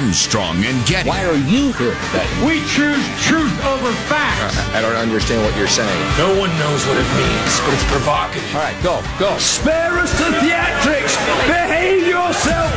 Armstrong 0.00 0.64
and 0.64 0.86
Getty. 0.86 1.10
Why 1.10 1.26
are 1.26 1.36
you 1.36 1.74
here 1.74 1.92
today? 1.92 2.26
We 2.42 2.64
choose 2.64 3.04
truth 3.20 3.52
over 3.66 3.92
facts. 4.08 4.56
I 4.72 4.80
don't 4.80 4.96
understand 4.96 5.44
what 5.44 5.54
you're 5.58 5.68
saying. 5.68 6.00
No 6.16 6.40
one 6.40 6.48
knows 6.58 6.86
what 6.86 6.96
it 6.96 7.04
means, 7.20 7.60
but 7.60 7.74
it's 7.74 7.84
provocative. 7.84 8.54
All 8.54 8.62
right, 8.62 8.82
go, 8.82 9.02
go. 9.18 9.36
Spare 9.36 9.98
us 9.98 10.10
the 10.18 10.24
theatrics. 10.40 11.18
Behave 11.46 12.08
yourselves. 12.08 12.72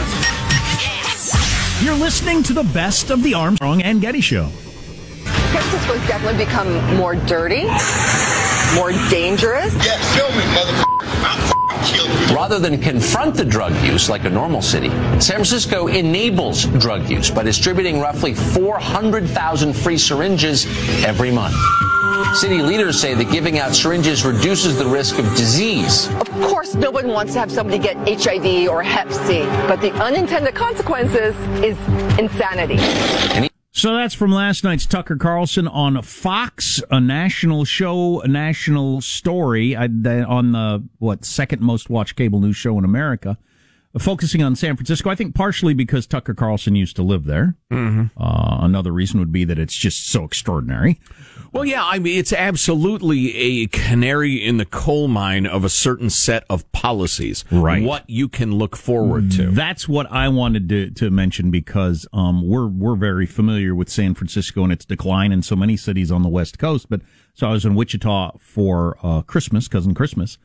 You're 1.82 1.96
listening 1.96 2.44
to 2.44 2.52
the 2.52 2.66
best 2.74 3.10
of 3.10 3.24
the 3.24 3.36
Armstrong 3.36 3.82
and 3.82 4.02
Getty 4.02 4.20
Show. 4.20 4.50
Texas 5.24 5.88
was 5.88 6.06
definitely 6.10 6.44
become 6.44 6.98
more 6.98 7.16
dirty, 7.16 7.64
more 8.76 8.92
dangerous. 9.10 9.74
Yeah, 9.76 9.98
show 10.14 10.28
me, 10.28 10.44
motherfucker. 10.54 10.83
I'll 12.38 12.48
kill 12.48 12.58
you. 12.58 12.60
Rather 12.60 12.60
than 12.60 12.80
confront 12.80 13.36
the 13.36 13.46
drug 13.46 13.74
use 13.84 14.10
like 14.10 14.26
a 14.26 14.30
normal 14.30 14.62
city, 14.62 14.90
San 15.20 15.38
Francisco 15.38 15.88
enables 15.88 16.66
drug 16.66 17.10
use 17.10 17.30
by 17.30 17.44
distributing 17.44 18.00
roughly 18.00 18.34
400,000 18.34 19.74
free 19.74 19.98
syringes 19.98 20.66
every 21.06 21.32
month. 21.32 21.56
City 22.36 22.62
leaders 22.62 23.00
say 23.00 23.14
that 23.14 23.32
giving 23.32 23.60
out 23.60 23.76
syringes 23.76 24.26
reduces 24.26 24.78
the 24.78 24.86
risk 24.86 25.20
of 25.20 25.26
disease. 25.36 26.08
Of 26.16 26.30
course, 26.42 26.74
no 26.74 26.90
one 26.90 27.08
wants 27.08 27.34
to 27.34 27.40
have 27.40 27.52
somebody 27.52 27.78
get 27.78 27.96
HIV 28.08 28.70
or 28.70 28.82
Hep 28.82 29.12
C, 29.12 29.42
but 29.68 29.82
the 29.82 29.92
unintended 29.94 30.56
consequences 30.56 31.36
is 31.64 31.78
insanity. 32.18 32.78
So 33.84 33.94
that's 33.94 34.14
from 34.14 34.32
last 34.32 34.64
night's 34.64 34.86
Tucker 34.86 35.18
Carlson 35.18 35.68
on 35.68 36.02
Fox, 36.04 36.82
a 36.90 37.02
national 37.02 37.66
show, 37.66 38.22
a 38.22 38.30
national 38.30 39.02
story 39.02 39.76
uh, 39.76 39.90
on 40.26 40.54
the 40.54 40.88
what 41.00 41.26
second 41.26 41.62
most 41.62 41.90
watched 41.90 42.16
cable 42.16 42.40
news 42.40 42.56
show 42.56 42.78
in 42.78 42.86
America, 42.86 43.38
focusing 44.00 44.42
on 44.42 44.56
San 44.56 44.78
Francisco. 44.78 45.10
I 45.10 45.16
think 45.16 45.36
partially 45.36 45.74
because 45.74 46.08
Tucker 46.08 46.34
Carlson 46.34 46.78
used 46.78 46.96
to 46.96 47.04
live 47.04 47.26
there. 47.26 47.58
Mm-hmm. 47.74 48.06
Uh, 48.18 48.60
another 48.62 48.94
reason 48.94 49.20
would 49.20 49.34
be 49.34 49.44
that 49.44 49.60
it's 49.60 49.76
just 49.76 50.10
so 50.10 50.24
extraordinary. 50.24 51.02
Well, 51.54 51.66
yeah, 51.66 51.86
I 51.86 52.00
mean, 52.00 52.18
it's 52.18 52.34
absolutely 52.34 53.36
a 53.38 53.68
canary 53.68 54.44
in 54.44 54.58
the 54.58 54.66
coal 54.66 55.08
mine 55.08 55.46
of 55.46 55.64
a 55.64 55.70
certain 55.70 56.10
set 56.10 56.46
of 56.50 56.70
policies. 56.72 57.46
Right. 57.52 57.84
What 57.84 58.10
you 58.10 58.28
can 58.28 58.56
look 58.56 58.76
forward 58.76 59.30
to. 59.34 59.52
That's 59.52 59.88
what 59.88 60.12
I 60.12 60.30
wanted 60.30 60.68
to, 60.70 60.90
to 60.90 61.12
mention 61.12 61.52
because 61.52 62.08
um, 62.12 62.48
we're 62.48 62.68
we're 62.68 62.96
very 62.96 63.28
familiar 63.28 63.76
with 63.76 63.90
San 63.90 64.16
Francisco 64.16 64.64
and 64.64 64.74
its 64.74 64.84
decline 64.84 65.32
in 65.32 65.44
so 65.44 65.56
many 65.56 65.78
cities 65.78 66.12
on 66.12 66.24
the 66.24 66.30
West 66.30 66.58
Coast. 66.58 66.88
But 66.90 67.02
so 67.36 67.48
I 67.48 67.52
was 67.52 67.66
in 67.66 67.76
Wichita 67.76 68.38
for 68.40 68.98
uh, 69.04 69.22
Christmas, 69.22 69.68
cousin 69.68 69.94
Christmas, 69.94 70.40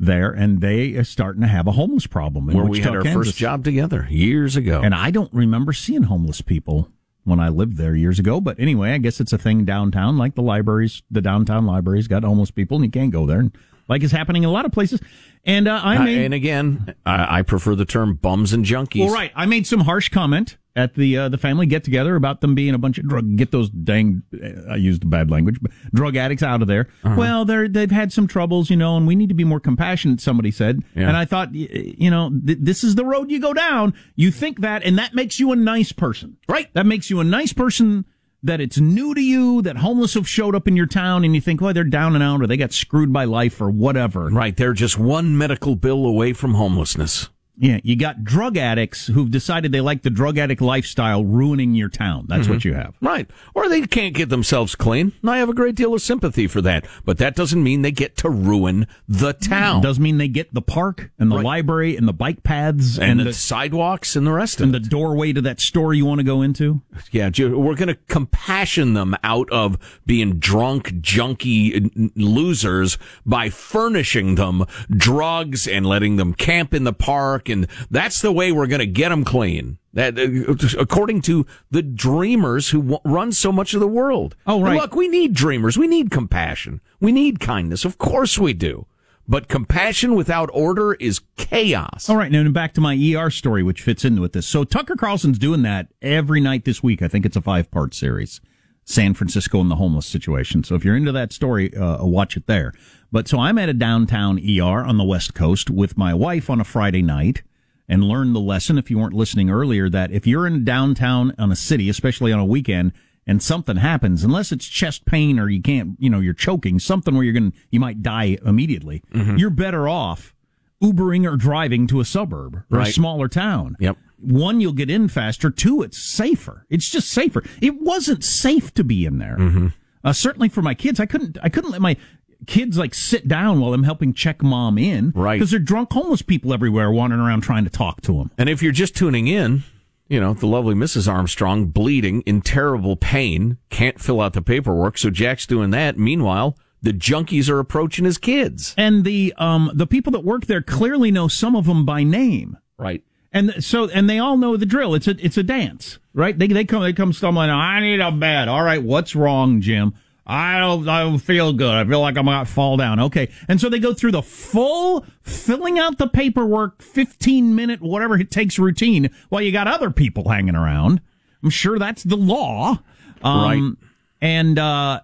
there, 0.00 0.30
and 0.30 0.62
they 0.62 0.94
are 0.94 1.04
starting 1.04 1.42
to 1.42 1.48
have 1.48 1.66
a 1.66 1.72
homeless 1.72 2.06
problem. 2.06 2.48
in 2.48 2.56
Where 2.56 2.64
we 2.64 2.80
had 2.80 2.96
our 2.96 3.02
Kansas. 3.02 3.26
first 3.26 3.38
job 3.38 3.64
together 3.64 4.06
years 4.10 4.56
ago. 4.56 4.80
And 4.82 4.94
I 4.94 5.10
don't 5.10 5.32
remember 5.32 5.74
seeing 5.74 6.04
homeless 6.04 6.40
people 6.40 6.88
when 7.24 7.40
I 7.40 7.48
lived 7.48 7.76
there 7.76 7.94
years 7.94 8.18
ago. 8.18 8.40
But 8.40 8.58
anyway, 8.60 8.92
I 8.92 8.98
guess 8.98 9.20
it's 9.20 9.32
a 9.32 9.38
thing 9.38 9.64
downtown, 9.64 10.16
like 10.18 10.34
the 10.34 10.42
libraries, 10.42 11.02
the 11.10 11.20
downtown 11.22 11.66
libraries 11.66 12.06
got 12.08 12.22
homeless 12.24 12.50
people 12.50 12.76
and 12.76 12.84
you 12.84 12.90
can't 12.90 13.10
go 13.10 13.26
there. 13.26 13.40
And 13.40 13.56
like 13.88 14.02
is 14.02 14.12
happening 14.12 14.42
in 14.44 14.48
a 14.48 14.52
lot 14.52 14.64
of 14.64 14.72
places. 14.72 15.00
And 15.44 15.68
uh, 15.68 15.80
I 15.82 15.96
Uh, 15.96 16.04
made, 16.04 16.18
and 16.24 16.34
again, 16.34 16.94
I, 17.04 17.38
I 17.38 17.42
prefer 17.42 17.74
the 17.74 17.84
term 17.84 18.14
bums 18.14 18.52
and 18.52 18.64
junkies. 18.64 19.04
well, 19.06 19.14
right. 19.14 19.32
I 19.34 19.44
made 19.46 19.66
some 19.66 19.80
harsh 19.80 20.08
comment 20.08 20.56
at 20.76 20.94
the 20.94 21.16
uh, 21.16 21.28
the 21.28 21.38
family 21.38 21.66
get 21.66 21.84
together 21.84 22.16
about 22.16 22.40
them 22.40 22.54
being 22.54 22.74
a 22.74 22.78
bunch 22.78 22.98
of 22.98 23.06
drug. 23.08 23.36
Get 23.36 23.52
those 23.52 23.70
dang. 23.70 24.22
I 24.68 24.76
used 24.76 25.08
bad 25.08 25.30
language, 25.30 25.58
but 25.62 25.70
drug 25.92 26.16
addicts 26.16 26.42
out 26.42 26.62
of 26.62 26.68
there. 26.68 26.88
Uh-huh. 27.04 27.14
Well, 27.16 27.44
they're 27.44 27.68
they've 27.68 27.90
had 27.90 28.12
some 28.12 28.26
troubles, 28.26 28.70
you 28.70 28.76
know, 28.76 28.96
and 28.96 29.06
we 29.06 29.14
need 29.14 29.28
to 29.28 29.34
be 29.34 29.44
more 29.44 29.60
compassionate. 29.60 30.20
Somebody 30.20 30.50
said, 30.50 30.82
Yeah. 30.96 31.08
and 31.08 31.16
I 31.16 31.24
thought, 31.26 31.54
you 31.54 32.10
know, 32.10 32.30
th- 32.30 32.58
this 32.60 32.82
is 32.82 32.96
the 32.96 33.04
road 33.04 33.30
you 33.30 33.40
go 33.40 33.52
down. 33.54 33.94
You 34.16 34.30
think 34.30 34.60
that, 34.62 34.82
and 34.82 34.98
that 34.98 35.14
makes 35.14 35.38
you 35.38 35.52
a 35.52 35.56
nice 35.56 35.92
person, 35.92 36.36
Right. 36.48 36.72
That 36.74 36.86
makes 36.86 37.08
you 37.10 37.20
a 37.20 37.24
nice 37.24 37.52
person. 37.52 38.04
That 38.42 38.60
it's 38.60 38.78
new 38.78 39.14
to 39.14 39.22
you, 39.22 39.62
that 39.62 39.78
homeless 39.78 40.12
have 40.12 40.28
showed 40.28 40.54
up 40.54 40.68
in 40.68 40.76
your 40.76 40.84
town, 40.84 41.24
and 41.24 41.34
you 41.34 41.40
think, 41.40 41.62
well, 41.62 41.72
they're 41.72 41.82
down 41.82 42.14
and 42.14 42.22
out, 42.22 42.42
or 42.42 42.46
they 42.46 42.58
got 42.58 42.72
screwed 42.74 43.10
by 43.10 43.24
life, 43.24 43.58
or 43.58 43.70
whatever. 43.70 44.26
Right. 44.28 44.54
They're 44.54 44.74
just 44.74 44.98
one 44.98 45.38
medical 45.38 45.76
bill 45.76 46.04
away 46.04 46.34
from 46.34 46.52
homelessness. 46.52 47.30
Yeah, 47.56 47.78
you 47.84 47.96
got 47.96 48.24
drug 48.24 48.56
addicts 48.56 49.06
who've 49.06 49.30
decided 49.30 49.70
they 49.70 49.80
like 49.80 50.02
the 50.02 50.10
drug 50.10 50.38
addict 50.38 50.60
lifestyle 50.60 51.24
ruining 51.24 51.74
your 51.74 51.88
town. 51.88 52.26
That's 52.28 52.48
what 52.48 52.58
mm-hmm. 52.58 52.68
you 52.68 52.74
have. 52.74 52.94
Right. 53.00 53.30
Or 53.54 53.68
they 53.68 53.86
can't 53.86 54.14
get 54.14 54.28
themselves 54.28 54.74
clean. 54.74 55.12
And 55.22 55.30
I 55.30 55.38
have 55.38 55.48
a 55.48 55.54
great 55.54 55.76
deal 55.76 55.94
of 55.94 56.02
sympathy 56.02 56.48
for 56.48 56.60
that. 56.62 56.86
But 57.04 57.18
that 57.18 57.36
doesn't 57.36 57.62
mean 57.62 57.82
they 57.82 57.92
get 57.92 58.16
to 58.18 58.28
ruin 58.28 58.88
the 59.08 59.32
town. 59.32 59.78
It 59.78 59.82
Does 59.82 60.00
mean 60.00 60.18
they 60.18 60.28
get 60.28 60.52
the 60.52 60.62
park 60.62 61.10
and 61.18 61.30
the 61.30 61.36
Right. 61.36 61.44
library 61.44 61.96
and 61.96 62.08
the 62.08 62.12
bike 62.12 62.42
paths 62.42 62.98
and, 62.98 63.12
and, 63.12 63.20
the, 63.20 63.24
the, 63.24 63.32
sidewalks 63.32 64.16
and 64.16 64.26
the 64.26 64.32
rest 64.32 64.60
of 64.60 64.64
and 64.64 64.74
the 64.74 64.80
doorway 64.80 65.32
to 65.32 65.40
that 65.42 65.60
store 65.60 65.94
you 65.94 66.06
want 66.06 66.20
to 66.20 66.24
go 66.24 66.42
into. 66.42 66.82
Yeah, 67.10 67.30
we're 67.38 67.74
going 67.74 67.88
to 67.88 67.98
compassion 68.08 68.94
them 68.94 69.16
out 69.22 69.50
of 69.50 69.78
being 70.06 70.38
drunk, 70.38 70.88
junky 71.00 72.12
losers 72.16 72.98
by 73.24 73.50
furnishing 73.50 74.34
them 74.36 74.64
drugs 74.90 75.66
and 75.66 75.86
letting 75.86 76.16
them 76.16 76.34
camp 76.34 76.74
in 76.74 76.84
the 76.84 76.92
park. 76.92 77.43
And 77.48 77.66
that's 77.90 78.20
the 78.20 78.32
way 78.32 78.52
we're 78.52 78.66
going 78.66 78.80
to 78.80 78.86
get 78.86 79.10
them 79.10 79.24
clean. 79.24 79.78
That, 79.92 80.18
uh, 80.18 80.80
according 80.80 81.22
to 81.22 81.46
the 81.70 81.82
dreamers 81.82 82.70
who 82.70 82.82
w- 82.82 83.00
run 83.04 83.32
so 83.32 83.52
much 83.52 83.74
of 83.74 83.80
the 83.80 83.86
world. 83.86 84.34
Oh, 84.46 84.60
right. 84.60 84.70
And 84.70 84.80
look, 84.80 84.94
we 84.94 85.08
need 85.08 85.34
dreamers. 85.34 85.78
We 85.78 85.86
need 85.86 86.10
compassion. 86.10 86.80
We 87.00 87.12
need 87.12 87.38
kindness. 87.40 87.84
Of 87.84 87.98
course 87.98 88.38
we 88.38 88.52
do. 88.52 88.86
But 89.26 89.48
compassion 89.48 90.14
without 90.14 90.50
order 90.52 90.94
is 90.94 91.20
chaos. 91.36 92.10
All 92.10 92.16
right, 92.16 92.30
now 92.30 92.46
back 92.50 92.74
to 92.74 92.80
my 92.80 92.94
ER 92.94 93.30
story, 93.30 93.62
which 93.62 93.80
fits 93.80 94.04
in 94.04 94.20
with 94.20 94.34
this. 94.34 94.46
So 94.46 94.64
Tucker 94.64 94.96
Carlson's 94.96 95.38
doing 95.38 95.62
that 95.62 95.88
every 96.02 96.40
night 96.40 96.64
this 96.64 96.82
week. 96.82 97.00
I 97.00 97.08
think 97.08 97.24
it's 97.24 97.36
a 97.36 97.40
five 97.40 97.70
part 97.70 97.94
series. 97.94 98.40
San 98.84 99.14
Francisco 99.14 99.60
and 99.60 99.70
the 99.70 99.76
homeless 99.76 100.04
situation. 100.04 100.62
So 100.62 100.74
if 100.74 100.84
you're 100.84 100.96
into 100.96 101.12
that 101.12 101.32
story, 101.32 101.74
uh, 101.74 102.04
watch 102.04 102.36
it 102.36 102.46
there. 102.46 102.74
But 103.14 103.28
so 103.28 103.38
I'm 103.38 103.58
at 103.58 103.68
a 103.68 103.72
downtown 103.72 104.40
ER 104.40 104.82
on 104.82 104.96
the 104.96 105.04
West 105.04 105.34
Coast 105.34 105.70
with 105.70 105.96
my 105.96 106.12
wife 106.12 106.50
on 106.50 106.60
a 106.60 106.64
Friday 106.64 107.00
night 107.00 107.44
and 107.88 108.02
learned 108.02 108.34
the 108.34 108.40
lesson, 108.40 108.76
if 108.76 108.90
you 108.90 108.98
weren't 108.98 109.14
listening 109.14 109.50
earlier, 109.50 109.88
that 109.88 110.10
if 110.10 110.26
you're 110.26 110.48
in 110.48 110.64
downtown 110.64 111.32
on 111.38 111.52
a 111.52 111.54
city, 111.54 111.88
especially 111.88 112.32
on 112.32 112.40
a 112.40 112.44
weekend, 112.44 112.90
and 113.24 113.40
something 113.40 113.76
happens, 113.76 114.24
unless 114.24 114.50
it's 114.50 114.66
chest 114.66 115.04
pain 115.04 115.38
or 115.38 115.48
you 115.48 115.62
can't, 115.62 115.90
you 116.00 116.10
know, 116.10 116.18
you're 116.18 116.34
choking, 116.34 116.80
something 116.80 117.14
where 117.14 117.22
you're 117.22 117.32
going 117.32 117.52
to, 117.52 117.58
you 117.70 117.78
might 117.78 118.02
die 118.02 118.36
immediately, 118.44 119.00
you're 119.38 119.48
better 119.48 119.88
off 119.88 120.34
Ubering 120.82 121.24
or 121.24 121.36
driving 121.36 121.86
to 121.86 122.00
a 122.00 122.04
suburb 122.04 122.64
or 122.68 122.80
a 122.80 122.86
smaller 122.86 123.28
town. 123.28 123.76
Yep. 123.78 123.96
One, 124.18 124.60
you'll 124.60 124.72
get 124.72 124.90
in 124.90 125.06
faster. 125.06 125.50
Two, 125.50 125.82
it's 125.82 125.98
safer. 125.98 126.66
It's 126.68 126.90
just 126.90 127.10
safer. 127.10 127.44
It 127.62 127.80
wasn't 127.80 128.24
safe 128.24 128.74
to 128.74 128.82
be 128.82 129.06
in 129.06 129.18
there. 129.18 129.36
Mm-hmm. 129.38 129.68
Uh, 130.02 130.12
certainly 130.12 130.50
for 130.50 130.60
my 130.60 130.74
kids, 130.74 131.00
I 131.00 131.06
couldn't. 131.06 131.38
I 131.42 131.48
couldn't 131.48 131.70
let 131.70 131.80
my 131.80 131.96
kids 132.46 132.78
like 132.78 132.94
sit 132.94 133.28
down 133.28 133.60
while 133.60 133.74
I'm 133.74 133.84
helping 133.84 134.12
check 134.14 134.42
mom 134.42 134.78
in. 134.78 135.12
Right. 135.14 135.38
Because 135.38 135.50
they're 135.50 135.60
drunk 135.60 135.92
homeless 135.92 136.22
people 136.22 136.52
everywhere 136.52 136.90
wandering 136.90 137.20
around 137.20 137.42
trying 137.42 137.64
to 137.64 137.70
talk 137.70 138.00
to 138.02 138.18
them. 138.18 138.30
And 138.38 138.48
if 138.48 138.62
you're 138.62 138.72
just 138.72 138.96
tuning 138.96 139.26
in, 139.28 139.62
you 140.08 140.20
know, 140.20 140.34
the 140.34 140.46
lovely 140.46 140.74
Mrs. 140.74 141.10
Armstrong 141.10 141.66
bleeding 141.66 142.20
in 142.22 142.42
terrible 142.42 142.96
pain, 142.96 143.58
can't 143.70 144.00
fill 144.00 144.20
out 144.20 144.34
the 144.34 144.42
paperwork, 144.42 144.98
so 144.98 145.10
Jack's 145.10 145.46
doing 145.46 145.70
that. 145.70 145.98
Meanwhile, 145.98 146.56
the 146.82 146.92
junkies 146.92 147.48
are 147.48 147.58
approaching 147.58 148.04
his 148.04 148.18
kids. 148.18 148.74
And 148.76 149.04
the 149.04 149.32
um 149.38 149.70
the 149.74 149.86
people 149.86 150.12
that 150.12 150.24
work 150.24 150.46
there 150.46 150.62
clearly 150.62 151.10
know 151.10 151.28
some 151.28 151.56
of 151.56 151.66
them 151.66 151.84
by 151.84 152.02
name. 152.02 152.58
Right. 152.78 153.02
And 153.34 153.64
so, 153.64 153.88
and 153.88 154.08
they 154.08 154.20
all 154.20 154.36
know 154.36 154.56
the 154.56 154.64
drill. 154.64 154.94
It's 154.94 155.08
a, 155.08 155.16
it's 155.18 155.36
a 155.36 155.42
dance, 155.42 155.98
right? 156.12 156.38
They, 156.38 156.46
they 156.46 156.64
come, 156.64 156.84
they 156.84 156.92
come 156.92 157.12
stumbling. 157.12 157.50
I 157.50 157.80
need 157.80 157.98
a 157.98 158.12
bed. 158.12 158.46
All 158.46 158.62
right. 158.62 158.80
What's 158.80 159.16
wrong, 159.16 159.60
Jim? 159.60 159.92
I 160.26 160.58
don't, 160.58 160.88
I 160.88 161.02
don't 161.02 161.18
feel 161.18 161.52
good. 161.52 161.74
I 161.74 161.84
feel 161.84 162.00
like 162.00 162.16
I'm 162.16 162.26
about 162.28 162.46
to 162.46 162.52
fall 162.52 162.76
down. 162.76 162.98
Okay. 162.98 163.30
And 163.46 163.60
so 163.60 163.68
they 163.68 163.78
go 163.78 163.92
through 163.92 164.12
the 164.12 164.22
full 164.22 165.04
filling 165.20 165.78
out 165.78 165.98
the 165.98 166.08
paperwork, 166.08 166.80
15 166.82 167.54
minute, 167.54 167.82
whatever 167.82 168.18
it 168.18 168.30
takes 168.30 168.58
routine 168.58 169.10
while 169.28 169.42
you 169.42 169.52
got 169.52 169.68
other 169.68 169.90
people 169.90 170.30
hanging 170.30 170.54
around. 170.56 171.00
I'm 171.42 171.50
sure 171.50 171.78
that's 171.78 172.02
the 172.04 172.16
law. 172.16 172.80
Um, 173.22 173.78
And, 174.22 174.58
uh, 174.58 175.00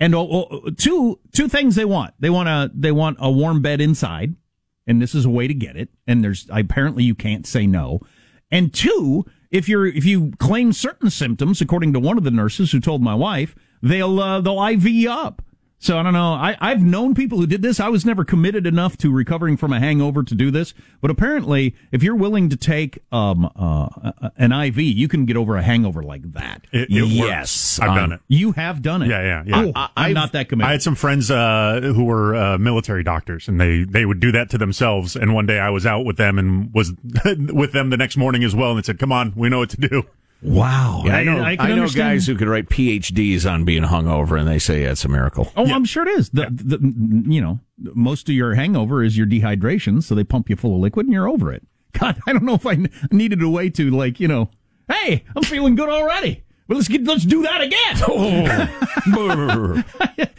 and 0.00 0.14
oh, 0.14 0.70
two 0.78 1.20
two 1.32 1.46
things 1.46 1.74
they 1.74 1.84
want. 1.84 2.14
They 2.18 2.30
want 2.30 2.48
a 2.48 2.70
they 2.74 2.90
want 2.90 3.18
a 3.20 3.30
warm 3.30 3.60
bed 3.60 3.82
inside, 3.82 4.34
and 4.86 5.00
this 5.00 5.14
is 5.14 5.26
a 5.26 5.30
way 5.30 5.46
to 5.46 5.52
get 5.52 5.76
it. 5.76 5.90
And 6.06 6.24
there's 6.24 6.46
apparently 6.50 7.04
you 7.04 7.14
can't 7.14 7.46
say 7.46 7.66
no. 7.66 8.00
And 8.50 8.72
two, 8.72 9.26
if 9.50 9.68
you're 9.68 9.86
if 9.86 10.06
you 10.06 10.32
claim 10.38 10.72
certain 10.72 11.10
symptoms, 11.10 11.60
according 11.60 11.92
to 11.92 12.00
one 12.00 12.16
of 12.16 12.24
the 12.24 12.30
nurses 12.30 12.72
who 12.72 12.80
told 12.80 13.02
my 13.02 13.14
wife, 13.14 13.54
they'll 13.82 14.20
uh, 14.20 14.40
they'll 14.40 14.62
IV 14.64 15.06
up. 15.08 15.42
So 15.82 15.96
I 15.98 16.02
don't 16.02 16.12
know. 16.12 16.34
I, 16.34 16.58
I've 16.60 16.82
known 16.82 17.14
people 17.14 17.38
who 17.38 17.46
did 17.46 17.62
this. 17.62 17.80
I 17.80 17.88
was 17.88 18.04
never 18.04 18.22
committed 18.22 18.66
enough 18.66 18.98
to 18.98 19.10
recovering 19.10 19.56
from 19.56 19.72
a 19.72 19.80
hangover 19.80 20.22
to 20.22 20.34
do 20.34 20.50
this. 20.50 20.74
But 21.00 21.10
apparently, 21.10 21.74
if 21.90 22.02
you're 22.02 22.14
willing 22.16 22.50
to 22.50 22.56
take 22.58 22.98
um, 23.10 23.50
uh, 23.56 23.88
an 24.36 24.52
IV, 24.52 24.76
you 24.78 25.08
can 25.08 25.24
get 25.24 25.38
over 25.38 25.56
a 25.56 25.62
hangover 25.62 26.02
like 26.02 26.34
that. 26.34 26.66
It, 26.70 26.90
it 26.90 27.06
Yes, 27.06 27.78
works. 27.78 27.80
I've 27.80 27.88
um, 27.88 27.96
done 27.96 28.12
it. 28.12 28.20
You 28.28 28.52
have 28.52 28.82
done 28.82 29.00
it. 29.00 29.08
Yeah, 29.08 29.22
yeah, 29.22 29.42
yeah. 29.46 29.64
Oh, 29.68 29.72
I- 29.74 29.88
I'm 29.96 30.12
not 30.12 30.32
that 30.32 30.50
committed. 30.50 30.68
I 30.68 30.72
had 30.72 30.82
some 30.82 30.96
friends 30.96 31.30
uh, 31.30 31.80
who 31.82 32.04
were 32.04 32.34
uh, 32.36 32.58
military 32.58 33.02
doctors, 33.02 33.48
and 33.48 33.58
they 33.58 33.84
they 33.84 34.04
would 34.04 34.20
do 34.20 34.32
that 34.32 34.50
to 34.50 34.58
themselves. 34.58 35.16
And 35.16 35.32
one 35.32 35.46
day 35.46 35.60
I 35.60 35.70
was 35.70 35.86
out 35.86 36.04
with 36.04 36.18
them 36.18 36.38
and 36.38 36.74
was 36.74 36.92
with 37.24 37.72
them 37.72 37.88
the 37.88 37.96
next 37.96 38.18
morning 38.18 38.44
as 38.44 38.54
well, 38.54 38.72
and 38.72 38.78
they 38.78 38.82
said, 38.82 38.98
"Come 38.98 39.12
on, 39.12 39.32
we 39.34 39.48
know 39.48 39.60
what 39.60 39.70
to 39.70 39.80
do." 39.80 40.02
Wow. 40.42 41.02
I 41.04 41.22
know. 41.22 41.42
I, 41.42 41.56
can 41.56 41.76
know 41.76 41.88
guys 41.88 42.26
who 42.26 42.34
could 42.34 42.48
write 42.48 42.68
PhDs 42.68 43.50
on 43.50 43.64
being 43.64 43.82
hungover, 43.82 44.38
and 44.38 44.48
they 44.48 44.58
say 44.58 44.82
yeah, 44.82 44.92
it's 44.92 45.04
a 45.04 45.08
miracle. 45.08 45.52
Oh, 45.56 45.66
I'm 45.66 45.84
sure 45.84 46.06
it 46.06 46.18
is. 46.18 46.30
The, 46.30 46.46
the, 46.50 46.78
you 47.30 47.40
know, 47.40 47.60
most 47.78 48.28
of 48.28 48.34
your 48.34 48.54
hangover 48.54 49.02
is 49.02 49.18
your 49.18 49.26
dehydration, 49.26 50.02
so 50.02 50.14
they 50.14 50.24
pump 50.24 50.48
you 50.48 50.56
full 50.56 50.74
of 50.74 50.80
liquid 50.80 51.06
and 51.06 51.12
you're 51.12 51.28
over 51.28 51.52
it. 51.52 51.66
God, 51.92 52.20
I 52.26 52.32
don't 52.32 52.44
know 52.44 52.54
if 52.54 52.66
I 52.66 52.78
needed 53.10 53.42
a 53.42 53.48
way 53.48 53.68
to 53.70 53.90
like, 53.90 54.20
you 54.20 54.28
know, 54.28 54.50
hey, 54.88 55.24
I'm 55.36 55.42
feeling 55.42 55.74
good 55.74 55.88
already. 55.88 56.44
But 56.70 56.76
let's 56.76 56.86
get 56.86 57.02
let's 57.02 57.24
do 57.24 57.42
that 57.42 57.62
again. 57.62 57.96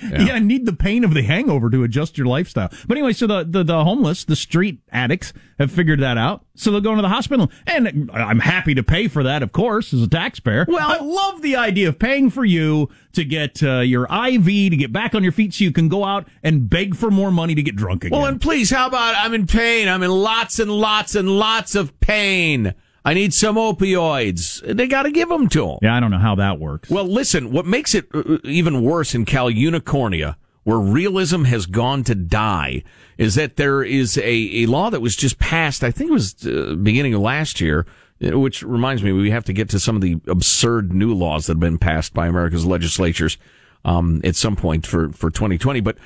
yeah. 0.25 0.33
I 0.33 0.39
need 0.39 0.65
the 0.65 0.71
pain 0.71 1.03
of 1.03 1.13
the 1.13 1.23
hangover 1.23 1.69
to 1.69 1.83
adjust 1.83 2.17
your 2.17 2.25
lifestyle. 2.25 2.69
But 2.87 2.95
anyway, 2.95 3.11
so 3.11 3.27
the, 3.27 3.43
the 3.43 3.63
the 3.63 3.83
homeless, 3.83 4.23
the 4.23 4.37
street 4.37 4.79
addicts 4.93 5.33
have 5.59 5.73
figured 5.73 5.99
that 5.99 6.17
out. 6.17 6.45
So 6.55 6.71
they'll 6.71 6.79
go 6.79 6.91
into 6.91 7.01
the 7.01 7.09
hospital, 7.09 7.51
and 7.67 8.09
I'm 8.13 8.39
happy 8.39 8.73
to 8.75 8.81
pay 8.81 9.09
for 9.09 9.23
that, 9.23 9.43
of 9.43 9.51
course, 9.51 9.93
as 9.93 10.03
a 10.03 10.07
taxpayer. 10.07 10.65
Well, 10.69 10.89
I 10.89 11.03
love 11.03 11.41
the 11.41 11.57
idea 11.57 11.89
of 11.89 11.99
paying 11.99 12.29
for 12.29 12.45
you 12.45 12.87
to 13.11 13.25
get 13.25 13.61
uh, 13.61 13.79
your 13.79 14.03
IV 14.03 14.45
to 14.45 14.77
get 14.77 14.93
back 14.93 15.13
on 15.13 15.23
your 15.23 15.33
feet, 15.33 15.53
so 15.53 15.65
you 15.65 15.73
can 15.73 15.89
go 15.89 16.05
out 16.05 16.29
and 16.43 16.69
beg 16.69 16.95
for 16.95 17.11
more 17.11 17.31
money 17.31 17.55
to 17.55 17.61
get 17.61 17.75
drunk 17.75 18.05
again. 18.05 18.17
Well, 18.17 18.29
and 18.29 18.39
please, 18.39 18.69
how 18.69 18.87
about 18.87 19.15
I'm 19.17 19.33
in 19.33 19.47
pain? 19.47 19.89
I'm 19.89 20.01
in 20.01 20.11
lots 20.11 20.59
and 20.59 20.71
lots 20.71 21.15
and 21.15 21.27
lots 21.27 21.75
of 21.75 21.99
pain. 21.99 22.73
I 23.03 23.13
need 23.13 23.33
some 23.33 23.55
opioids. 23.55 24.61
They 24.61 24.87
got 24.87 25.03
to 25.03 25.11
give 25.11 25.29
them 25.29 25.49
to 25.49 25.65
them. 25.65 25.77
yeah, 25.81 25.95
I 25.95 25.99
don't 25.99 26.11
know 26.11 26.19
how 26.19 26.35
that 26.35 26.59
works. 26.59 26.89
Well, 26.89 27.05
listen, 27.05 27.51
what 27.51 27.65
makes 27.65 27.95
it 27.95 28.07
uh, 28.13 28.37
even 28.43 28.83
worse 28.83 29.15
in 29.15 29.25
Cal 29.25 29.49
Unicornia, 29.49 30.35
where 30.63 30.77
realism 30.77 31.45
has 31.45 31.65
gone 31.65 32.03
to 32.03 32.15
die, 32.15 32.83
is 33.17 33.35
that 33.35 33.55
there 33.55 33.83
is 33.83 34.17
a, 34.17 34.23
a 34.63 34.65
law 34.67 34.89
that 34.91 35.01
was 35.01 35.15
just 35.15 35.39
passed, 35.39 35.83
I 35.83 35.91
think 35.91 36.11
it 36.11 36.13
was 36.13 36.45
uh, 36.45 36.75
beginning 36.75 37.15
of 37.15 37.21
last 37.21 37.59
year, 37.59 37.87
uh, 38.23 38.37
which 38.37 38.61
reminds 38.61 39.01
me, 39.01 39.11
we 39.11 39.31
have 39.31 39.45
to 39.45 39.53
get 39.53 39.69
to 39.69 39.79
some 39.79 39.95
of 39.95 40.01
the 40.03 40.21
absurd 40.27 40.93
new 40.93 41.13
laws 41.13 41.47
that 41.47 41.53
have 41.53 41.59
been 41.59 41.79
passed 41.79 42.13
by 42.13 42.27
America's 42.27 42.65
legislatures 42.65 43.37
um, 43.83 44.21
at 44.23 44.35
some 44.35 44.55
point 44.55 44.85
for, 44.85 45.09
for 45.09 45.31
2020. 45.31 45.79
But 45.81 45.97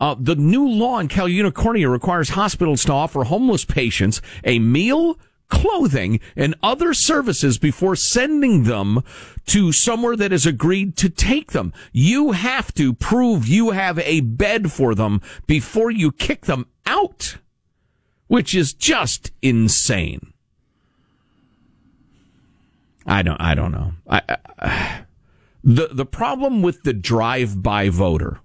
uh, 0.00 0.16
the 0.18 0.34
new 0.34 0.68
law 0.68 0.98
in 0.98 1.08
Cal 1.08 1.28
Unicornia 1.28 1.90
requires 1.90 2.30
hospitals 2.30 2.84
to 2.84 2.92
offer 2.92 3.24
homeless 3.24 3.64
patients 3.64 4.20
a 4.44 4.58
meal, 4.58 5.18
clothing, 5.52 6.18
and 6.34 6.54
other 6.62 6.94
services 6.94 7.58
before 7.58 7.94
sending 7.94 8.64
them 8.64 9.04
to 9.44 9.70
somewhere 9.70 10.16
that 10.16 10.32
has 10.32 10.46
agreed 10.46 10.96
to 10.96 11.10
take 11.10 11.52
them. 11.52 11.74
You 11.92 12.32
have 12.32 12.72
to 12.74 12.94
prove 12.94 13.46
you 13.46 13.72
have 13.72 13.98
a 13.98 14.20
bed 14.20 14.72
for 14.72 14.94
them 14.94 15.20
before 15.46 15.90
you 15.90 16.10
kick 16.10 16.46
them 16.46 16.66
out, 16.86 17.36
which 18.28 18.54
is 18.54 18.72
just 18.72 19.30
insane. 19.42 20.32
I 23.06 23.20
don't. 23.22 23.40
I 23.40 23.54
don't 23.54 23.72
know. 23.72 23.92
I, 24.08 24.38
I, 24.58 25.04
the 25.64 25.88
the 25.92 26.06
problem 26.06 26.62
with 26.62 26.82
the 26.82 26.94
drive-by 26.94 27.90
voter 27.90 28.40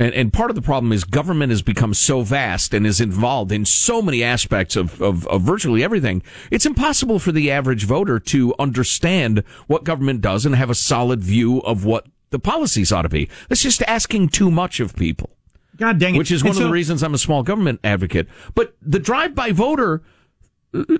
and, 0.00 0.14
and 0.14 0.32
part 0.32 0.50
of 0.50 0.56
the 0.56 0.62
problem 0.62 0.92
is 0.92 1.04
government 1.04 1.50
has 1.50 1.60
become 1.60 1.92
so 1.92 2.22
vast 2.22 2.72
and 2.72 2.86
is 2.86 3.00
involved 3.00 3.52
in 3.52 3.66
so 3.66 4.00
many 4.00 4.24
aspects 4.24 4.74
of, 4.74 5.00
of, 5.02 5.26
of 5.28 5.42
virtually 5.42 5.84
everything. 5.84 6.22
It's 6.50 6.64
impossible 6.64 7.18
for 7.18 7.32
the 7.32 7.50
average 7.50 7.84
voter 7.84 8.18
to 8.18 8.54
understand 8.58 9.44
what 9.66 9.84
government 9.84 10.22
does 10.22 10.46
and 10.46 10.56
have 10.56 10.70
a 10.70 10.74
solid 10.74 11.22
view 11.22 11.58
of 11.58 11.84
what 11.84 12.06
the 12.30 12.38
policies 12.38 12.90
ought 12.90 13.02
to 13.02 13.08
be. 13.10 13.28
That's 13.48 13.62
just 13.62 13.82
asking 13.82 14.30
too 14.30 14.50
much 14.50 14.80
of 14.80 14.96
people. 14.96 15.30
God 15.76 15.98
dang 15.98 16.14
it. 16.14 16.18
Which 16.18 16.30
is 16.30 16.42
one 16.42 16.52
And 16.52 16.60
of 16.60 16.66
the 16.68 16.72
reasons 16.72 17.02
I'm 17.02 17.14
a 17.14 17.18
small 17.18 17.42
government 17.42 17.80
advocate. 17.84 18.26
But 18.54 18.74
the 18.80 18.98
drive-by 18.98 19.52
voter 19.52 19.96
uh, 19.96 20.00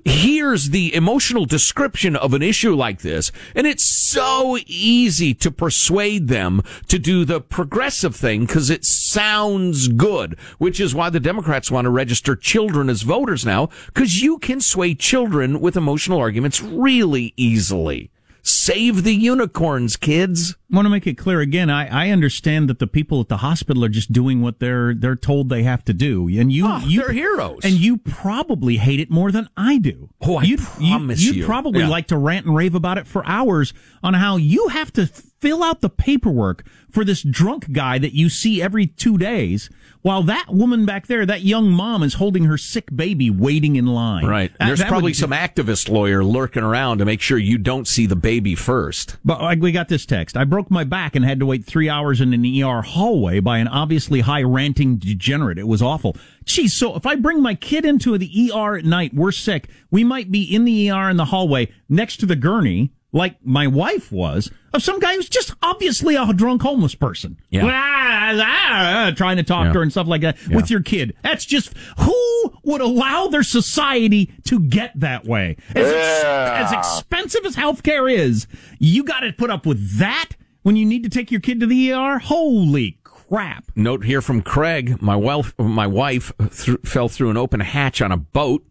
hears 0.05 0.71
the 0.71 0.95
emotional 0.95 1.45
description 1.45 2.17
of 2.17 2.35
an 2.35 2.43
issue 2.43 2.75
like 2.75 3.03
this, 3.03 3.31
and 3.55 3.67
it's 3.67 3.85
so 3.85 4.59
easy 4.67 5.33
to 5.35 5.51
persuade 5.51 6.29
them 6.29 6.63
to 6.89 6.99
do 6.99 7.25
the 7.25 7.41
progressive 7.41 8.17
thing 8.17 8.47
because 8.47 8.71
it 8.71 8.85
sounds 8.85 9.89
good, 9.89 10.39
which 10.59 10.81
is 10.81 10.95
why 10.95 11.11
the 11.11 11.21
Democrats 11.21 11.71
want 11.71 11.85
to 11.85 11.91
register 11.91 12.35
children 12.35 12.89
as 12.89 13.03
voters 13.03 13.47
now, 13.47 13.69
because 13.87 14.23
you 14.23 14.39
can 14.39 14.61
sway 14.61 14.95
children 14.95 15.61
with 15.61 15.77
emotional 15.77 16.19
arguments 16.19 16.61
really 16.61 17.33
easily. 17.37 18.11
Save 18.43 19.05
the 19.05 19.15
unicorns, 19.15 19.97
kids. 19.97 20.57
I 20.73 20.77
want 20.77 20.87
to 20.87 20.91
make 20.91 21.07
it 21.07 21.15
clear 21.19 21.41
again. 21.41 21.69
I, 21.71 22.07
I 22.07 22.11
understand 22.11 22.69
that 22.71 22.79
the 22.79 22.87
people 22.87 23.21
at 23.21 23.29
the 23.29 23.39
hospital 23.39 23.85
are 23.85 23.89
just 23.89 24.13
doing 24.13 24.41
what 24.41 24.61
they're 24.61 24.95
they're 24.95 25.17
told 25.17 25.49
they 25.49 25.63
have 25.65 25.85
to 25.87 25.93
do, 25.95 26.27
and 26.29 26.53
you, 26.53 26.67
Oh, 26.67 26.79
you 26.87 27.01
they're 27.03 27.13
heroes. 27.13 27.61
and 27.65 27.75
you 27.75 27.99
probably 27.99 28.77
hate 28.79 29.01
it 29.01 29.11
more 29.11 29.31
than 29.33 29.49
I 29.57 29.79
do. 29.79 30.11
Oh, 30.21 30.37
I 30.37 30.43
you'd, 30.45 30.61
promise 30.61 31.23
you'd 31.23 31.37
you. 31.37 31.45
probably 31.47 31.81
Yeah. 31.81 31.89
like 31.89 32.07
to 32.09 32.17
rant 32.17 32.47
and 32.47 32.55
rave 32.57 32.75
about 32.75 32.99
it 32.99 33.07
for 33.07 33.27
hours 33.27 33.73
on 34.03 34.15
how 34.15 34.37
you 34.37 34.69
have 34.69 34.93
to 34.95 35.11
fill 35.41 35.63
out 35.63 35.81
the 35.81 35.89
paperwork 35.91 36.65
for 36.91 37.05
this 37.05 37.23
drunk 37.23 37.73
guy 37.73 37.99
that 37.99 38.15
you 38.15 38.29
see 38.29 38.61
every 38.61 38.87
two 38.87 39.17
days, 39.17 39.71
while 40.03 40.23
that 40.25 40.47
woman 40.51 40.85
back 40.85 41.07
there, 41.07 41.25
that 41.25 41.43
young 41.43 41.71
mom, 41.71 42.03
is 42.03 42.15
holding 42.15 42.45
her 42.45 42.59
sick 42.59 42.95
baby 42.95 43.31
waiting 43.31 43.77
in 43.77 43.87
line. 43.87 44.27
Right. 44.27 44.51
That- 44.59 44.67
There's 44.67 44.79
that 44.81 44.89
probably 44.89 45.15
some 45.15 45.31
activist 45.31 45.89
lawyer 45.89 46.25
lurking 46.25 46.63
around 46.63 46.99
to 46.99 47.05
make 47.05 47.21
sure 47.21 47.39
you 47.39 47.59
don't 47.59 47.87
see 47.87 48.07
the 48.07 48.17
baby 48.17 48.55
first. 48.55 49.17
But 49.25 49.41
like, 49.41 49.61
we 49.61 49.73
got 49.73 49.89
this 49.89 50.05
text. 50.05 50.37
I 50.37 50.45
broke 50.45 50.71
my 50.71 50.85
back 50.85 51.15
and 51.15 51.25
had 51.25 51.39
to 51.41 51.47
wait 51.47 51.65
three 51.65 51.89
hours 51.89 52.21
in 52.21 52.35
an 52.35 52.45
ER 52.63 52.83
hallway 52.83 53.41
by 53.41 53.59
an 53.59 53.69
obviously 53.69 54.21
high 54.21 54.43
ranting 54.43 54.97
degenerate. 54.97 55.59
It 55.59 55.69
was 55.69 55.81
awful. 55.83 56.17
Geez, 56.45 56.73
so 56.73 56.97
if 56.97 57.07
I 57.07 57.15
bring 57.15 57.41
my 57.43 57.55
kid 57.55 57.85
into 57.85 58.19
the 58.19 58.51
ER 58.53 58.77
at 58.77 58.85
night, 58.85 59.15
we're 59.15 59.33
sick. 59.33 59.69
We 59.91 60.03
might 60.05 60.31
be 60.33 60.43
in 60.43 60.65
the 60.65 60.91
ER 60.91 61.09
in 61.09 61.17
the 61.17 61.27
hallway 61.27 61.71
next 61.89 62.17
to 62.19 62.27
the 62.27 62.37
gurney, 62.37 62.91
like 63.13 63.37
my 63.45 63.67
wife 63.67 64.13
was, 64.13 64.51
of 64.73 64.83
some 64.83 65.01
guy 65.01 65.15
who's 65.15 65.29
just 65.29 65.53
obviously 65.63 66.15
a 66.15 66.33
drunk 66.33 66.63
homeless 66.63 66.95
person. 66.95 67.39
Yeah. 67.51 67.65
Ah, 67.67 68.33
ah, 68.35 69.07
ah, 69.09 69.13
trying 69.17 69.37
to 69.39 69.43
talk 69.43 69.67
Yeah. 69.67 69.73
to 69.73 69.79
her 69.79 69.83
and 69.83 69.91
stuff 69.91 70.07
like 70.07 70.21
that 70.23 70.37
with 70.49 70.71
your 70.71 70.81
kid. 70.83 71.17
That's 71.23 71.45
just 71.45 71.73
who 71.99 72.53
would 72.63 72.81
allow 72.81 73.27
their 73.29 73.43
society 73.43 74.33
to 74.45 74.61
get 74.61 74.93
that 75.01 75.25
way? 75.25 75.57
As, 75.75 75.89
ex- 75.93 76.25
as 76.25 76.73
expensive 76.73 77.45
as 77.45 77.57
healthcare 77.57 78.13
is, 78.13 78.47
you 78.79 79.03
got 79.03 79.21
to 79.21 79.33
put 79.33 79.51
up 79.51 79.67
with 79.67 79.99
that 79.99 80.31
when 80.63 80.77
you 80.77 80.85
need 80.87 81.03
to 81.03 81.09
take 81.09 81.31
your 81.31 81.41
kid 81.41 81.59
to 81.61 81.67
the 81.67 81.93
ER. 81.93 82.19
Holy 82.19 82.99
crap! 83.03 83.65
Note 83.75 84.05
here 84.05 84.21
from 84.23 84.43
Craig: 84.43 85.01
My 85.03 85.17
wife, 85.17 85.53
my 85.59 85.87
wife 85.87 86.33
th- 86.39 86.79
fell 86.85 87.09
through 87.09 87.31
an 87.31 87.37
open 87.37 87.61
hatch 87.61 88.01
on 88.03 88.13
a 88.13 88.17
boat. 88.17 88.65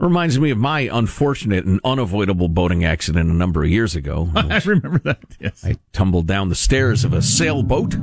Reminds 0.00 0.40
me 0.40 0.50
of 0.50 0.56
my 0.56 0.88
unfortunate 0.90 1.66
and 1.66 1.78
unavoidable 1.84 2.48
boating 2.48 2.86
accident 2.86 3.28
a 3.28 3.34
number 3.34 3.62
of 3.62 3.68
years 3.68 3.94
ago. 3.94 4.30
I 4.34 4.58
remember 4.64 4.98
that. 5.00 5.18
Yes, 5.38 5.62
I 5.62 5.76
tumbled 5.92 6.26
down 6.26 6.48
the 6.48 6.54
stairs 6.54 7.04
of 7.04 7.12
a 7.12 7.20
sailboat 7.20 7.96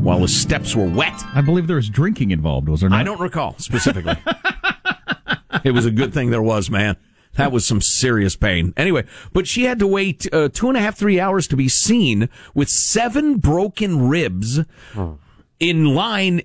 while 0.00 0.20
the 0.20 0.28
steps 0.28 0.74
were 0.74 0.88
wet. 0.88 1.12
I 1.34 1.42
believe 1.42 1.66
there 1.66 1.76
was 1.76 1.90
drinking 1.90 2.30
involved. 2.30 2.70
Was 2.70 2.80
there 2.80 2.88
not? 2.88 2.98
I 2.98 3.04
don't 3.04 3.20
recall 3.20 3.56
specifically. 3.58 4.16
it 5.64 5.72
was 5.72 5.84
a 5.84 5.90
good 5.90 6.14
thing 6.14 6.30
there 6.30 6.42
was, 6.42 6.70
man. 6.70 6.96
That 7.34 7.52
was 7.52 7.66
some 7.66 7.82
serious 7.82 8.36
pain. 8.36 8.72
Anyway, 8.76 9.04
but 9.34 9.46
she 9.46 9.64
had 9.64 9.78
to 9.80 9.86
wait 9.86 10.26
uh, 10.32 10.48
two 10.48 10.68
and 10.68 10.78
a 10.78 10.80
half, 10.80 10.96
three 10.96 11.20
hours 11.20 11.46
to 11.48 11.56
be 11.56 11.68
seen 11.68 12.30
with 12.54 12.70
seven 12.70 13.36
broken 13.36 14.08
ribs 14.08 14.60
in 15.60 15.94
line 15.94 16.40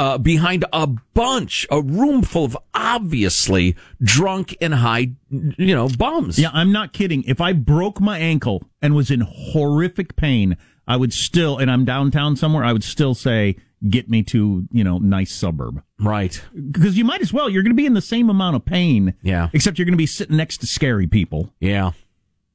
uh, 0.00 0.16
behind 0.16 0.64
a 0.72 0.86
bunch, 0.86 1.66
a 1.70 1.82
room 1.82 2.22
full 2.22 2.46
of 2.46 2.56
obviously 2.72 3.76
drunk 4.02 4.56
and 4.58 4.72
high, 4.72 5.10
you 5.30 5.74
know, 5.74 5.90
bums. 5.90 6.38
Yeah, 6.38 6.48
I'm 6.54 6.72
not 6.72 6.94
kidding. 6.94 7.22
If 7.24 7.38
I 7.38 7.52
broke 7.52 8.00
my 8.00 8.18
ankle 8.18 8.64
and 8.80 8.94
was 8.94 9.10
in 9.10 9.20
horrific 9.20 10.16
pain, 10.16 10.56
I 10.88 10.96
would 10.96 11.12
still, 11.12 11.58
and 11.58 11.70
I'm 11.70 11.84
downtown 11.84 12.34
somewhere, 12.34 12.64
I 12.64 12.72
would 12.72 12.82
still 12.82 13.14
say, 13.14 13.56
get 13.90 14.08
me 14.08 14.22
to, 14.22 14.66
you 14.72 14.84
know, 14.84 14.96
nice 14.96 15.34
suburb. 15.34 15.82
Right. 15.98 16.40
Because 16.54 16.96
you 16.96 17.04
might 17.04 17.20
as 17.20 17.30
well. 17.30 17.50
You're 17.50 17.62
going 17.62 17.76
to 17.76 17.82
be 17.82 17.84
in 17.84 17.92
the 17.92 18.00
same 18.00 18.30
amount 18.30 18.56
of 18.56 18.64
pain. 18.64 19.12
Yeah. 19.22 19.50
Except 19.52 19.78
you're 19.78 19.84
going 19.84 19.92
to 19.92 19.98
be 19.98 20.06
sitting 20.06 20.38
next 20.38 20.58
to 20.58 20.66
scary 20.66 21.08
people. 21.08 21.52
Yeah. 21.60 21.90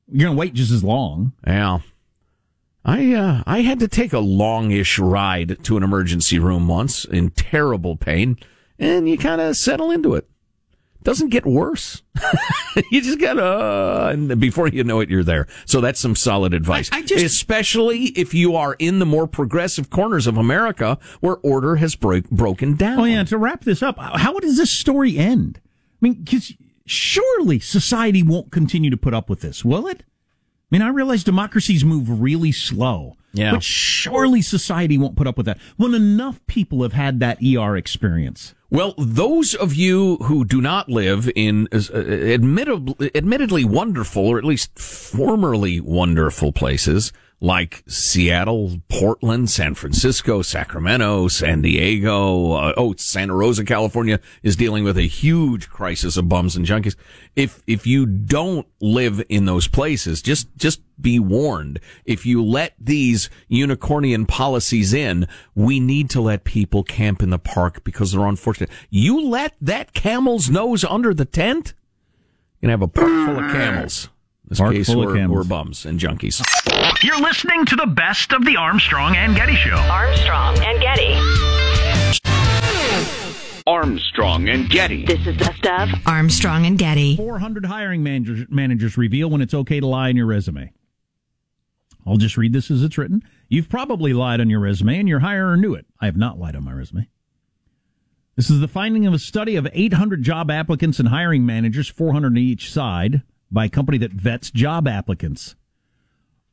You're 0.07 0.25
going 0.25 0.35
to 0.35 0.39
wait 0.39 0.55
just 0.55 0.71
as 0.71 0.83
long. 0.83 1.33
Yeah. 1.45 1.79
I 2.85 3.13
uh, 3.13 3.43
I 3.47 3.61
had 3.61 3.79
to 3.79 3.87
take 3.87 4.13
a 4.13 4.19
longish 4.19 4.99
ride 4.99 5.63
to 5.63 5.75
an 5.77 5.83
emergency 5.83 6.37
room 6.39 6.67
once 6.67 7.03
in 7.03 7.31
terrible 7.31 7.97
pain, 7.97 8.37
and 8.77 9.09
you 9.09 9.17
kind 9.17 9.41
of 9.41 9.57
settle 9.57 9.89
into 9.91 10.13
it. 10.13 10.29
Doesn't 11.01 11.29
get 11.29 11.45
worse. 11.45 12.01
you 12.91 12.99
just 12.99 13.19
gotta, 13.19 13.43
uh, 13.43 14.09
and 14.11 14.39
before 14.39 14.67
you 14.67 14.83
know 14.83 14.99
it, 15.01 15.09
you're 15.09 15.23
there. 15.23 15.45
So 15.67 15.79
that's 15.79 15.99
some 15.99 16.15
solid 16.15 16.51
advice. 16.53 16.89
I- 16.91 16.97
I 16.97 17.01
just- 17.03 17.23
especially 17.23 18.05
if 18.17 18.33
you 18.33 18.55
are 18.55 18.75
in 18.79 18.97
the 18.97 19.05
more 19.05 19.27
progressive 19.27 19.91
corners 19.91 20.25
of 20.25 20.35
America 20.37 20.97
where 21.19 21.37
order 21.43 21.75
has 21.75 21.93
break, 21.95 22.27
broken 22.31 22.75
down. 22.75 22.99
Oh, 22.99 23.03
yeah. 23.03 23.23
To 23.23 23.37
wrap 23.37 23.63
this 23.65 23.83
up, 23.83 23.99
how 23.99 24.39
does 24.39 24.57
this 24.57 24.71
story 24.71 25.15
end? 25.19 25.59
I 25.65 25.69
mean, 26.01 26.13
because 26.23 26.53
surely 26.87 27.59
society 27.59 28.23
won't 28.23 28.51
continue 28.51 28.89
to 28.89 28.97
put 28.97 29.13
up 29.13 29.29
with 29.29 29.41
this, 29.41 29.63
will 29.63 29.85
it? 29.87 30.03
I 30.75 30.77
mean, 30.77 30.81
I 30.81 30.89
realize 30.89 31.23
democracies 31.23 31.85
move 31.85 32.21
really 32.21 32.51
slow. 32.51 33.15
Yeah. 33.31 33.51
But 33.51 33.63
surely 33.63 34.41
society 34.41 34.97
won't 34.97 35.15
put 35.15 35.25
up 35.25 35.37
with 35.37 35.45
that 35.45 35.57
when 35.77 35.93
enough 35.93 36.45
people 36.47 36.83
have 36.83 36.91
had 36.91 37.21
that 37.21 37.37
ER 37.41 37.77
experience. 37.77 38.53
Well, 38.69 38.93
those 38.97 39.53
of 39.55 39.73
you 39.73 40.17
who 40.17 40.43
do 40.43 40.59
not 40.59 40.89
live 40.89 41.29
in 41.33 41.69
uh, 41.71 41.97
admittedly, 41.97 43.09
admittedly 43.15 43.63
wonderful, 43.63 44.27
or 44.27 44.37
at 44.37 44.43
least 44.43 44.77
formerly 44.77 45.79
wonderful 45.79 46.51
places 46.51 47.13
like 47.41 47.83
Seattle, 47.87 48.77
Portland, 48.87 49.49
San 49.49 49.75
Francisco, 49.75 50.41
Sacramento, 50.41 51.27
San 51.27 51.61
Diego, 51.61 52.53
uh, 52.53 52.73
oh, 52.77 52.95
Santa 52.97 53.35
Rosa, 53.35 53.65
California 53.65 54.19
is 54.41 54.55
dealing 54.55 54.83
with 54.83 54.97
a 54.97 55.03
huge 55.03 55.69
crisis 55.69 56.17
of 56.17 56.29
bums 56.29 56.55
and 56.55 56.65
junkies. 56.65 56.95
If, 57.35 57.61
if 57.67 57.85
you 57.85 58.05
don't 58.05 58.67
live 58.79 59.21
in 59.29 59.45
those 59.45 59.67
places, 59.67 60.21
just, 60.21 60.47
just 60.55 60.81
be 60.99 61.19
warned. 61.19 61.79
If 62.05 62.25
you 62.25 62.43
let 62.43 62.73
these 62.79 63.29
unicornian 63.51 64.27
policies 64.27 64.93
in, 64.93 65.27
we 65.53 65.79
need 65.79 66.09
to 66.11 66.21
let 66.21 66.45
people 66.45 66.83
camp 66.83 67.21
in 67.21 67.29
the 67.29 67.39
park 67.39 67.83
because 67.83 68.11
they're 68.11 68.25
unfortunate. 68.25 68.69
You 68.89 69.21
let 69.21 69.53
that 69.61 69.93
camel's 69.93 70.49
nose 70.49 70.83
under 70.83 71.13
the 71.13 71.25
tent, 71.25 71.73
you're 72.61 72.71
gonna 72.71 72.73
have 72.73 72.81
a 72.81 72.87
park 72.87 73.07
full 73.07 73.43
of 73.43 73.51
camels. 73.51 74.09
In 74.45 74.49
this 74.49 74.59
Park 74.59 74.75
case, 74.75 74.89
we're, 74.89 75.27
we're 75.27 75.43
bums 75.43 75.87
and 75.87 75.99
junkies. 75.99 76.39
You're 77.01 77.19
listening 77.19 77.65
to 77.65 77.75
the 77.75 77.87
best 77.87 78.31
of 78.31 78.45
the 78.45 78.57
Armstrong 78.57 79.15
and 79.15 79.35
Getty 79.35 79.55
Show. 79.55 79.75
Armstrong 79.75 80.55
and 80.59 80.79
Getty. 80.79 82.21
Armstrong 83.65 84.47
and 84.47 84.69
Getty. 84.69 85.07
This 85.07 85.25
is 85.25 85.35
best 85.37 85.65
of 85.65 85.89
Armstrong 86.05 86.67
and 86.67 86.77
Getty. 86.77 87.15
400 87.15 87.65
hiring 87.65 88.03
managers, 88.03 88.45
managers 88.47 88.99
reveal 88.99 89.31
when 89.31 89.41
it's 89.41 89.55
okay 89.55 89.79
to 89.79 89.87
lie 89.87 90.09
on 90.09 90.15
your 90.15 90.27
resume. 90.27 90.71
I'll 92.05 92.17
just 92.17 92.37
read 92.37 92.53
this 92.53 92.69
as 92.69 92.83
it's 92.83 92.99
written. 92.99 93.23
You've 93.49 93.67
probably 93.67 94.13
lied 94.13 94.41
on 94.41 94.51
your 94.51 94.59
resume 94.59 94.99
and 94.99 95.09
your 95.09 95.21
hirer 95.21 95.59
knew 95.59 95.73
it. 95.73 95.87
I 95.99 96.05
have 96.05 96.17
not 96.17 96.37
lied 96.37 96.55
on 96.55 96.65
my 96.65 96.73
resume. 96.73 97.09
This 98.35 98.51
is 98.51 98.59
the 98.59 98.67
finding 98.67 99.07
of 99.07 99.13
a 99.15 99.17
study 99.17 99.55
of 99.55 99.67
800 99.73 100.21
job 100.21 100.51
applicants 100.51 100.99
and 100.99 101.09
hiring 101.09 101.47
managers, 101.47 101.87
400 101.87 102.27
on 102.27 102.37
each 102.37 102.71
side, 102.71 103.23
by 103.51 103.65
a 103.65 103.69
company 103.69 103.97
that 103.99 104.11
vets 104.11 104.51
job 104.51 104.87
applicants. 104.87 105.55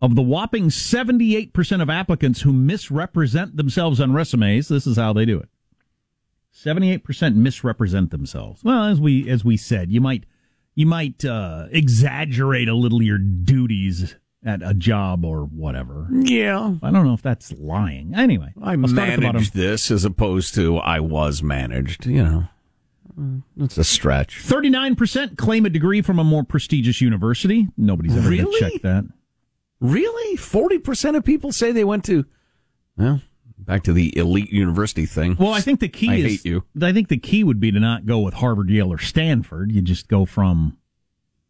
Of 0.01 0.17
the 0.17 0.23
whopping 0.23 0.67
78% 0.69 1.81
of 1.81 1.89
applicants 1.89 2.43
who 2.43 2.53
misrepresent 2.53 3.57
themselves 3.57 4.01
on 4.01 4.13
resumes, 4.13 4.67
this 4.69 4.87
is 4.87 4.97
how 4.97 5.13
they 5.13 5.25
do 5.25 5.39
it. 5.39 5.49
78% 6.53 7.37
misrepresent 7.37 8.11
themselves. 8.11 8.63
Well, 8.65 8.85
as 8.85 9.01
we 9.01 9.29
as 9.31 9.45
we 9.45 9.57
said, 9.57 9.91
you 9.91 10.01
might 10.01 10.25
you 10.75 10.87
might 10.87 11.25
uh, 11.25 11.67
exaggerate 11.71 12.69
a 12.69 12.75
little 12.75 13.03
your 13.03 13.19
duties 13.19 14.17
at 14.45 14.61
a 14.63 14.75
job 14.75 15.25
or 15.25 15.45
whatever. 15.45 16.09
Yeah. 16.11 16.75
I 16.83 16.91
don't 16.91 17.07
know 17.07 17.15
if 17.15 17.23
that's 17.23 17.53
lying. 17.53 18.15
Anyway, 18.15 18.53
I 18.61 18.73
I'll 18.73 18.89
start 18.89 19.09
at 19.09 19.17
the 19.17 19.23
bottom. 19.23 19.37
managed 19.37 19.55
this 19.55 19.91
as 19.91 20.05
opposed 20.05 20.55
to 20.57 20.79
I 20.79 21.01
was 21.01 21.43
managed, 21.43 22.07
you 22.07 22.25
know. 22.25 22.45
Mm, 23.19 23.43
That's 23.57 23.77
a 23.79 23.85
stretch. 23.85 24.43
39% 24.43 25.37
claim 25.37 25.67
a 25.67 25.71
degree 25.71 26.01
from 26.03 26.19
a 26.19 26.25
more 26.25 26.45
prestigious 26.45 27.01
university. 27.01 27.69
Nobody's 27.77 28.17
ever 28.17 28.29
Really? 28.31 28.43
going 28.45 28.53
to 28.59 28.71
check 28.71 28.83
that. 28.83 29.05
Really? 29.81 30.37
40% 30.39 31.17
of 31.17 31.25
people 31.25 31.53
say 31.53 31.73
they 31.73 31.85
went 31.85 32.05
to, 32.05 32.25
well, 32.97 33.21
back 33.59 33.83
to 33.85 33.93
the 33.93 34.17
elite 34.17 34.51
university 34.53 35.07
thing. 35.07 35.37
Well, 35.39 35.53
I 35.53 35.61
think 35.61 35.81
the 35.81 35.89
key 35.89 36.09
I 36.11 36.15
is 36.17 36.25
hate 36.25 36.45
you. 36.45 36.65
I 36.81 36.93
think 36.93 37.09
the 37.09 37.19
key 37.19 37.45
would 37.45 37.61
be 37.61 37.71
to 37.73 37.81
not 37.81 38.07
go 38.07 38.21
with 38.21 38.35
Harvard, 38.35 38.71
Yale, 38.71 38.93
or 38.93 38.99
Stanford. 38.99 39.73
You 39.73 39.83
just 39.83 40.09
go 40.09 40.25
from 40.25 40.79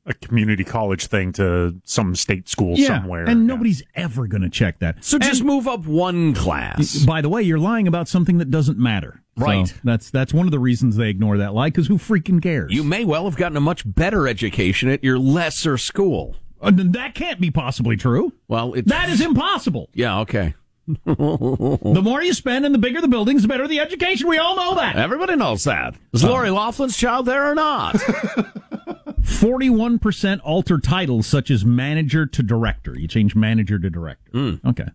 A 0.04 0.14
community 0.14 0.64
college 0.64 1.06
thing 1.06 1.32
to 1.34 1.76
some 1.84 2.16
state 2.16 2.48
school 2.48 2.76
somewhere. 2.76 3.24
and 3.24 3.42
Yeah. 3.42 3.46
nobody's 3.46 3.82
ever 3.94 4.26
going 4.26 4.42
to 4.42 4.48
check 4.50 4.80
that. 4.80 5.04
So 5.04 5.16
just 5.18 5.42
And- 5.42 5.46
move 5.48 5.68
up 5.68 5.86
one 5.86 6.34
class. 6.34 6.96
By 7.04 7.20
the 7.20 7.28
way, 7.28 7.42
you're 7.42 7.58
lying 7.60 7.86
about 7.86 8.08
something 8.08 8.38
that 8.38 8.50
doesn't 8.50 8.78
matter. 8.78 9.22
So 9.38 9.44
Right. 9.46 9.72
that's 9.84 10.10
that's 10.10 10.34
one 10.34 10.46
of 10.46 10.50
the 10.50 10.58
reasons 10.58 10.96
they 10.96 11.08
ignore 11.08 11.38
that 11.38 11.54
lie 11.54 11.68
because 11.68 11.86
who 11.86 11.98
freaking 11.98 12.42
cares? 12.42 12.72
You 12.72 12.82
may 12.82 13.04
well 13.04 13.24
have 13.26 13.36
gotten 13.36 13.56
a 13.56 13.60
much 13.60 13.82
better 13.86 14.26
education 14.26 14.88
at 14.88 15.04
your 15.04 15.18
lesser 15.20 15.78
school. 15.78 16.34
Uh, 16.60 16.70
that 16.74 17.14
can't 17.14 17.40
be 17.40 17.50
possibly 17.50 17.96
true. 17.96 18.32
Well, 18.48 18.74
it's, 18.74 18.88
That 18.88 19.08
is 19.08 19.20
impossible. 19.20 19.88
yeah, 19.94 20.18
okay. 20.20 20.54
The 21.06 22.00
more 22.02 22.22
you 22.22 22.32
spend 22.34 22.66
and 22.66 22.74
the 22.74 22.78
bigger 22.78 23.00
the 23.00 23.06
buildings, 23.08 23.42
the 23.42 23.48
better 23.48 23.68
the 23.68 23.78
education. 23.78 24.28
We 24.28 24.38
all 24.38 24.56
know 24.56 24.74
that. 24.74 24.96
Everybody 24.96 25.36
knows 25.36 25.62
that. 25.64 25.94
Is 26.12 26.24
Lori 26.24 26.50
Loughlin's 26.50 26.96
child 26.96 27.26
there 27.26 27.48
or 27.50 27.54
not? 27.54 27.96
41% 29.22 30.40
alter 30.44 30.78
titles 30.78 31.26
such 31.26 31.50
as 31.50 31.64
manager 31.64 32.26
to 32.26 32.42
director. 32.42 32.98
You 32.98 33.08
change 33.08 33.34
manager 33.34 33.78
to 33.78 33.88
director. 33.90 34.58
Okay. 34.64 34.88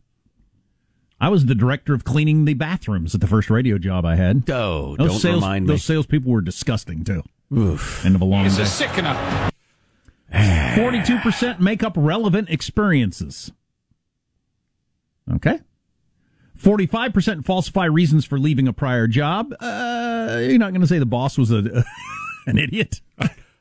I 1.20 1.30
was 1.30 1.46
the 1.48 1.56
director 1.56 1.94
of 1.94 2.04
cleaning 2.04 2.46
the 2.46 2.54
bathrooms 2.54 3.16
at 3.16 3.22
the 3.22 3.28
first 3.28 3.50
radio 3.50 3.78
job 3.80 4.06
I 4.06 4.16
had. 4.16 4.48
Oh, 4.52 4.96
Those 4.98 5.10
don't 5.10 5.20
sales, 5.20 5.36
remind 5.42 5.66
me. 5.66 5.74
Those 5.74 5.84
salespeople 5.84 6.32
were 6.32 6.42
disgusting 6.42 7.04
too. 7.04 7.24
Oof. 7.56 8.06
End 8.06 8.14
of 8.16 8.22
a 8.22 8.26
long 8.26 8.46
It's 8.46 8.58
day. 8.58 8.64
a 8.64 8.66
sickener. 8.68 9.50
Forty-two 10.76 11.18
percent 11.20 11.60
make 11.62 11.82
up 11.82 11.94
relevant 11.96 12.50
experiences. 12.50 13.52
Okay. 15.34 15.60
Forty-five 16.56 17.14
percent 17.14 17.46
falsify 17.46 17.86
reasons 17.86 18.26
for 18.26 18.38
leaving 18.38 18.68
a 18.68 18.74
prior 18.74 19.08
job. 19.08 19.54
Uh, 19.60 20.40
you're 20.42 20.58
not 20.60 20.72
going 20.72 20.82
to 20.82 20.88
say 20.88 21.00
the 21.00 21.06
boss 21.06 21.38
was 21.38 21.50
a 21.52 21.84
an 22.46 22.58
idiot. 22.58 23.02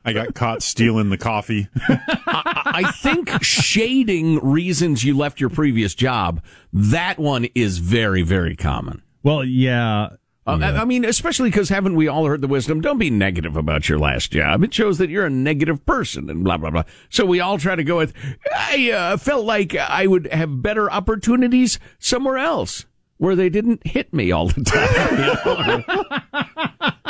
I 0.07 0.13
got 0.13 0.33
caught 0.33 0.63
stealing 0.63 1.09
the 1.09 1.17
coffee. 1.17 1.67
I 1.77 2.93
think 2.95 3.43
shading 3.43 4.39
reasons 4.39 5.03
you 5.03 5.17
left 5.17 5.41
your 5.41 5.49
previous 5.49 5.93
job, 5.93 6.41
that 6.71 7.19
one 7.19 7.49
is 7.55 7.79
very, 7.79 8.21
very 8.21 8.55
common. 8.55 9.01
Well, 9.21 9.43
yeah. 9.43 10.11
Uh, 10.45 10.59
I 10.61 10.77
I 10.77 10.85
mean, 10.85 11.03
especially 11.03 11.49
because 11.49 11.67
haven't 11.67 11.95
we 11.95 12.07
all 12.07 12.25
heard 12.25 12.39
the 12.39 12.47
wisdom? 12.47 12.79
Don't 12.79 12.97
be 12.97 13.09
negative 13.09 13.57
about 13.57 13.89
your 13.89 13.99
last 13.99 14.31
job. 14.31 14.63
It 14.63 14.73
shows 14.73 14.97
that 14.99 15.09
you're 15.09 15.25
a 15.25 15.29
negative 15.29 15.85
person 15.85 16.29
and 16.29 16.41
blah, 16.41 16.55
blah, 16.55 16.69
blah. 16.69 16.83
So 17.09 17.25
we 17.25 17.41
all 17.41 17.57
try 17.57 17.75
to 17.75 17.83
go 17.83 17.97
with, 17.97 18.13
I 18.49 18.91
uh, 18.91 19.17
felt 19.17 19.43
like 19.43 19.75
I 19.75 20.07
would 20.07 20.27
have 20.27 20.61
better 20.61 20.89
opportunities 20.89 21.79
somewhere 21.99 22.37
else 22.37 22.85
where 23.17 23.35
they 23.35 23.49
didn't 23.49 23.85
hit 23.85 24.13
me 24.13 24.31
all 24.31 24.47
the 24.47 24.63
time. 24.63 26.46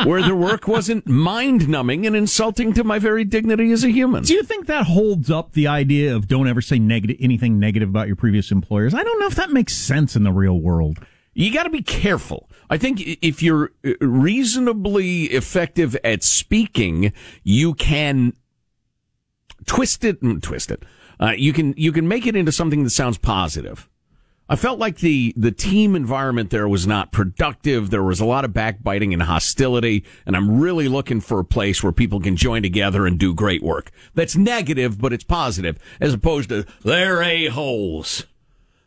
where 0.04 0.22
the 0.22 0.36
work 0.36 0.68
wasn't 0.68 1.08
mind 1.08 1.68
numbing 1.68 2.06
and 2.06 2.16
insulting 2.16 2.74
to 2.74 2.84
my 2.84 3.00
very 3.00 3.24
dignity 3.24 3.72
as 3.72 3.84
a 3.84 3.90
human. 3.90 4.24
Do 4.24 4.34
you 4.34 4.44
think 4.44 4.68
that 4.68 4.86
holds 4.86 5.30
up 5.30 5.54
the 5.54 5.68
idea 5.68 6.16
of 6.16 6.28
don't 6.28 6.48
ever 6.48 6.62
say 6.62 6.80
negative 6.80 7.18
anything 7.20 7.60
negative 7.60 7.90
about 7.90 8.08
your 8.08 8.16
previous 8.16 8.52
employers? 8.52 8.94
I 8.94 9.04
don't 9.04 9.20
know 9.20 9.28
if 9.28 9.36
that 9.36 9.52
makes 9.52 9.76
sense 9.76 10.16
in 10.16 10.24
the 10.24 10.32
real 10.32 10.60
world. 10.60 11.00
You 11.34 11.54
got 11.54 11.64
to 11.64 11.70
be 11.70 11.84
careful. 11.84 12.50
I 12.70 12.78
think 12.78 13.00
if 13.22 13.44
you're 13.44 13.72
uh, 13.86 13.92
reasonably 14.02 15.26
effective 15.26 15.96
at 16.04 16.24
speaking, 16.24 17.14
you 17.44 17.76
can 17.76 18.34
twist 19.68 20.04
it, 20.04 20.22
and 20.22 20.42
twist 20.42 20.72
it. 20.72 20.84
Uh, 21.20 21.34
you 21.38 21.54
can 21.54 21.74
you 21.78 21.92
can 21.92 22.08
make 22.08 22.26
it 22.26 22.36
into 22.36 22.52
something 22.52 22.84
that 22.84 22.90
sounds 22.90 23.18
positive. 23.18 23.88
I 24.50 24.56
felt 24.56 24.80
like 24.80 24.98
the 25.00 25.34
the 25.36 25.52
team 25.52 25.96
environment 25.96 26.50
there 26.52 26.68
was 26.68 26.88
not 26.88 27.12
productive. 27.12 27.90
There 27.90 28.04
was 28.04 28.20
a 28.22 28.26
lot 28.26 28.46
of 28.46 28.54
backbiting 28.54 29.14
and 29.14 29.24
hostility, 29.24 30.06
and 30.26 30.36
I'm 30.38 30.60
really 30.60 30.88
looking 30.88 31.20
for 31.20 31.40
a 31.40 31.46
place 31.46 31.84
where 31.84 31.92
people 31.92 32.20
can 32.22 32.36
join 32.38 32.62
together 32.64 33.06
and 33.06 33.20
do 33.20 33.34
great 33.34 33.62
work. 33.62 33.92
That's 34.16 34.36
negative, 34.38 35.00
but 35.02 35.12
it's 35.14 35.24
positive, 35.26 35.78
as 36.00 36.14
opposed 36.14 36.50
to 36.50 36.66
they're 36.84 37.22
a 37.22 37.48
holes. 37.48 38.26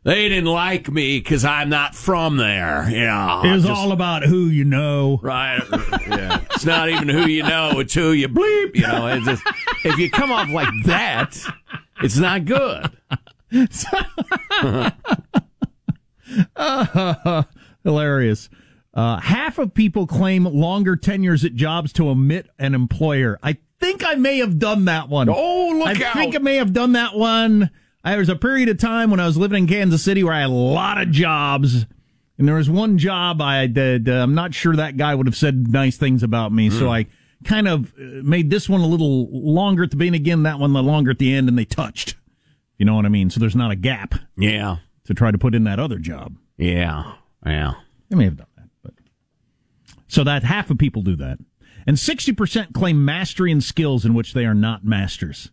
They 0.03 0.31
didn't 0.31 0.47
like 0.49 0.91
me 0.91 1.19
because 1.19 1.45
I'm 1.45 1.69
not 1.69 1.95
from 1.95 2.39
there. 2.39 2.89
Yeah, 2.91 3.43
It 3.45 3.53
was 3.53 3.65
just- 3.65 3.79
all 3.79 3.93
about 3.93 4.23
who 4.23 4.47
you 4.47 4.65
know. 4.65 5.21
Right. 5.23 5.61
Yeah. 6.09 6.41
It's 6.53 6.65
not 6.65 6.89
even 6.89 7.09
who 7.09 7.27
you 7.27 7.43
know, 7.43 7.79
it's 7.81 7.93
who 7.95 8.13
you 8.13 8.29
bleep. 8.29 8.75
You 8.75 8.83
know, 8.87 9.07
it's 9.09 9.27
just, 9.27 9.43
if 9.85 9.99
you 9.99 10.11
come 10.11 10.33
off 10.33 10.49
like 10.49 10.69
that, 10.87 11.39
it's 12.03 12.17
not 12.17 12.47
good. 12.47 12.91
Hilarious. 17.85 18.49
Uh, 18.93 19.21
half 19.21 19.59
of 19.59 19.73
people 19.75 20.07
claim 20.07 20.45
longer 20.45 20.97
tenures 20.97 21.45
at 21.45 21.55
jobs 21.55 21.93
to 21.95 22.09
omit 22.09 22.49
an 22.59 22.75
employer. 22.75 23.39
I 23.43 23.59
think 23.79 24.05
I 24.05 24.15
may 24.15 24.39
have 24.39 24.59
done 24.59 24.87
that 24.87 25.09
one. 25.09 25.29
Oh, 25.29 25.83
look 25.85 26.01
I 26.01 26.05
out. 26.05 26.15
think 26.15 26.35
I 26.35 26.39
may 26.39 26.57
have 26.57 26.73
done 26.73 26.93
that 26.93 27.15
one. 27.15 27.71
There 28.05 28.19
was 28.19 28.29
a 28.29 28.37
period 28.37 28.69
of 28.69 28.79
time 28.79 29.11
when 29.11 29.21
I 29.21 29.27
was 29.27 29.37
living 29.37 29.65
in 29.65 29.69
Kansas 29.69 30.03
City 30.03 30.25
where 30.25 30.33
I 30.33 30.41
had 30.41 30.51
a 30.51 30.53
lot 30.53 31.01
of 31.01 31.11
jobs. 31.11 31.87
And 32.39 32.49
there 32.49 32.57
was 32.57 32.71
one 32.71 32.97
job 32.99 33.41
I 33.43 33.67
did. 33.67 34.09
Uh, 34.09 34.15
I'm 34.15 34.35
not 34.35 34.55
sure 34.55 34.75
that 34.75 34.97
guy 34.97 35.15
would 35.15 35.27
have 35.27 35.37
said 35.37 35.69
nice 35.69 35.97
things 35.99 36.23
about 36.23 36.53
me. 36.53 36.71
So 36.71 36.89
I 36.91 37.07
kind 37.45 37.69
of 37.69 37.93
uh, 37.99 38.23
made 38.23 38.49
this 38.51 38.69
one 38.69 38.81
a 38.81 38.87
little 38.87 39.29
longer 39.31 39.85
at 39.85 39.91
the 39.91 39.97
beginning 39.97 40.23
again, 40.23 40.43
that 40.45 40.59
one 40.59 40.73
little 40.73 40.91
longer 40.91 41.11
at 41.11 41.19
the 41.19 41.35
end, 41.35 41.49
and 41.49 41.59
they 41.59 41.67
touched. 41.67 42.15
You 42.79 42.87
know 42.87 42.95
what 42.95 43.05
I 43.05 43.11
mean? 43.11 43.29
So 43.29 43.39
there's 43.41 43.55
not 43.57 43.71
a 43.71 43.77
gap 43.77 44.15
Yeah. 44.39 44.79
To 45.11 45.15
try 45.15 45.33
to 45.33 45.39
put 45.39 45.57
in 45.57 45.65
that 45.65 45.81
other 45.81 45.99
job. 45.99 46.37
Yeah. 46.57 47.15
Yeah. 47.45 47.73
They 48.09 48.17
may 48.17 48.25
have 48.25 48.37
done 48.37 48.47
that, 48.57 48.69
but 48.81 48.95
so 50.07 50.23
that 50.23 50.45
half 50.45 50.71
of 50.71 50.79
people 50.79 51.03
do 51.03 51.17
that, 51.17 51.39
and 51.87 51.99
sixty 51.99 52.33
percent 52.33 52.75
claim 52.75 53.05
mastery 53.05 53.51
in 53.51 53.61
skills 53.61 54.05
in 54.05 54.15
which 54.15 54.35
they 54.35 54.47
are 54.47 54.55
not 54.55 54.85
masters. 54.85 55.51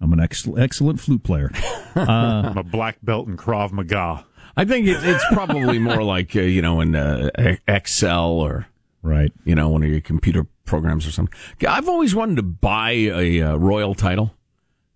I'm 0.00 0.12
an 0.12 0.20
ex- 0.20 0.48
excellent 0.58 1.00
flute 1.00 1.22
player. 1.22 1.50
I'm 1.94 2.58
a 2.58 2.62
black 2.62 2.98
belt 3.02 3.28
in 3.28 3.36
Krav 3.36 3.72
Maga. 3.72 4.26
I 4.56 4.64
think 4.64 4.86
it, 4.86 4.98
it's 5.02 5.24
probably 5.32 5.78
more 5.78 6.02
like 6.02 6.36
uh, 6.36 6.40
you 6.40 6.62
know 6.62 6.80
in 6.80 6.94
uh, 6.94 7.30
Excel 7.66 8.32
or 8.32 8.66
right, 9.02 9.32
you 9.44 9.54
know 9.54 9.68
one 9.70 9.82
of 9.82 9.90
your 9.90 10.00
computer 10.00 10.46
programs 10.64 11.06
or 11.06 11.10
something. 11.10 11.34
I've 11.66 11.88
always 11.88 12.14
wanted 12.14 12.36
to 12.36 12.42
buy 12.42 12.92
a 12.92 13.42
uh, 13.42 13.56
royal 13.56 13.94
title, 13.94 14.34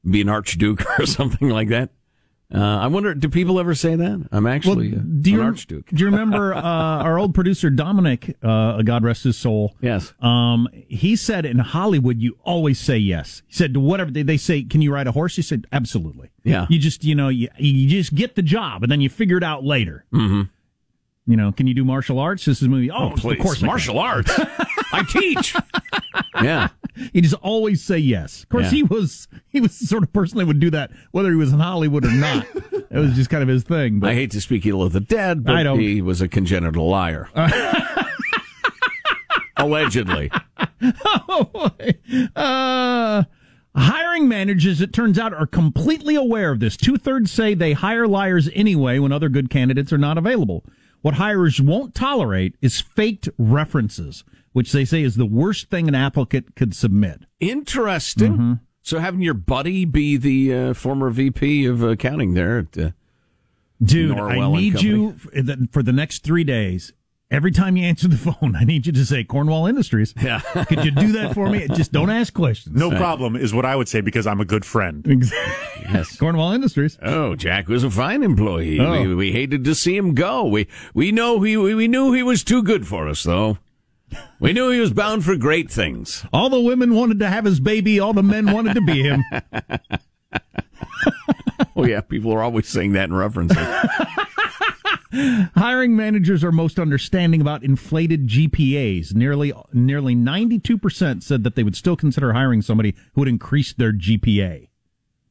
be 0.09 0.21
an 0.21 0.29
archduke 0.29 0.85
or 0.99 1.07
something 1.07 1.49
like 1.49 1.69
that. 1.69 1.91
Uh, 2.55 2.59
I 2.78 2.87
wonder, 2.87 3.14
do 3.14 3.28
people 3.28 3.61
ever 3.61 3.75
say 3.75 3.95
that? 3.95 4.26
I'm 4.33 4.47
actually 4.47 4.93
Well, 4.93 5.02
do 5.21 5.31
you 5.31 5.40
an 5.43 5.47
archduke. 5.49 5.87
do 5.90 5.97
you 6.00 6.07
remember 6.07 6.55
uh, 6.55 6.61
our 6.62 7.19
old 7.19 7.35
producer 7.35 7.69
Dominic? 7.69 8.37
Uh, 8.43 8.81
God 8.81 9.05
rest 9.05 9.25
his 9.25 9.37
soul. 9.37 9.76
Yes. 9.83 10.14
Um, 10.23 10.67
he 10.73 11.14
said 11.14 11.45
in 11.45 11.59
Hollywood 11.59 12.23
you 12.23 12.38
always 12.45 12.81
say 12.81 12.97
yes. 12.97 13.43
He 13.49 13.55
said 13.55 13.75
to 13.75 13.81
whatever 13.81 14.11
they, 14.11 14.23
they 14.23 14.38
say, 14.38 14.62
can 14.62 14.81
you 14.81 14.95
ride 14.95 15.07
a 15.07 15.12
horse? 15.12 15.37
He 15.37 15.43
said 15.43 15.67
absolutely. 15.73 16.31
Yeah. 16.43 16.67
You 16.71 16.78
just 16.78 17.05
you 17.05 17.14
know 17.14 17.28
you 17.28 17.49
you 17.59 17.87
just 17.87 18.14
get 18.14 18.35
the 18.35 18.43
job 18.43 18.83
and 18.83 18.90
then 18.90 19.02
you 19.02 19.11
figure 19.11 19.37
it 19.37 19.45
out 19.45 19.62
later. 19.64 20.07
Mm-hmm. 20.14 20.43
You 21.31 21.37
know, 21.37 21.52
can 21.52 21.67
you 21.67 21.75
do 21.75 21.85
martial 21.85 22.19
arts? 22.19 22.47
This 22.47 22.62
is 22.62 22.67
a 22.67 22.71
movie. 22.71 22.90
Oh, 22.90 23.11
please. 23.14 23.38
of 23.38 23.43
course, 23.45 23.61
Martial 23.61 23.99
arts. 23.99 24.33
I 24.92 25.02
teach. 25.09 25.54
Yeah. 26.42 26.68
He 27.12 27.21
just 27.21 27.35
always 27.42 27.83
say 27.83 27.99
yes. 27.99 28.42
Of 28.42 28.49
course, 28.49 28.64
Yeah. 28.64 28.71
he 28.71 28.83
was 28.85 29.28
he 29.49 29.61
was 29.61 29.78
the 29.78 29.87
sort 29.87 30.02
of 30.02 30.12
person 30.12 30.38
that 30.38 30.47
would 30.47 30.61
do 30.61 30.71
that 30.71 30.90
whether 31.12 31.30
he 31.30 31.37
was 31.37 31.52
in 31.52 31.61
Hollywood 31.61 32.04
or 32.04 32.11
not. 32.11 32.47
it 32.73 32.99
was 32.99 33.14
just 33.14 33.30
kind 33.30 33.42
of 33.42 33.49
his 33.49 33.62
thing. 33.62 34.00
But 34.00 34.11
I 34.11 34.14
hate 34.14 34.30
to 34.33 34.40
speak 34.40 34.66
ill 34.66 34.83
of 34.83 34.92
the 34.92 35.00
dead, 35.00 35.45
but 35.45 35.54
I 35.57 35.62
don't. 35.62 35.78
he 35.78 36.02
was 36.02 36.21
a 36.21 36.28
congenital 36.28 36.88
liar. 36.88 37.28
Allegedly. 39.57 40.30
oh, 41.28 41.71
uh, 42.37 43.25
hiring 43.75 44.28
managers, 44.28 44.80
it 44.80 44.92
turns 44.92 45.18
out, 45.18 45.35
are 45.35 45.47
completely 45.47 46.14
aware 46.14 46.52
of 46.52 46.61
this. 46.61 46.76
Two 46.76 46.97
thirds 46.97 47.33
say 47.33 47.54
they 47.54 47.73
hire 47.73 48.07
liars 48.07 48.49
anyway 48.54 48.99
when 49.00 49.11
other 49.12 49.28
good 49.28 49.50
candidates 49.50 49.92
are 49.92 49.99
not 49.99 50.16
available. 50.16 50.64
What 51.02 51.14
hirers 51.14 51.61
won't 51.61 51.95
tolerate 51.95 52.54
is 52.62 52.80
faked 52.80 53.28
references, 53.37 54.23
which 54.52 54.73
they 54.73 54.85
say 54.85 55.02
is 55.02 55.17
the 55.17 55.26
worst 55.26 55.71
thing 55.71 55.88
an 55.88 55.95
applicant 55.95 56.57
could 56.57 56.75
submit. 56.75 57.23
Interesting. 57.40 58.33
Mm-hmm. 58.33 58.52
So 58.83 58.99
having 58.99 59.21
your 59.21 59.35
buddy 59.35 59.85
be 59.85 60.17
the 60.17 60.55
uh, 60.55 60.75
former 60.75 61.11
VP 61.11 61.67
of 61.67 61.83
accounting 61.83 62.35
there 62.35 62.59
at 62.59 62.78
uh, 62.78 62.90
Dude, 63.83 64.17
Norwell 64.17 64.57
I 64.57 64.61
need 64.61 64.83
you 64.83 65.12
for 65.12 65.31
the, 65.31 65.69
for 65.71 65.83
the 65.83 65.93
next 65.93 66.25
three 66.25 66.45
days. 66.45 66.93
Every 67.31 67.50
time 67.50 67.76
you 67.76 67.85
answer 67.85 68.09
the 68.09 68.17
phone, 68.33 68.57
I 68.57 68.64
need 68.64 68.87
you 68.87 68.93
to 68.93 69.05
say 69.05 69.23
Cornwall 69.23 69.67
Industries. 69.67 70.14
Yeah. 70.21 70.40
Could 70.69 70.85
you 70.85 70.90
do 70.90 71.12
that 71.12 71.35
for 71.35 71.50
me? 71.50 71.69
Just 71.69 71.93
don't 71.93 72.09
ask 72.09 72.33
questions. 72.33 72.75
No 72.75 72.90
problem 72.90 73.37
is 73.37 73.52
what 73.52 73.67
I 73.67 73.76
would 73.76 73.88
say 73.88 74.00
because 74.00 74.26
I'm 74.26 74.40
a 74.40 74.45
good 74.45 74.64
friend. 74.64 75.07
Exactly. 75.07 75.64
Yes. 75.88 76.19
Cornwall 76.19 76.52
Industries. 76.52 76.99
Oh, 77.00 77.35
Jack 77.35 77.67
was 77.67 77.83
a 77.83 77.90
fine 77.90 78.23
employee. 78.23 78.78
Oh. 78.78 78.90
We, 78.90 79.14
we 79.14 79.33
hated 79.33 79.64
to 79.64 79.75
see 79.75 79.97
him 79.97 80.12
go. 80.12 80.45
We 80.45 80.67
we 80.93 81.12
know 81.12 81.40
he 81.40 81.57
we 81.57 81.88
knew 81.88 82.12
he 82.12 82.23
was 82.23 82.45
too 82.45 82.62
good 82.62 82.87
for 82.87 83.09
us 83.09 83.23
though. 83.23 83.57
We 84.41 84.53
knew 84.53 84.71
he 84.71 84.81
was 84.81 84.93
bound 84.93 85.25
for 85.25 85.37
great 85.37 85.71
things. 85.71 86.25
All 86.33 86.49
the 86.49 86.61
women 86.61 86.95
wanted 86.95 87.19
to 87.21 87.29
have 87.29 87.45
his 87.45 87.61
baby. 87.61 88.00
All 88.00 88.12
the 88.12 88.23
men 88.23 88.53
wanted 88.53 88.75
to 88.75 88.81
be 88.81 89.03
him. 89.03 89.23
Oh 91.77 91.85
yeah, 91.85 92.00
people 92.00 92.33
are 92.33 92.43
always 92.43 92.69
saying 92.69 92.93
that 92.93 93.09
in 93.09 93.15
referencing. 93.15 93.57
Hiring 95.55 95.97
managers 95.97 96.43
are 96.45 96.53
most 96.53 96.79
understanding 96.79 97.41
about 97.41 97.62
inflated 97.62 98.27
GPAs. 98.27 99.15
Nearly 99.15 99.53
nearly 99.73 100.15
92% 100.17 101.23
said 101.23 101.45
that 101.45 101.55
they 101.55 101.62
would 101.62 101.77
still 101.77 101.97
consider 101.97 102.33
hiring 102.33 102.62
somebody 102.62 102.95
who 103.15 103.21
would 103.21 103.29
increase 103.29 103.73
their 103.73 103.93
GPA. 103.93 104.68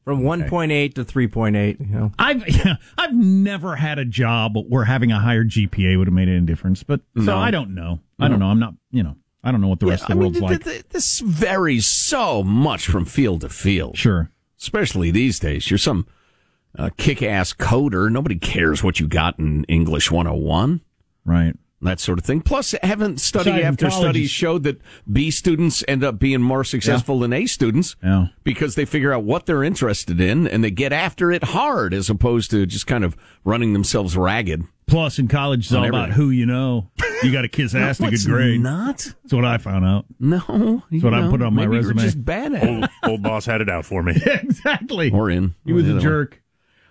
From 0.08 0.22
1.8 0.22 0.94
to 0.94 1.04
3.8, 1.04 1.80
you 1.80 1.86
know. 1.94 2.12
I've 2.18 2.42
I've 2.98 3.14
never 3.14 3.76
had 3.76 3.98
a 3.98 4.06
job 4.06 4.56
where 4.68 4.84
having 4.84 5.12
a 5.12 5.18
higher 5.20 5.44
GPA 5.44 5.98
would 5.98 6.06
have 6.06 6.14
made 6.14 6.28
any 6.30 6.40
difference, 6.46 6.82
but 6.82 7.00
so 7.16 7.22
No. 7.24 7.36
I 7.36 7.50
don't 7.50 7.74
know. 7.74 8.00
I 8.18 8.28
don't 8.28 8.38
know. 8.38 8.46
I'm 8.46 8.58
not, 8.58 8.72
you 8.90 9.02
know, 9.02 9.16
I 9.44 9.52
don't 9.52 9.60
know 9.60 9.68
what 9.68 9.80
the 9.80 9.86
rest 9.86 10.04
of 10.04 10.08
the 10.08 10.12
I 10.12 10.14
mean, 10.14 10.20
world's 10.22 10.38
th- 10.38 10.50
like. 10.50 10.64
th- 10.64 10.74
th- 10.76 10.88
this 10.88 11.20
varies 11.20 11.86
so 11.86 12.42
much 12.42 12.86
from 12.86 13.04
field 13.04 13.42
to 13.42 13.50
field. 13.50 13.98
Sure. 13.98 14.30
Especially 14.58 15.10
these 15.10 15.38
days. 15.38 15.70
You're 15.70 15.76
some 15.76 16.06
uh, 16.78 16.88
kick-ass 16.96 17.52
coder. 17.52 18.10
Nobody 18.10 18.36
cares 18.38 18.82
what 18.82 18.98
you 19.00 19.06
got 19.08 19.38
in 19.38 19.64
English 19.64 20.10
101. 20.10 20.80
Right. 21.26 21.54
That 21.80 22.00
sort 22.00 22.18
of 22.18 22.24
thing. 22.24 22.40
Plus, 22.40 22.74
haven't 22.82 23.20
study 23.20 23.50
Besides, 23.52 23.64
after 23.64 23.88
college, 23.88 24.02
study 24.04 24.26
showed 24.26 24.64
that 24.64 24.80
B 25.10 25.30
students 25.30 25.84
end 25.86 26.02
up 26.02 26.18
being 26.18 26.42
more 26.42 26.64
successful 26.64 27.20
than 27.20 27.32
A 27.32 27.46
students 27.46 27.94
Yeah. 28.02 28.26
because 28.42 28.74
they 28.74 28.84
figure 28.84 29.12
out 29.12 29.22
what 29.22 29.46
they're 29.46 29.62
interested 29.62 30.20
in 30.20 30.48
and 30.48 30.64
they 30.64 30.72
get 30.72 30.92
after 30.92 31.30
it 31.30 31.44
hard 31.44 31.94
as 31.94 32.10
opposed 32.10 32.50
to 32.50 32.66
just 32.66 32.88
kind 32.88 33.04
of 33.04 33.16
running 33.44 33.74
themselves 33.74 34.16
ragged. 34.16 34.64
Plus, 34.88 35.20
in 35.20 35.28
college, 35.28 35.66
it's 35.66 35.72
On 35.72 35.82
all 35.84 35.88
about 35.88 36.10
who 36.10 36.30
you 36.30 36.46
know. 36.46 36.90
You 37.22 37.30
got 37.30 37.42
to 37.42 37.48
kiss 37.48 37.74
ass 37.76 37.98
to 37.98 38.04
get 38.04 38.14
it's 38.14 38.26
grade. 38.26 38.60
not. 38.60 38.96
That's 39.22 39.32
what 39.32 39.44
I 39.44 39.58
found 39.58 39.84
out. 39.84 40.06
No. 40.18 40.82
That's 40.90 41.04
what 41.04 41.14
I 41.14 41.28
put 41.30 41.42
on 41.42 41.54
my 41.54 41.64
resume. 41.66 41.94
You're 41.96 42.04
just 42.06 42.24
bad 42.24 42.54
at 42.54 42.62
it. 42.64 42.68
Old, 42.68 42.88
old 43.04 43.22
boss 43.22 43.46
had 43.46 43.60
it 43.60 43.68
out 43.68 43.84
for 43.84 44.02
me. 44.02 44.14
exactly. 44.26 45.12
Or 45.12 45.30
in. 45.30 45.54
He 45.64 45.72
was 45.72 45.84
Either 45.84 45.92
a 45.92 45.94
one. 45.94 46.02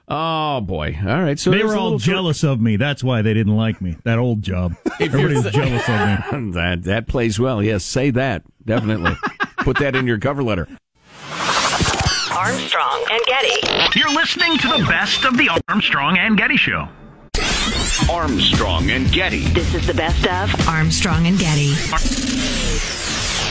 Jerk. 0.08 0.16
Oh, 0.18 0.62
boy. 0.62 0.98
All 1.06 1.22
right. 1.22 1.38
So 1.40 1.52
they 1.52 1.64
were 1.64 1.76
all 1.76 1.84
little 1.86 2.00
tr- 2.00 2.12
jealous 2.12 2.44
of 2.44 2.62
me. 2.62 2.78
That's 2.78 3.04
why 3.04 3.22
they 3.22 3.34
didn't 3.34 3.56
like 3.56 3.82
me. 3.82 3.98
That 4.04 4.20
old 4.20 4.42
job. 4.42 4.76
Everybody 5.00 5.36
was 5.36 5.52
jealous 5.52 5.88
of 5.88 6.34
me. 6.34 6.52
that, 6.54 6.84
that 6.84 7.08
plays 7.08 7.40
well. 7.40 7.62
Yes, 7.62 7.84
say 7.84 8.10
that. 8.12 8.44
Definitely. 8.66 9.14
Put 9.60 9.80
that 9.80 9.96
in 9.96 10.08
your 10.08 10.18
cover 10.20 10.44
letter. 10.44 10.68
Armstrong 12.32 13.06
and 13.12 13.22
Getty. 13.26 14.00
You're 14.00 14.14
listening 14.14 14.58
to 14.60 14.68
the 14.68 14.86
best 14.88 15.26
of 15.26 15.38
the 15.38 15.50
Armstrong 15.68 16.18
and 16.18 16.38
Getty 16.38 16.58
Show. 16.58 16.88
Armstrong 18.10 18.90
and 18.92 19.12
Getty. 19.12 19.48
This 19.50 19.74
is 19.74 19.88
the 19.88 19.94
best 19.94 20.26
of 20.28 20.68
Armstrong 20.68 21.28
and 21.28 21.38
Getty. 21.38 21.74
The 21.74 22.67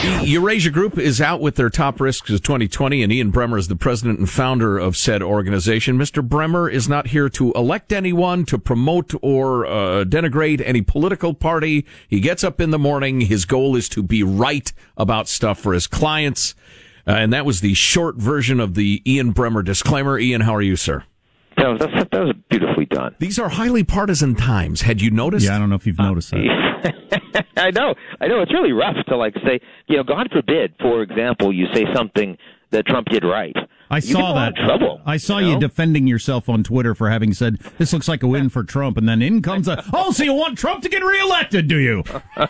Eurasia 0.03 0.69
Group 0.69 0.99
is 0.99 1.19
out 1.19 1.41
with 1.41 1.55
their 1.55 1.69
top 1.69 1.99
risks 1.99 2.29
of 2.29 2.43
2020, 2.43 3.01
and 3.01 3.11
Ian 3.11 3.31
Bremmer 3.31 3.57
is 3.57 3.67
the 3.67 3.75
president 3.75 4.19
and 4.19 4.29
founder 4.29 4.77
of 4.77 4.95
said 4.95 5.23
organization. 5.23 5.97
Mr. 5.97 6.27
Bremmer 6.27 6.71
is 6.71 6.87
not 6.87 7.07
here 7.07 7.29
to 7.29 7.51
elect 7.53 7.91
anyone, 7.91 8.45
to 8.45 8.59
promote 8.59 9.13
or 9.23 9.65
uh, 9.65 10.03
denigrate 10.03 10.61
any 10.63 10.81
political 10.81 11.33
party. 11.33 11.85
He 12.07 12.19
gets 12.19 12.43
up 12.43 12.61
in 12.61 12.69
the 12.69 12.77
morning. 12.77 13.21
His 13.21 13.45
goal 13.45 13.75
is 13.75 13.89
to 13.89 14.03
be 14.03 14.21
right 14.21 14.71
about 14.97 15.27
stuff 15.27 15.59
for 15.59 15.73
his 15.73 15.87
clients. 15.87 16.53
Uh, 17.07 17.11
and 17.11 17.33
that 17.33 17.45
was 17.45 17.61
the 17.61 17.73
short 17.73 18.17
version 18.17 18.59
of 18.59 18.75
the 18.75 19.01
Ian 19.05 19.33
Bremmer 19.33 19.65
disclaimer. 19.65 20.19
Ian, 20.19 20.41
how 20.41 20.53
are 20.53 20.61
you, 20.61 20.75
sir? 20.75 21.05
That 21.57 21.67
was, 21.69 21.79
that 21.79 22.13
was 22.13 22.33
beautifully 22.49 22.85
done. 22.85 23.15
These 23.19 23.39
are 23.39 23.49
highly 23.49 23.83
partisan 23.83 24.35
times. 24.35 24.81
Had 24.81 25.01
you 25.01 25.09
noticed? 25.11 25.45
Yeah, 25.45 25.55
I 25.55 25.59
don't 25.59 25.69
know 25.69 25.75
if 25.75 25.87
you've 25.87 25.99
uh, 25.99 26.03
noticed 26.07 26.31
that. 26.31 27.43
I 27.57 27.71
know, 27.71 27.95
I 28.21 28.27
know. 28.27 28.41
It's 28.41 28.53
really 28.53 28.71
rough 28.71 28.95
to 29.07 29.17
like 29.17 29.33
say, 29.43 29.59
you 29.87 29.97
know, 29.97 30.03
God 30.03 30.29
forbid, 30.31 30.75
for 30.79 31.01
example, 31.01 31.51
you 31.51 31.65
say 31.73 31.85
something 31.95 32.37
that 32.69 32.85
Trump 32.85 33.07
did 33.07 33.23
right. 33.23 33.55
I 33.89 33.97
You 33.97 34.01
saw 34.01 34.17
get 34.19 34.19
in 34.19 34.25
a 34.25 34.33
lot 34.33 34.55
that. 34.55 34.65
trouble. 34.65 35.01
I 35.05 35.17
saw 35.17 35.37
you 35.39 35.51
you, 35.51 35.59
defending 35.59 36.05
yourself 36.07 36.49
on 36.49 36.63
Twitter 36.63 36.93
for 36.93 37.09
having 37.09 37.33
said 37.33 37.57
this 37.77 37.93
looks 37.93 38.07
like 38.07 38.21
a 38.21 38.27
win 38.27 38.49
for 38.49 38.63
Trump, 38.63 38.97
and 38.97 39.07
then 39.07 39.21
in 39.21 39.41
comes 39.41 39.67
a 39.67 39.83
oh, 39.93 40.11
so 40.11 40.23
you 40.23 40.33
want 40.33 40.57
Trump 40.57 40.83
to 40.83 40.89
get 40.89 41.03
reelected, 41.03 41.67
do 41.67 41.77
you? 41.77 42.03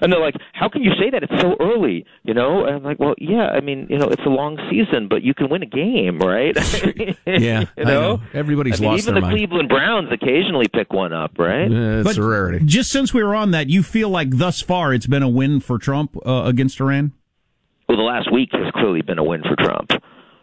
And 0.00 0.12
they're 0.12 0.20
like, 0.20 0.34
"How 0.52 0.68
can 0.68 0.82
you 0.82 0.92
say 0.98 1.10
that? 1.10 1.22
It's 1.22 1.40
so 1.42 1.56
early." 1.60 2.04
You 2.24 2.34
know, 2.34 2.64
and 2.64 2.76
I'm 2.76 2.82
like, 2.82 2.98
"Well, 2.98 3.14
yeah. 3.18 3.48
I 3.48 3.60
mean, 3.60 3.86
you 3.90 3.98
know, 3.98 4.08
it's 4.08 4.24
a 4.24 4.30
long 4.30 4.58
season, 4.70 5.08
but 5.08 5.22
you 5.22 5.34
can 5.34 5.48
win 5.48 5.62
a 5.62 5.66
game, 5.66 6.18
right?" 6.18 6.56
Yeah, 7.26 7.60
you 7.60 7.66
I 7.78 7.84
know, 7.84 8.16
know. 8.16 8.22
Everybody's 8.34 8.80
I 8.80 8.82
mean, 8.82 8.90
lost 8.92 9.02
even 9.02 9.14
their 9.14 9.20
the 9.20 9.26
mind. 9.26 9.36
Cleveland 9.38 9.68
Browns 9.68 10.08
occasionally 10.12 10.66
pick 10.68 10.92
one 10.92 11.12
up, 11.12 11.32
right? 11.38 11.70
Uh, 11.70 12.00
it's 12.00 12.08
But 12.08 12.16
a 12.18 12.22
rarity. 12.26 12.64
Just 12.64 12.90
since 12.90 13.14
we 13.14 13.22
were 13.22 13.34
on 13.34 13.50
that, 13.52 13.68
you 13.68 13.82
feel 13.82 14.08
like 14.08 14.30
thus 14.30 14.60
far 14.60 14.92
it's 14.92 15.06
been 15.06 15.22
a 15.22 15.28
win 15.28 15.60
for 15.60 15.78
Trump 15.78 16.16
uh, 16.26 16.42
against 16.44 16.80
Iran? 16.80 17.12
Well, 17.88 17.96
the 17.98 18.04
last 18.04 18.32
week 18.32 18.50
has 18.52 18.70
clearly 18.72 19.02
been 19.02 19.18
a 19.18 19.24
win 19.24 19.42
for 19.42 19.56
Trump, 19.56 19.90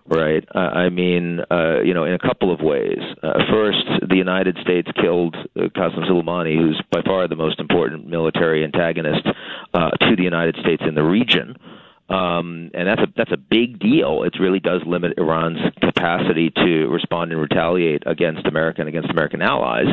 right? 0.07 0.43
Uh, 0.53 0.59
I 0.59 0.89
mean, 0.89 1.39
uh, 1.51 1.81
you 1.81 1.93
know, 1.93 2.05
in 2.05 2.13
a 2.13 2.19
couple 2.19 2.53
of 2.53 2.61
ways. 2.61 2.99
Uh, 3.21 3.33
first, 3.51 3.85
the 4.07 4.15
United 4.15 4.57
States 4.61 4.87
killed 4.99 5.35
uh, 5.35 5.63
Qasem 5.75 6.09
Soleimani, 6.09 6.57
who's 6.57 6.81
by 6.91 7.01
far 7.05 7.27
the 7.27 7.35
most 7.35 7.59
important 7.59 8.07
military 8.07 8.63
antagonist 8.63 9.27
uh, 9.73 9.89
to 9.91 10.15
the 10.15 10.23
United 10.23 10.55
States 10.61 10.83
in 10.87 10.95
the 10.95 11.03
region. 11.03 11.55
Um, 12.09 12.71
and 12.73 12.87
that's 12.87 13.01
a 13.01 13.07
that's 13.17 13.31
a 13.33 13.37
big 13.37 13.79
deal. 13.79 14.23
It 14.23 14.39
really 14.39 14.61
does 14.61 14.81
limit 14.85 15.17
Iran's 15.17 15.59
capacity 15.81 16.51
to 16.55 16.87
respond 16.87 17.33
and 17.33 17.41
retaliate 17.41 18.03
against 18.05 18.47
America 18.47 18.79
and 18.79 18.87
against 18.87 19.09
American 19.09 19.41
allies. 19.41 19.87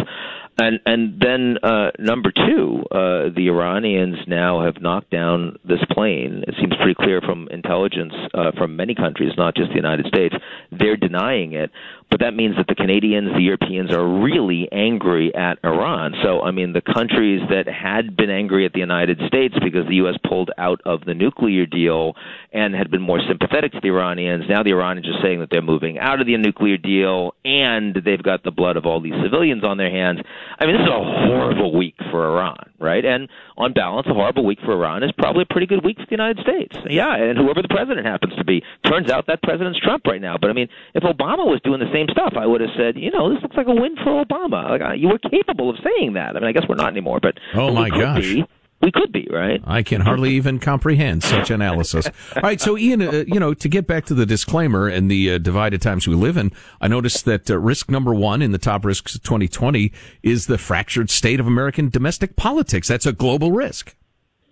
And 0.57 0.79
and 0.87 1.21
then 1.21 1.59
uh, 1.65 1.91
number 1.99 2.31
two, 2.31 2.85
uh, 2.91 3.35
the 3.35 3.49
Iranians 3.49 4.19
now 4.29 4.65
have 4.65 4.81
knocked 4.81 5.11
down 5.11 5.59
this 5.65 5.81
plane. 5.91 6.45
It 6.47 6.55
seems 6.61 6.75
pretty 6.77 6.95
clear 6.95 7.21
from 7.21 7.49
intelligence 7.51 8.15
uh, 8.33 8.53
from 8.57 8.77
many 8.77 8.95
countries, 8.95 9.33
not 9.37 9.57
just 9.57 9.71
the 9.71 9.77
United 9.77 10.07
States. 10.07 10.35
They're 10.71 10.97
denying 10.97 11.55
it, 11.55 11.73
but 12.09 12.21
that 12.21 12.35
means 12.35 12.57
that 12.57 12.69
the 12.69 12.77
Canadians, 12.77 13.33
the 13.35 13.43
Europeans, 13.43 13.93
are 13.93 14.07
really 14.07 14.69
angry 14.71 15.35
at 15.35 15.59
Iran. 15.65 16.15
So 16.23 16.43
I 16.43 16.53
mean, 16.53 16.73
the 16.73 16.83
countries 16.83 17.41
that 17.51 17.67
had 17.67 18.17
been 18.17 18.31
angry 18.31 18.65
at 18.65 18.73
the 18.73 18.81
United 18.81 19.21
States 19.27 19.57
because 19.61 19.89
the 19.89 19.97
U.S. 19.97 20.15
pulled 20.25 20.53
out 20.57 20.81
of 20.85 21.05
the 21.05 21.15
nuclear 21.15 21.67
deal 21.67 22.15
and 22.53 22.77
had 22.77 22.93
been 22.93 23.03
more 23.03 23.21
sympathetic 23.27 23.73
to 23.73 23.81
the 23.83 23.89
Iranians, 23.89 24.45
now 24.49 24.63
the 24.63 24.71
Iranians 24.71 25.09
are 25.09 25.21
saying 25.21 25.41
that 25.41 25.49
they're 25.51 25.63
moving 25.63 25.99
out 25.99 26.21
of 26.21 26.29
the 26.29 26.37
nuclear 26.37 26.77
deal 26.77 27.35
and 27.45 27.97
they've 28.05 28.23
got 28.23 28.45
the 28.45 28.53
blood 28.53 28.77
of 28.77 28.87
all 28.87 29.01
these 29.01 29.15
civilians 29.21 29.65
on 29.65 29.79
their 29.79 29.91
hands. 29.91 30.21
I 30.59 30.67
mean, 30.67 30.77
this 30.77 30.85
is 30.85 30.91
a 30.91 31.27
horrible 31.29 31.77
week 31.77 31.95
for 32.11 32.27
Iran, 32.27 32.71
right? 32.79 33.05
And 33.05 33.29
on 33.57 33.73
balance, 33.73 34.07
a 34.09 34.15
horrible 34.15 34.45
week 34.45 34.59
for 34.65 34.73
Iran 34.73 35.03
is 35.03 35.13
probably 35.19 35.43
a 35.43 35.53
pretty 35.53 35.67
good 35.67 35.85
week 35.85 35.99
for 35.99 36.07
the 36.07 36.13
United 36.13 36.43
States. 36.43 36.77
Yeah, 36.89 37.15
and 37.15 37.39
whoever 37.39 37.63
the 37.63 37.69
president 37.69 38.07
happens 38.07 38.35
to 38.37 38.45
be. 38.45 38.63
Turns 38.87 39.11
out 39.11 39.27
that 39.27 39.43
president's 39.43 39.81
Trump 39.81 40.07
right 40.07 40.21
now. 40.21 40.37
But 40.41 40.51
I 40.51 40.53
mean, 40.53 40.69
if 40.95 41.03
Obama 41.03 41.47
was 41.47 41.61
doing 41.65 41.81
the 41.81 41.93
same 41.93 42.07
stuff, 42.11 42.35
I 42.37 42.47
would 42.47 42.61
have 42.61 42.71
said, 42.77 42.97
you 42.97 43.11
know, 43.11 43.33
this 43.33 43.43
looks 43.43 43.57
like 43.57 43.67
a 43.67 43.75
win 43.75 43.97
for 43.97 44.25
Obama. 44.25 44.71
Like, 44.71 44.83
uh, 44.83 44.93
you 44.93 45.09
were 45.09 45.19
capable 45.19 45.71
of 45.71 45.77
saying 45.83 46.15
that. 46.15 46.37
I 46.37 46.41
mean, 46.41 46.49
I 46.49 46.53
guess 46.53 46.65
we're 46.69 46.77
not 46.77 46.91
anymore, 46.91 47.21
but 47.21 47.35
oh 47.55 47.73
my 47.73 47.91
gosh. 47.91 48.21
Be. 48.23 48.45
We 48.81 48.93
could 48.93 49.13
be, 49.13 49.27
right? 49.31 49.63
I 49.65 49.83
can 49.83 50.03
hardly 50.03 50.35
even 50.35 50.59
comprehend 50.59 51.23
such 51.23 51.51
analysis. 51.51 52.07
All 52.37 52.43
right, 52.43 52.61
so 52.61 52.77
Ian, 52.77 53.01
uh, 53.01 53.25
you 53.27 53.41
know, 53.41 53.55
to 53.55 53.69
get 53.69 53.87
back 53.87 54.05
to 54.07 54.15
the 54.15 54.27
disclaimer 54.27 54.89
and 54.89 55.11
the 55.11 55.33
uh, 55.33 55.39
divided 55.39 55.81
times 55.81 56.07
we 56.07 56.15
live 56.15 56.37
in, 56.37 56.53
I 56.81 56.89
noticed 56.89 57.25
that 57.25 57.51
uh, 57.51 57.59
risk 57.59 57.91
number 57.91 58.13
one 58.13 58.43
in 58.43 58.53
the 58.53 58.59
top 58.59 58.85
risks 58.85 59.15
of 59.15 59.23
2020 59.23 59.91
is 60.23 60.47
the 60.47 60.59
fractured 60.59 61.09
state 61.09 61.41
of 61.41 61.47
American 61.47 61.89
domestic 61.89 62.37
politics. 62.37 62.89
That's 62.89 63.07
a 63.07 63.13
global 63.13 63.53
risk. 63.53 63.95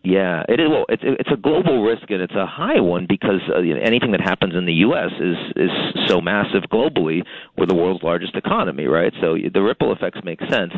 Yeah, 0.04 0.42
it 0.48 0.58
is. 0.58 0.68
Well, 0.68 0.84
it's 0.88 1.02
it's 1.04 1.30
a 1.32 1.36
global 1.36 1.82
risk 1.84 2.10
and 2.10 2.20
it's 2.20 2.34
a 2.34 2.44
high 2.44 2.80
one 2.80 3.06
because 3.08 3.40
uh, 3.54 3.60
you 3.60 3.74
know, 3.74 3.80
anything 3.80 4.10
that 4.12 4.20
happens 4.20 4.52
in 4.56 4.66
the 4.66 4.72
U.S. 4.86 5.12
is 5.20 5.36
is 5.54 5.70
so 6.08 6.20
massive 6.20 6.64
globally. 6.72 7.22
We're 7.56 7.66
the 7.66 7.76
world's 7.76 8.02
largest 8.02 8.34
economy, 8.34 8.86
right? 8.86 9.12
So 9.20 9.36
the 9.52 9.62
ripple 9.62 9.92
effects 9.92 10.18
make 10.24 10.40
sense. 10.50 10.72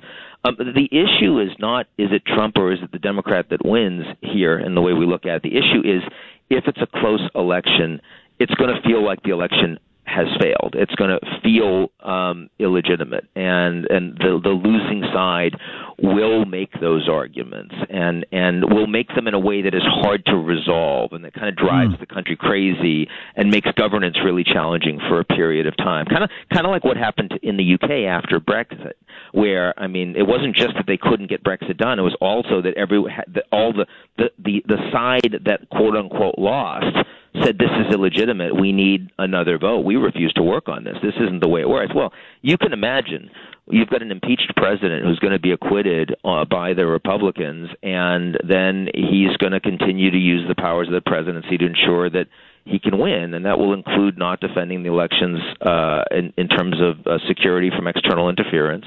Um, 0.45 0.57
the 0.59 0.89
issue 0.93 1.41
is 1.41 1.51
not 1.59 1.87
is 1.97 2.09
it 2.13 2.23
Trump 2.27 2.59
or 2.59 2.71
is 2.71 2.81
it 2.83 2.93
the 2.93 2.99
Democrat 2.99 3.47
that 3.49 3.65
wins 3.65 4.05
here, 4.21 4.59
in 4.59 4.75
the 4.75 4.83
way 4.83 4.93
we 4.93 5.07
look 5.07 5.25
at 5.25 5.37
it. 5.37 5.43
The 5.43 5.57
issue 5.57 5.81
is 5.81 6.03
if 6.51 6.65
it's 6.67 6.83
a 6.83 7.01
close 7.01 7.27
election, 7.35 8.03
it's 8.39 8.55
going 8.55 8.75
to 8.75 8.83
feel 8.83 9.03
like 9.03 9.23
the 9.23 9.31
election 9.31 9.79
has 10.15 10.27
failed. 10.41 10.75
It's 10.75 10.95
going 10.95 11.11
to 11.11 11.21
feel 11.43 11.91
um, 12.09 12.49
illegitimate, 12.59 13.27
and 13.35 13.87
and 13.91 14.17
the 14.19 14.41
the 14.43 14.51
losing 14.51 15.03
side 15.13 15.57
will 16.03 16.45
make 16.45 16.71
those 16.81 17.09
arguments, 17.09 17.75
and 17.91 18.25
and 18.31 18.73
will 18.73 18.87
make 18.87 19.09
them 19.15 19.27
in 19.27 19.35
a 19.35 19.39
way 19.39 19.63
that 19.63 19.75
is 19.75 19.83
hard 19.85 20.25
to 20.27 20.37
resolve, 20.37 21.13
and 21.13 21.25
that 21.25 21.35
kind 21.35 21.49
of 21.49 21.57
drives 21.57 21.95
mm. 21.95 22.01
the 22.01 22.07
country 22.07 22.37
crazy 22.37 23.09
and 23.37 23.51
makes 23.51 23.69
governance 23.77 24.17
really 24.25 24.45
challenging 24.45 25.01
for 25.09 25.21
a 25.21 25.25
period 25.25 25.67
of 25.67 25.77
time. 25.77 26.07
Kind 26.07 26.23
of 26.23 26.31
kind 26.53 26.67
of 26.67 26.71
like 26.71 26.85
what 26.85 26.97
happened 26.97 27.39
in 27.43 27.57
the 27.57 27.75
UK 27.75 28.07
after 28.09 28.39
Brexit, 28.39 28.95
where 29.33 29.75
I 29.79 29.87
mean, 29.89 30.15
it 30.17 30.27
wasn't 30.27 30.55
just 30.55 30.75
that 30.77 30.87
they 30.87 30.97
couldn't 30.97 31.29
get 31.29 31.43
Brexit 31.43 31.77
done; 31.77 31.99
it 31.99 32.03
was 32.03 32.17
also 32.21 32.63
that 32.63 32.75
every 32.77 33.03
that 33.35 33.45
all 33.51 33.73
the 33.73 33.87
the 34.17 34.31
the, 34.39 34.63
the 34.67 34.91
side 34.93 35.41
that 35.45 35.69
quote 35.71 35.97
unquote 35.97 36.39
lost 36.39 36.97
said 37.43 37.59
this 37.59 37.71
is 37.81 37.93
illegitimate. 37.93 38.59
We 38.59 38.73
need 38.73 39.11
another 39.19 39.59
vote. 39.59 39.85
We 39.85 39.97
refuse 39.97 40.33
to 40.35 40.43
work 40.43 40.69
on 40.69 40.85
this. 40.85 40.97
This 41.03 41.15
isn't 41.21 41.41
the 41.41 41.49
way 41.49 41.63
it 41.63 41.69
works. 41.69 41.93
Well, 41.95 42.13
you 42.43 42.57
can 42.57 42.73
imagine 42.73 43.31
you've 43.71 43.89
got 43.89 44.03
an 44.03 44.11
impeached 44.11 44.53
president 44.57 45.05
who's 45.05 45.19
going 45.19 45.33
to 45.33 45.41
be 45.41 45.53
acquitted 45.53 46.15
uh, 46.25 46.45
by 46.45 46.75
the 46.75 46.87
Republicans, 46.87 47.71
and 47.83 48.39
then 48.47 48.89
he's 48.95 49.37
going 49.39 49.53
to 49.53 49.61
continue 49.61 50.11
to 50.11 50.19
use 50.19 50.47
the 50.49 50.55
powers 50.55 50.89
of 50.89 50.95
the 50.95 51.01
presidency 51.01 51.57
to 51.59 51.67
ensure 51.67 52.11
that 52.11 52.27
he 52.67 52.79
can 52.79 52.99
win, 52.99 53.35
and 53.35 53.45
that 53.45 53.59
will 53.59 53.75
include 53.75 54.17
not 54.17 54.41
defending 54.41 54.83
the 54.83 54.89
elections 54.89 55.39
uh, 55.61 56.03
in, 56.11 56.33
in 56.39 56.49
terms 56.49 56.77
of 56.81 57.07
uh, 57.07 57.19
security 57.29 57.71
from 57.75 57.87
external 57.87 58.31
interference. 58.31 58.87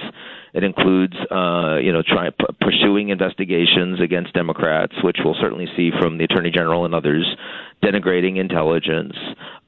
It 0.53 0.63
includes, 0.63 1.13
uh, 1.29 1.77
you 1.77 1.93
know, 1.93 2.01
try, 2.01 2.31
p- 2.31 2.45
pursuing 2.59 3.09
investigations 3.09 4.01
against 4.01 4.33
Democrats, 4.33 4.93
which 5.03 5.17
we'll 5.23 5.37
certainly 5.39 5.67
see 5.77 5.91
from 5.99 6.17
the 6.17 6.23
Attorney 6.23 6.49
General 6.49 6.85
and 6.85 6.95
others, 6.95 7.27
denigrating 7.83 8.37
intelligence, 8.37 9.15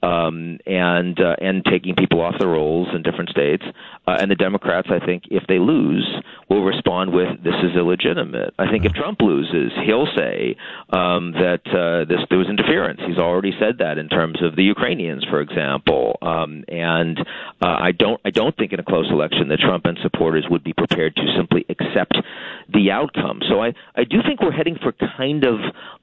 um, 0.02 0.60
and 0.66 1.20
uh, 1.20 1.36
and 1.42 1.64
taking 1.66 1.96
people 1.96 2.22
off 2.22 2.36
the 2.40 2.48
rolls 2.48 2.88
in 2.94 3.04
different 3.04 3.30
states. 3.30 3.64
Uh, 4.08 4.18
and 4.20 4.32
the 4.32 4.36
Democrats, 4.36 4.88
I 4.90 5.06
think, 5.06 5.24
if 5.30 5.44
they 5.48 5.60
lose, 5.60 6.08
will 6.50 6.64
respond 6.64 7.14
with 7.14 7.44
"This 7.44 7.56
is 7.64 7.76
illegitimate." 7.76 8.54
I 8.58 8.70
think 8.72 8.86
if 8.86 8.94
Trump 8.94 9.22
loses, 9.22 9.72
he'll 9.86 10.08
say 10.18 10.56
um, 10.90 11.34
that 11.34 11.62
uh, 11.68 12.06
this 12.08 12.20
there 12.30 12.40
was 12.40 12.48
interference. 12.50 13.02
He's 13.06 13.18
already 13.18 13.52
said 13.60 13.80
that 13.80 13.98
in 13.98 14.10
terms 14.10 14.42
of 14.42 14.56
the 14.56 14.64
Ukrainians, 14.64 15.26
for 15.30 15.42
example. 15.42 16.18
Um, 16.22 16.64
and 16.68 17.20
uh, 17.62 17.78
I 17.80 17.92
don't 17.92 18.20
I 18.26 18.30
don't 18.30 18.56
think 18.58 18.74
in 18.74 18.80
a 18.80 18.84
close 18.84 19.10
election 19.12 19.50
that 19.50 19.60
Trump 19.60 19.86
and 19.86 19.98
supporters 20.02 20.46
would 20.50 20.64
be 20.64 20.74
prepared 20.74 21.16
to 21.16 21.24
simply 21.36 21.66
accept 21.70 22.18
the 22.74 22.92
outcome. 22.92 23.42
So 23.50 23.62
I 23.62 23.74
I 23.96 24.04
do 24.04 24.18
think 24.26 24.42
we're 24.42 24.52
heading 24.52 24.78
for 24.82 24.94
kind 25.18 25.44
of 25.44 25.60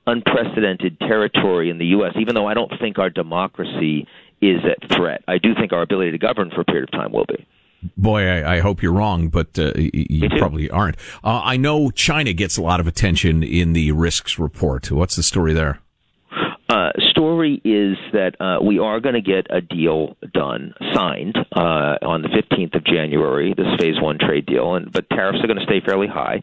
unprecedented 0.06 0.98
territory 1.00 1.70
in 1.70 1.78
the 1.78 1.86
U.S. 1.86 2.12
Even 2.18 2.34
though 2.34 2.46
I 2.46 2.54
don't 2.54 2.72
think 2.80 2.98
our 2.98 3.10
democracy 3.10 4.06
is 4.40 4.60
at 4.64 4.90
threat, 4.96 5.22
I 5.28 5.38
do 5.38 5.54
think 5.54 5.72
our 5.72 5.82
ability 5.82 6.12
to 6.12 6.18
govern 6.18 6.50
for 6.50 6.60
a 6.60 6.64
period 6.64 6.88
of 6.88 6.92
time 6.92 7.12
will 7.12 7.26
be. 7.26 7.46
Boy, 7.96 8.26
I, 8.26 8.56
I, 8.56 8.60
hope 8.60 8.82
you're 8.82 8.92
wrong, 8.92 9.28
but 9.28 9.58
uh, 9.58 9.72
you 9.76 10.28
probably 10.38 10.68
aren't. 10.70 10.96
Uh, 11.22 11.42
I 11.44 11.56
know 11.56 11.90
China 11.90 12.32
gets 12.32 12.56
a 12.56 12.62
lot 12.62 12.80
of 12.80 12.86
attention 12.86 13.42
in 13.42 13.74
the 13.74 13.92
risks 13.92 14.38
report. 14.38 14.90
What's 14.90 15.14
the 15.14 15.22
story 15.22 15.52
there? 15.52 15.80
Uh, 16.68 16.90
story 17.10 17.60
is 17.64 17.96
that 18.12 18.34
uh, 18.40 18.58
we 18.60 18.80
are 18.80 18.98
going 18.98 19.14
to 19.14 19.20
get 19.20 19.46
a 19.50 19.60
deal 19.60 20.16
done, 20.34 20.74
signed 20.94 21.36
uh, 21.54 21.94
on 22.02 22.22
the 22.22 22.28
15th 22.28 22.74
of 22.74 22.84
January. 22.84 23.54
This 23.56 23.68
phase 23.78 24.00
one 24.00 24.18
trade 24.18 24.46
deal, 24.46 24.74
and 24.74 24.90
but 24.90 25.08
tariffs 25.10 25.38
are 25.44 25.46
going 25.46 25.58
to 25.58 25.64
stay 25.64 25.80
fairly 25.84 26.08
high. 26.08 26.40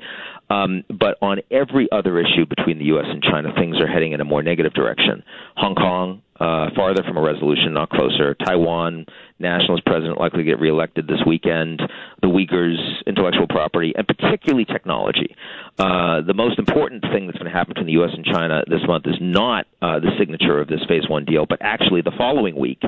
Um, 0.50 0.84
but 0.90 1.18
on 1.22 1.40
every 1.52 1.88
other 1.92 2.20
issue 2.20 2.46
between 2.46 2.78
the 2.78 2.86
U.S. 2.86 3.06
and 3.08 3.24
China, 3.24 3.50
things 3.56 3.80
are 3.80 3.88
heading 3.88 4.12
in 4.14 4.22
a 4.22 4.26
more 4.26 4.44
negative 4.44 4.74
direction. 4.74 5.24
Hong 5.56 5.76
Kong, 5.76 6.22
uh, 6.40 6.70
farther 6.76 7.04
from 7.04 7.18
a 7.18 7.22
resolution, 7.22 7.74
not 7.74 7.90
closer. 7.90 8.34
Taiwan, 8.34 9.06
nationalist 9.40 9.86
president 9.86 10.20
likely 10.20 10.40
to 10.40 10.44
get 10.44 10.60
reelected 10.60 11.08
this 11.08 11.20
weekend. 11.26 11.82
The 12.22 12.28
Uyghurs, 12.28 12.78
intellectual 13.08 13.48
property, 13.48 13.94
and 13.96 14.08
particularly 14.08 14.66
technology. 14.66 15.36
Uh, 15.78 16.22
the 16.22 16.34
most 16.34 16.60
important 16.60 17.04
thing 17.14 17.28
that's 17.28 17.38
going 17.38 17.52
to 17.52 17.58
happen 17.58 17.74
between 17.74 17.88
the 17.88 17.94
U.S. 17.94 18.12
and 18.14 18.26
China 18.26 18.64
this 18.68 18.82
month 18.88 19.06
is 19.08 19.16
not 19.22 19.68
uh, 19.82 20.00
the 20.00 20.12
signature 20.20 20.60
of 20.60 20.68
this 20.68 20.82
Phase 20.88 21.08
One 21.08 21.24
deal, 21.24 21.46
but 21.48 21.60
actually 21.62 22.02
the 22.02 22.14
following 22.18 22.56
week, 22.56 22.82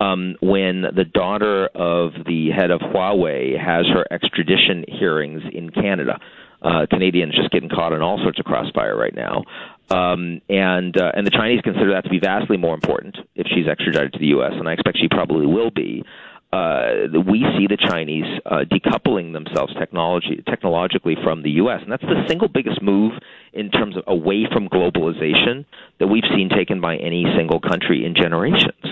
um, 0.00 0.36
when 0.40 0.82
the 0.82 1.04
daughter 1.04 1.66
of 1.74 2.12
the 2.26 2.50
head 2.50 2.70
of 2.70 2.80
Huawei 2.80 3.58
has 3.58 3.84
her 3.92 4.06
extradition 4.10 4.84
hearings 4.88 5.42
in 5.52 5.70
Canada 5.70 6.18
uh, 6.62 6.86
Canadians 6.90 7.34
just 7.34 7.50
getting 7.50 7.68
caught 7.68 7.92
in 7.92 8.02
all 8.02 8.18
sorts 8.22 8.38
of 8.38 8.44
crossfire 8.44 8.96
right 8.96 9.14
now. 9.14 9.44
Um, 9.90 10.40
and 10.48 10.96
uh, 10.96 11.12
and 11.14 11.26
the 11.26 11.30
Chinese 11.30 11.60
consider 11.62 11.92
that 11.92 12.04
to 12.04 12.10
be 12.10 12.18
vastly 12.18 12.56
more 12.56 12.74
important 12.74 13.16
if 13.34 13.46
she's 13.48 13.68
extradited 13.68 14.12
to 14.14 14.18
the 14.18 14.26
U.S. 14.26 14.52
And 14.54 14.68
I 14.68 14.72
expect 14.72 14.98
she 14.98 15.08
probably 15.08 15.46
will 15.46 15.70
be. 15.70 16.04
Uh, 16.52 17.08
we 17.26 17.44
see 17.56 17.66
the 17.66 17.78
Chinese 17.80 18.26
uh, 18.44 18.60
decoupling 18.70 19.32
themselves 19.32 19.72
technology 19.78 20.42
technologically 20.46 21.16
from 21.24 21.42
the 21.42 21.50
U.S. 21.64 21.80
and 21.82 21.90
that's 21.90 22.02
the 22.02 22.24
single 22.28 22.48
biggest 22.48 22.82
move 22.82 23.12
in 23.54 23.70
terms 23.70 23.96
of 23.96 24.04
away 24.06 24.46
from 24.52 24.68
globalization 24.68 25.64
that 25.98 26.08
we've 26.08 26.28
seen 26.36 26.50
taken 26.50 26.78
by 26.78 26.96
any 26.96 27.24
single 27.38 27.58
country 27.58 28.04
in 28.04 28.14
generations 28.14 28.84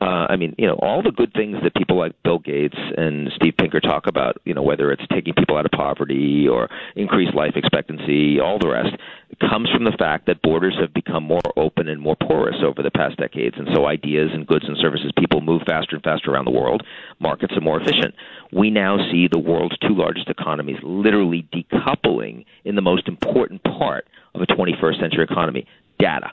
uh, 0.00 0.26
I 0.30 0.36
mean, 0.36 0.54
you 0.56 0.66
know, 0.66 0.78
all 0.80 1.02
the 1.02 1.10
good 1.10 1.32
things 1.34 1.58
that 1.62 1.74
people 1.74 1.98
like 1.98 2.14
Bill 2.22 2.38
Gates 2.38 2.78
and 2.96 3.30
Steve 3.36 3.54
Pinker 3.58 3.80
talk 3.80 4.06
about, 4.06 4.40
you 4.44 4.54
know, 4.54 4.62
whether 4.62 4.90
it's 4.90 5.02
taking 5.12 5.34
people 5.34 5.58
out 5.58 5.66
of 5.66 5.72
poverty 5.72 6.48
or 6.48 6.70
increased 6.96 7.34
life 7.34 7.52
expectancy, 7.54 8.40
all 8.40 8.58
the 8.58 8.68
rest, 8.68 8.96
comes 9.40 9.68
from 9.70 9.84
the 9.84 9.94
fact 9.98 10.26
that 10.26 10.40
borders 10.40 10.74
have 10.80 10.94
become 10.94 11.24
more 11.24 11.42
open 11.56 11.86
and 11.86 12.00
more 12.00 12.16
porous 12.16 12.56
over 12.64 12.82
the 12.82 12.90
past 12.90 13.18
decades. 13.18 13.56
And 13.58 13.68
so 13.74 13.86
ideas 13.86 14.30
and 14.32 14.46
goods 14.46 14.64
and 14.66 14.78
services, 14.78 15.12
people 15.18 15.42
move 15.42 15.62
faster 15.66 15.96
and 15.96 16.02
faster 16.02 16.30
around 16.30 16.46
the 16.46 16.50
world. 16.50 16.82
Markets 17.18 17.52
are 17.54 17.60
more 17.60 17.78
efficient. 17.78 18.14
We 18.52 18.70
now 18.70 18.96
see 19.12 19.28
the 19.30 19.38
world's 19.38 19.76
two 19.78 19.94
largest 19.94 20.30
economies 20.30 20.78
literally 20.82 21.46
decoupling 21.52 22.46
in 22.64 22.74
the 22.74 22.82
most 22.82 23.06
important 23.06 23.62
part 23.64 24.08
of 24.34 24.40
a 24.40 24.46
21st 24.46 24.98
century 24.98 25.24
economy 25.24 25.66
data 25.98 26.30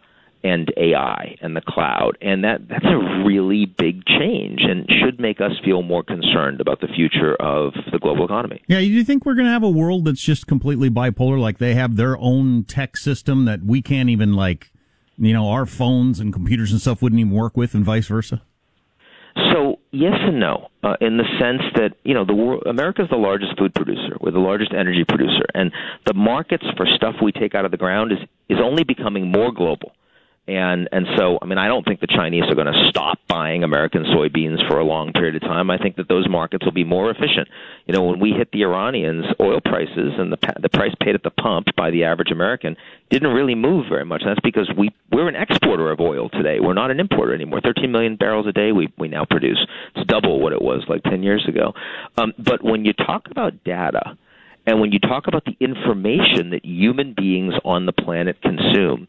and 0.48 0.72
AI 0.78 1.36
and 1.42 1.56
the 1.56 1.62
cloud. 1.62 2.18
And 2.22 2.44
that, 2.44 2.68
that's 2.70 2.86
a 2.86 3.24
really 3.26 3.66
big 3.66 4.06
change 4.06 4.62
and 4.62 4.88
should 5.02 5.20
make 5.20 5.42
us 5.42 5.52
feel 5.64 5.82
more 5.82 6.04
concerned 6.04 6.62
about 6.62 6.80
the 6.80 6.88
future 6.88 7.36
of 7.36 7.74
the 7.92 8.00
global 8.00 8.26
economy. 8.26 8.62
Yeah, 8.68 8.80
do 8.80 8.86
you 8.86 9.04
think 9.04 9.26
we're 9.26 9.36
going 9.36 9.46
to 9.46 9.52
have 9.52 9.64
a 9.64 9.70
world 9.70 10.06
that's 10.06 10.22
just 10.22 10.48
completely 10.48 10.90
bipolar? 10.90 11.40
Like 11.40 11.58
they 11.58 11.76
have 11.76 11.98
their 11.98 12.18
own 12.18 12.64
tech 12.64 12.98
system 12.98 13.46
that 13.46 13.64
we 13.64 13.82
can't 13.82 14.10
even, 14.10 14.34
like, 14.34 14.72
you 15.18 15.34
know, 15.34 15.50
our 15.50 15.66
phones 15.66 16.20
and 16.20 16.32
computers 16.32 16.72
and 16.72 16.80
stuff 16.80 17.02
wouldn't 17.02 17.20
even 17.20 17.34
work 17.34 17.58
with 17.58 17.74
and 17.74 17.84
vice 17.84 18.08
versa? 18.08 18.42
So 19.54 19.80
yes 19.92 20.16
and 20.20 20.40
no, 20.40 20.70
uh, 20.84 20.96
in 21.00 21.18
the 21.18 21.26
sense 21.40 21.62
that 21.76 21.96
you 22.04 22.14
know 22.14 22.26
the 22.26 22.34
world, 22.34 22.64
America's 22.66 23.08
the 23.12 23.18
largest 23.18 23.58
food 23.58 23.74
producer, 23.76 24.18
we're 24.20 24.32
the 24.32 24.40
largest 24.40 24.74
energy 24.74 25.04
producer, 25.08 25.46
and 25.54 25.72
the 26.08 26.14
markets 26.16 26.66
for 26.76 26.88
stuff 26.96 27.16
we 27.22 27.32
take 27.32 27.54
out 27.54 27.64
of 27.64 27.72
the 27.72 27.78
ground 27.78 28.12
is 28.12 28.18
is 28.50 28.58
only 28.64 28.84
becoming 28.84 29.32
more 29.32 29.52
global. 29.52 29.92
And 30.48 30.88
and 30.94 31.06
so 31.18 31.38
I 31.42 31.46
mean 31.46 31.58
I 31.58 31.68
don't 31.68 31.84
think 31.84 32.00
the 32.00 32.08
Chinese 32.08 32.44
are 32.48 32.56
going 32.56 32.72
to 32.72 32.88
stop 32.90 33.20
buying 33.28 33.64
American 33.64 34.06
soybeans 34.06 34.66
for 34.70 34.80
a 34.80 34.84
long 34.84 35.12
period 35.12 35.36
of 35.36 35.42
time. 35.42 35.70
I 35.70 35.78
think 35.78 35.98
that 35.98 36.08
those 36.08 36.30
markets 36.30 36.64
will 36.64 36.72
be 36.72 36.86
more 36.86 37.12
efficient. 37.12 37.50
You 37.86 37.94
know, 37.94 38.04
when 38.04 38.20
we 38.20 38.32
hit 38.32 38.52
the 38.54 38.64
Iranians, 38.64 39.26
oil 39.42 39.60
prices 39.60 40.14
and 40.18 40.32
the 40.32 40.38
the 40.62 40.70
price 40.70 40.94
paid 41.02 41.16
at 41.16 41.24
the 41.24 41.32
pump 41.32 41.68
by 41.76 41.92
the 41.92 42.06
average 42.06 42.32
American 42.32 42.78
didn't 43.10 43.34
really 43.34 43.56
move 43.56 43.88
very 43.90 44.06
much. 44.06 44.22
That's 44.26 44.40
because 44.40 44.72
we 44.78 44.90
we're 45.12 45.28
an 45.28 45.36
exporter 45.36 45.92
of 45.92 46.00
oil 46.00 46.30
today. 46.30 46.62
We're 46.62 46.74
not 46.74 46.92
an 46.92 47.02
importer 47.02 47.34
anymore. 47.34 47.60
13 47.60 47.92
million 47.92 48.16
barrels 48.16 48.48
a 48.48 48.54
day 48.54 48.72
we 48.72 48.88
we 48.98 49.10
now 49.10 49.26
produce. 49.26 49.60
It's 49.96 50.08
double 50.08 50.40
what 50.40 50.54
it 50.54 50.62
was 50.62 50.86
like 50.88 51.04
10 51.04 51.24
years 51.24 51.46
ago. 51.48 51.74
Um, 52.18 52.34
but 52.40 52.64
when 52.64 52.86
you 52.86 52.94
talk 52.94 53.28
about 53.30 53.66
data 53.66 54.18
and 54.66 54.82
when 54.82 54.92
you 54.92 55.00
talk 55.00 55.28
about 55.28 55.46
the 55.46 55.56
information 55.60 56.52
that 56.52 56.64
human 56.64 57.14
beings 57.14 57.54
on 57.64 57.86
the 57.86 57.94
planet 57.94 58.42
consume, 58.42 59.08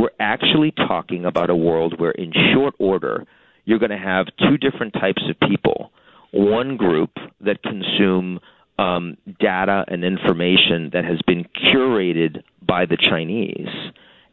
we're 0.00 0.08
actually 0.18 0.70
talking 0.70 1.26
about 1.26 1.50
a 1.50 1.54
world 1.54 2.00
where, 2.00 2.12
in 2.12 2.32
short 2.54 2.74
order, 2.78 3.26
you're 3.66 3.78
going 3.78 3.90
to 3.90 3.98
have 3.98 4.26
two 4.38 4.56
different 4.56 4.94
types 4.94 5.22
of 5.28 5.48
people. 5.48 5.92
One 6.32 6.78
group 6.78 7.10
that 7.42 7.62
consume 7.62 8.40
um, 8.78 9.18
data 9.38 9.84
and 9.88 10.02
information 10.02 10.88
that 10.94 11.04
has 11.04 11.20
been 11.26 11.44
curated 11.66 12.42
by 12.66 12.86
the 12.86 12.96
Chinese, 12.96 13.68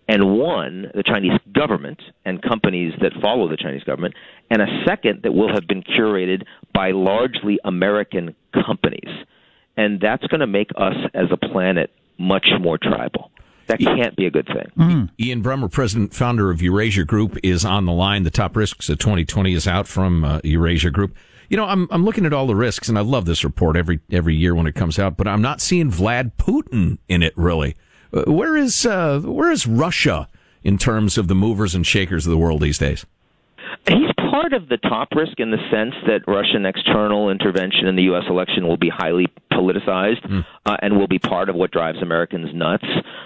and 0.08 0.38
one, 0.38 0.90
the 0.96 1.04
Chinese 1.04 1.38
government 1.54 2.02
and 2.24 2.42
companies 2.42 2.94
that 3.02 3.12
follow 3.22 3.50
the 3.50 3.58
Chinese 3.58 3.84
government, 3.84 4.14
and 4.50 4.62
a 4.62 4.84
second 4.86 5.24
that 5.24 5.34
will 5.34 5.54
have 5.54 5.68
been 5.68 5.84
curated 5.84 6.44
by 6.74 6.92
largely 6.92 7.60
American 7.66 8.34
companies. 8.54 9.10
And 9.76 10.00
that's 10.00 10.26
going 10.28 10.40
to 10.40 10.48
make 10.48 10.70
us 10.78 10.96
as 11.14 11.26
a 11.30 11.38
planet 11.38 11.92
much 12.18 12.48
more 12.62 12.78
tribal. 12.78 13.32
That 13.68 13.80
can't 13.80 14.16
be 14.16 14.26
a 14.26 14.32
good 14.32 14.48
thing. 14.48 14.72
Mm. 14.78 15.10
Ian 15.20 15.44
Bremmer, 15.44 15.70
president 15.70 16.14
founder 16.14 16.50
of 16.50 16.62
Eurasia 16.62 17.04
Group, 17.04 17.38
is 17.44 17.66
on 17.66 17.86
the 17.86 17.92
line. 17.92 18.24
The 18.24 18.32
top 18.32 18.56
risks 18.56 18.90
of 18.90 18.98
2020 18.98 19.54
is 19.54 19.68
out 19.68 19.88
from 19.88 20.24
uh, 20.24 20.40
Eurasia 20.44 20.90
Group. 20.90 21.16
You 21.50 21.58
know, 21.58 21.66
I'm 21.66 21.88
I'm 21.92 22.06
looking 22.06 22.26
at 22.26 22.34
all 22.34 22.48
the 22.48 22.56
risks, 22.56 22.90
and 22.90 22.98
I 22.98 23.02
love 23.02 23.26
this 23.26 23.44
report 23.44 23.76
every 23.76 24.00
every 24.12 24.36
year 24.36 24.56
when 24.56 24.68
it 24.68 24.76
comes 24.76 24.98
out. 24.98 25.18
But 25.18 25.28
I'm 25.28 25.42
not 25.42 25.62
seeing 25.62 25.92
Vlad 25.92 26.32
Putin 26.38 26.98
in 27.08 27.24
it 27.24 27.34
really. 27.36 27.76
Uh, 28.14 28.24
where 28.32 28.56
is 28.56 28.86
uh, 28.86 29.20
where 29.20 29.52
is 29.52 29.68
Russia 29.68 30.30
in 30.64 30.78
terms 30.78 31.18
of 31.18 31.28
the 31.28 31.36
movers 31.36 31.76
and 31.76 31.86
shakers 31.86 32.26
of 32.26 32.32
the 32.32 32.38
world 32.38 32.62
these 32.62 32.78
days? 32.78 33.06
He's 33.88 34.10
part 34.38 34.54
of 34.54 34.70
the 34.70 34.78
top 34.78 35.10
risk 35.16 35.40
in 35.40 35.50
the 35.50 35.58
sense 35.72 35.96
that 36.06 36.22
Russian 36.28 36.66
external 36.66 37.32
intervention 37.32 37.88
in 37.88 37.96
the 37.96 38.04
U.S. 38.04 38.26
election 38.30 38.68
will 38.68 38.78
be 38.78 38.90
highly 38.90 39.28
politicized 39.52 40.24
mm. 40.28 40.46
uh, 40.64 40.78
and 40.82 40.96
will 40.96 41.08
be 41.08 41.18
part 41.18 41.50
of 41.50 41.56
what 41.56 41.72
drives 41.72 41.98
Americans 42.04 42.50
nuts 42.54 42.86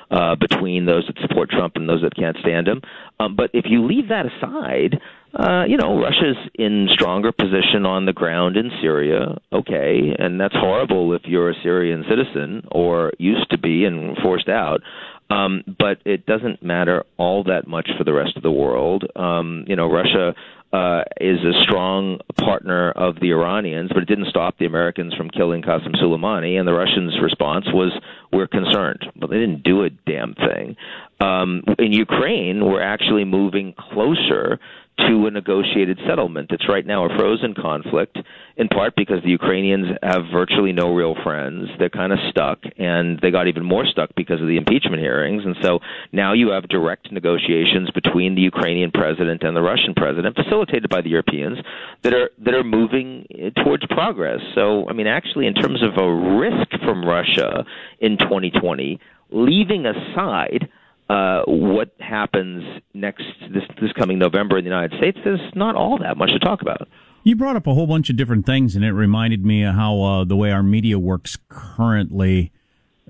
uh, 0.09 0.35
between 0.35 0.85
those 0.85 1.05
that 1.07 1.21
support 1.27 1.49
Trump 1.49 1.75
and 1.75 1.89
those 1.89 2.01
that 2.01 2.15
can't 2.15 2.37
stand 2.39 2.67
him. 2.67 2.81
Um, 3.19 3.35
but 3.35 3.49
if 3.53 3.65
you 3.67 3.85
leave 3.85 4.07
that 4.07 4.25
aside, 4.25 5.01
uh, 5.33 5.65
you 5.67 5.75
know, 5.75 5.99
Russia's 5.99 6.37
in 6.55 6.87
stronger 6.93 7.33
position 7.33 7.85
on 7.85 8.05
the 8.05 8.13
ground 8.13 8.55
in 8.55 8.71
Syria. 8.81 9.37
Okay, 9.51 10.15
and 10.17 10.39
that's 10.39 10.55
horrible 10.55 11.13
if 11.13 11.23
you're 11.25 11.49
a 11.49 11.55
Syrian 11.61 12.05
citizen 12.09 12.63
or 12.71 13.11
used 13.17 13.49
to 13.51 13.57
be 13.57 13.83
and 13.83 14.17
forced 14.17 14.49
out. 14.49 14.81
Um, 15.29 15.63
but 15.65 15.99
it 16.03 16.25
doesn't 16.25 16.61
matter 16.61 17.05
all 17.17 17.45
that 17.45 17.65
much 17.65 17.89
for 17.97 18.03
the 18.03 18.11
rest 18.11 18.35
of 18.35 18.43
the 18.43 18.51
world. 18.51 19.05
Um, 19.15 19.63
you 19.67 19.77
know, 19.77 19.89
Russia 19.89 20.35
uh, 20.73 21.03
is 21.19 21.39
a 21.43 21.63
strong 21.63 22.19
partner 22.37 22.91
of 22.91 23.19
the 23.19 23.31
Iranians, 23.31 23.91
but 23.93 24.03
it 24.03 24.07
didn't 24.07 24.29
stop 24.29 24.57
the 24.57 24.65
Americans 24.65 25.13
from 25.15 25.29
killing 25.29 25.61
Qasem 25.61 25.95
Soleimani. 26.01 26.57
And 26.57 26.67
the 26.67 26.73
Russians' 26.73 27.19
response 27.21 27.65
was, 27.73 27.91
"We're 28.31 28.47
concerned," 28.47 29.05
but 29.15 29.29
they 29.29 29.39
didn't 29.39 29.63
do 29.63 29.83
a 29.83 29.89
damn 29.89 30.33
thing. 30.33 30.77
Um, 31.19 31.63
in 31.77 31.91
Ukraine, 31.91 32.65
we're 32.65 32.81
actually 32.81 33.25
moving 33.25 33.73
closer 33.73 34.59
to 34.97 35.25
a 35.27 35.31
negotiated 35.31 35.99
settlement. 36.07 36.51
It's 36.51 36.67
right 36.67 36.85
now 36.85 37.05
a 37.05 37.17
frozen 37.17 37.53
conflict, 37.53 38.17
in 38.57 38.67
part 38.67 38.95
because 38.95 39.23
the 39.23 39.29
Ukrainians 39.29 39.87
have 40.03 40.23
virtually 40.31 40.73
no 40.73 40.93
real 40.93 41.15
friends. 41.23 41.69
They're 41.79 41.89
kind 41.89 42.11
of 42.11 42.19
stuck, 42.29 42.59
and 42.77 43.19
they 43.21 43.31
got 43.31 43.47
even 43.47 43.63
more 43.63 43.85
stuck 43.85 44.13
because 44.15 44.41
of 44.41 44.47
the 44.47 44.57
impeachment 44.57 45.01
hearings. 45.01 45.43
And 45.45 45.55
so 45.61 45.79
now 46.11 46.33
you 46.33 46.49
have 46.49 46.67
direct 46.67 47.11
negotiations 47.11 47.89
between 47.91 48.35
the 48.35 48.41
Ukrainian 48.41 48.91
president 48.91 49.43
and 49.43 49.55
the 49.55 49.61
Russian 49.61 49.93
president, 49.95 50.35
facilitated 50.35 50.89
by 50.89 51.01
the 51.01 51.09
Europeans, 51.09 51.57
that 52.03 52.13
are 52.13 52.29
that 52.39 52.53
are 52.53 52.63
moving 52.63 53.25
eh, 53.37 53.49
towards 53.63 53.85
progress. 53.87 54.39
So, 54.55 54.87
I 54.89 54.93
mean, 54.93 55.07
actually, 55.07 55.47
in 55.47 55.53
terms 55.53 55.81
of 55.81 55.97
a 55.97 56.13
risk 56.37 56.69
from 56.83 57.05
Russia 57.05 57.65
in 57.99 58.17
2020, 58.17 58.99
leaving 59.31 59.85
aside 59.85 60.69
uh, 61.11 61.43
what 61.45 61.93
happens 61.99 62.63
next 62.93 63.25
this 63.53 63.63
this 63.81 63.91
coming 63.93 64.17
November 64.17 64.57
in 64.57 64.63
the 64.63 64.69
United 64.69 64.97
States, 64.97 65.17
there's 65.23 65.41
not 65.55 65.75
all 65.75 65.97
that 65.97 66.15
much 66.15 66.29
to 66.29 66.39
talk 66.39 66.61
about. 66.61 66.87
You 67.23 67.35
brought 67.35 67.55
up 67.55 67.67
a 67.67 67.73
whole 67.73 67.85
bunch 67.85 68.09
of 68.09 68.15
different 68.15 68.45
things, 68.45 68.75
and 68.75 68.85
it 68.85 68.93
reminded 68.93 69.45
me 69.45 69.63
of 69.63 69.75
how 69.75 70.01
uh, 70.01 70.23
the 70.23 70.35
way 70.35 70.51
our 70.51 70.63
media 70.63 70.97
works 70.97 71.37
currently. 71.49 72.51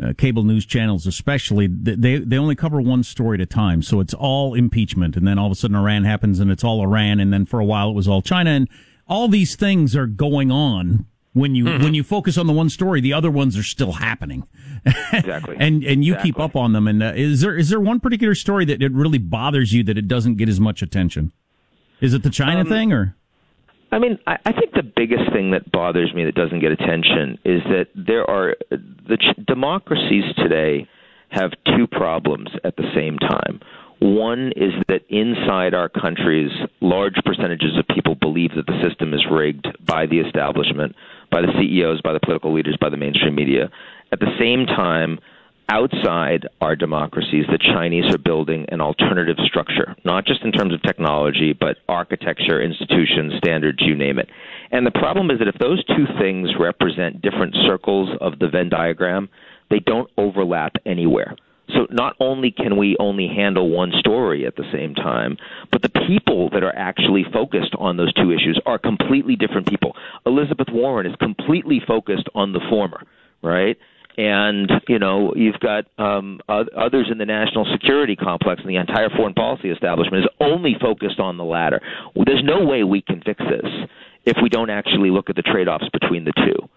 Uh, 0.02 0.14
cable 0.18 0.44
news 0.44 0.66
channels, 0.66 1.06
especially, 1.06 1.68
they 1.68 2.18
they 2.18 2.38
only 2.38 2.56
cover 2.56 2.82
one 2.82 3.04
story 3.04 3.38
at 3.38 3.42
a 3.42 3.46
time. 3.46 3.84
So 3.84 4.00
it's 4.00 4.16
all 4.16 4.56
impeachment, 4.56 5.16
and 5.16 5.28
then 5.28 5.38
all 5.38 5.48
of 5.48 5.52
a 5.52 5.56
sudden 5.56 5.76
Iran 5.76 6.06
happens, 6.06 6.40
and 6.40 6.50
it's 6.50 6.64
all 6.64 6.82
Iran, 6.82 7.20
and 7.20 7.32
then 7.32 7.46
for 7.46 7.60
a 7.60 7.66
while 7.66 7.92
it 7.92 7.94
was 7.94 8.08
all 8.08 8.24
China, 8.24 8.50
and 8.50 8.68
all 9.08 9.28
these 9.28 9.56
things 9.56 9.96
are 9.96 10.08
going 10.08 10.50
on 10.50 11.06
when 11.34 11.56
you 11.56 11.66
mm-hmm. 11.66 11.84
when 11.84 11.94
you 11.94 12.04
focus 12.04 12.38
on 12.38 12.48
the 12.48 12.54
one 12.54 12.70
story, 12.70 13.02
the 13.02 13.14
other 13.14 13.32
ones 13.32 13.58
are 13.58 13.64
still 13.64 13.94
happening. 13.94 14.48
Exactly. 15.14 15.56
and 15.60 15.84
and 15.84 16.04
you 16.04 16.14
exactly. 16.14 16.32
keep 16.32 16.40
up 16.40 16.56
on 16.56 16.74
them. 16.74 16.88
And 16.88 17.02
uh, 17.02 17.14
is 17.16 17.42
there 17.42 17.58
is 17.58 17.70
there 17.70 17.80
one 17.80 18.00
particular 18.00 18.36
story 18.36 18.66
that 18.66 18.82
it 18.82 18.92
really 18.92 19.18
bothers 19.18 19.74
you 19.74 19.84
that 19.84 19.98
it 19.98 20.08
doesn't 20.08 20.36
get 20.36 20.50
as 20.50 20.60
much 20.60 20.82
attention? 20.82 21.32
Is 22.02 22.14
it 22.14 22.24
the 22.24 22.30
China 22.30 22.62
um, 22.62 22.68
thing 22.68 22.92
or? 22.92 23.16
I 23.94 24.00
mean, 24.00 24.18
I, 24.26 24.38
I 24.46 24.52
think 24.54 24.74
the 24.74 24.84
biggest 24.84 25.32
thing 25.34 25.52
that 25.52 25.70
bothers 25.72 26.14
me 26.14 26.24
that 26.26 26.36
doesn't 26.36 26.60
get 26.60 26.72
attention 26.72 27.38
is 27.44 27.62
that 27.66 27.88
there 27.94 28.30
are 28.30 28.56
the 28.70 29.18
ch- 29.18 29.46
democracies 29.46 30.24
today 30.38 30.88
have 31.30 31.52
two 31.76 31.88
problems 31.88 32.50
at 32.64 32.76
the 32.78 32.90
same 32.96 33.18
time. 33.18 33.60
One 34.02 34.52
is 34.56 34.74
that 34.88 35.02
inside 35.10 35.74
our 35.74 35.88
countries, 35.88 36.52
large 36.82 37.16
percentages 37.24 37.78
of 37.78 37.86
people 37.94 38.16
believe 38.16 38.52
that 38.56 38.66
the 38.66 38.82
system 38.88 39.14
is 39.14 39.24
rigged 39.30 39.68
by 39.86 40.08
the 40.08 40.20
establishment, 40.20 40.96
by 41.32 41.42
the 41.42 41.52
CEOs, 41.60 42.02
by 42.02 42.14
the 42.14 42.20
political 42.20 42.54
leaders, 42.54 42.78
by 42.80 42.90
the 42.90 42.98
mainstream 42.98 43.36
media. 43.36 43.72
At 44.12 44.20
the 44.20 44.36
same 44.38 44.66
time, 44.66 45.20
outside 45.70 46.48
our 46.60 46.76
democracies, 46.76 47.46
the 47.50 47.58
Chinese 47.58 48.14
are 48.14 48.18
building 48.18 48.66
an 48.70 48.82
alternative 48.82 49.38
structure, 49.46 49.96
not 50.04 50.26
just 50.26 50.44
in 50.44 50.52
terms 50.52 50.74
of 50.74 50.82
technology, 50.82 51.54
but 51.54 51.78
architecture, 51.88 52.62
institutions, 52.62 53.34
standards, 53.38 53.80
you 53.82 53.96
name 53.96 54.20
it. 54.20 54.30
And 54.72 54.86
the 54.86 54.92
problem 54.92 55.32
is 55.32 55.40
that 55.40 55.48
if 55.48 55.58
those 55.58 55.84
two 55.86 56.06
things 56.20 56.50
represent 56.60 57.22
different 57.22 57.56
circles 57.66 58.10
of 58.20 58.38
the 58.40 58.50
Venn 58.50 58.70
diagram, 58.70 59.30
they 59.70 59.80
don't 59.80 60.10
overlap 60.18 60.76
anywhere. 60.86 61.36
So 61.70 61.88
not 61.90 62.16
only 62.20 62.52
can 62.52 62.78
we 62.78 62.98
only 63.00 63.28
handle 63.28 63.70
one 63.70 63.92
story 64.00 64.46
at 64.46 64.56
the 64.56 64.66
same 64.74 64.94
time, 64.94 65.38
but 65.72 65.82
the 65.82 65.90
people 66.08 66.50
that 66.50 66.64
are 66.64 66.76
actually 66.76 67.26
focused 67.32 67.74
on 67.80 67.98
those 67.98 68.14
two 68.14 68.32
issues 68.32 68.60
are 68.66 68.78
completely 68.78 69.36
different 69.36 69.70
people. 69.70 69.96
Elizabeth 70.26 70.68
Warren 70.72 71.06
is 71.06 71.16
completely 71.18 71.82
focused 71.86 72.28
on 72.36 72.52
the 72.54 72.62
former, 72.70 73.04
right? 73.42 73.78
and 74.18 74.70
you 74.90 75.00
know 75.00 75.34
you've 75.36 75.60
got 75.60 75.86
um, 75.98 76.42
others 76.50 77.08
in 77.10 77.18
the 77.18 77.26
national 77.26 77.66
security 77.72 78.16
complex 78.16 78.62
and 78.62 78.70
the 78.70 78.76
entire 78.76 79.10
foreign 79.10 79.34
policy 79.34 79.70
establishment 79.70 80.26
is 80.26 80.30
only 80.42 80.76
focused 80.82 81.20
on 81.20 81.38
the 81.38 81.44
latter. 81.44 81.82
There's 82.26 82.44
no 82.44 82.66
way 82.66 82.84
we 82.84 83.02
can 83.02 83.22
fix 83.26 83.40
this 83.40 83.72
if 84.26 84.38
we 84.44 84.50
don't 84.50 84.70
actually 84.70 85.10
look 85.10 85.30
at 85.30 85.36
the 85.36 85.42
trade-offs 85.42 85.88
between 85.94 86.26
the 86.26 86.34
two 86.46 86.70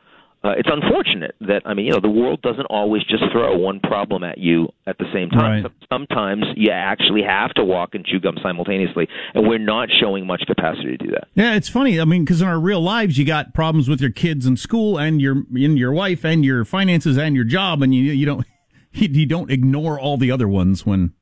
uh, 0.44 0.50
it's 0.58 0.68
unfortunate 0.70 1.34
that 1.40 1.62
I 1.64 1.72
mean, 1.72 1.86
you 1.86 1.92
know, 1.92 2.00
the 2.00 2.10
world 2.10 2.42
doesn't 2.42 2.66
always 2.66 3.02
just 3.04 3.24
throw 3.32 3.56
one 3.56 3.80
problem 3.80 4.22
at 4.24 4.36
you 4.36 4.68
at 4.86 4.98
the 4.98 5.06
same 5.12 5.30
time. 5.30 5.64
Right. 5.64 5.72
Sometimes 5.90 6.44
you 6.54 6.70
actually 6.70 7.22
have 7.22 7.54
to 7.54 7.64
walk 7.64 7.94
and 7.94 8.04
chew 8.04 8.20
gum 8.20 8.36
simultaneously, 8.42 9.08
and 9.32 9.48
we're 9.48 9.58
not 9.58 9.88
showing 10.00 10.26
much 10.26 10.42
capacity 10.46 10.96
to 10.96 10.96
do 10.98 11.10
that. 11.12 11.28
Yeah, 11.34 11.54
it's 11.54 11.70
funny. 11.70 11.98
I 11.98 12.04
mean, 12.04 12.24
because 12.24 12.42
in 12.42 12.48
our 12.48 12.60
real 12.60 12.82
lives, 12.82 13.16
you 13.16 13.24
got 13.24 13.54
problems 13.54 13.88
with 13.88 14.02
your 14.02 14.10
kids 14.10 14.44
in 14.44 14.58
school, 14.58 14.98
and 14.98 15.18
your 15.18 15.44
in 15.56 15.78
your 15.78 15.92
wife, 15.92 16.24
and 16.26 16.44
your 16.44 16.66
finances, 16.66 17.16
and 17.16 17.34
your 17.34 17.44
job, 17.44 17.80
and 17.80 17.94
you 17.94 18.12
you 18.12 18.26
don't 18.26 18.46
you 18.92 19.24
don't 19.24 19.50
ignore 19.50 19.98
all 19.98 20.18
the 20.18 20.30
other 20.30 20.46
ones 20.46 20.84
when 20.84 21.14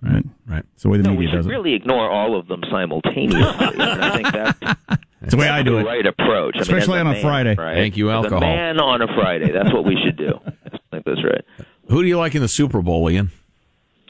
Right, 0.00 0.24
right. 0.46 0.64
It's 0.74 0.84
the 0.84 0.90
way 0.90 0.98
the 0.98 1.04
no, 1.04 1.10
media 1.10 1.18
we 1.18 1.26
does 1.26 1.44
should 1.44 1.50
it. 1.50 1.54
really 1.54 1.74
ignore 1.74 2.08
all 2.08 2.38
of 2.38 2.46
them 2.46 2.62
simultaneously. 2.70 3.40
I 3.42 4.16
think 4.16 4.32
that's, 4.32 4.58
that's 5.20 5.30
the 5.32 5.36
way 5.36 5.48
I 5.48 5.62
do 5.62 5.72
the 5.72 5.78
it. 5.78 5.84
right 5.86 6.06
approach. 6.06 6.54
I 6.56 6.60
Especially 6.60 6.98
mean, 6.98 7.08
on 7.08 7.16
a 7.16 7.18
a 7.18 7.22
Friday. 7.22 7.54
Right? 7.56 7.74
Thank 7.74 7.96
you, 7.96 8.10
As 8.10 8.14
alcohol. 8.14 8.38
A 8.38 8.40
man 8.40 8.80
on 8.80 9.02
a 9.02 9.08
Friday. 9.08 9.50
That's 9.50 9.72
what 9.72 9.84
we 9.84 9.96
should 10.04 10.16
do. 10.16 10.38
I 10.46 10.78
think 10.92 11.04
that's 11.04 11.24
right. 11.24 11.44
Who 11.88 12.02
do 12.02 12.08
you 12.08 12.16
like 12.16 12.34
in 12.34 12.42
the 12.42 12.48
Super 12.48 12.80
Bowl, 12.80 13.10
Ian? 13.10 13.30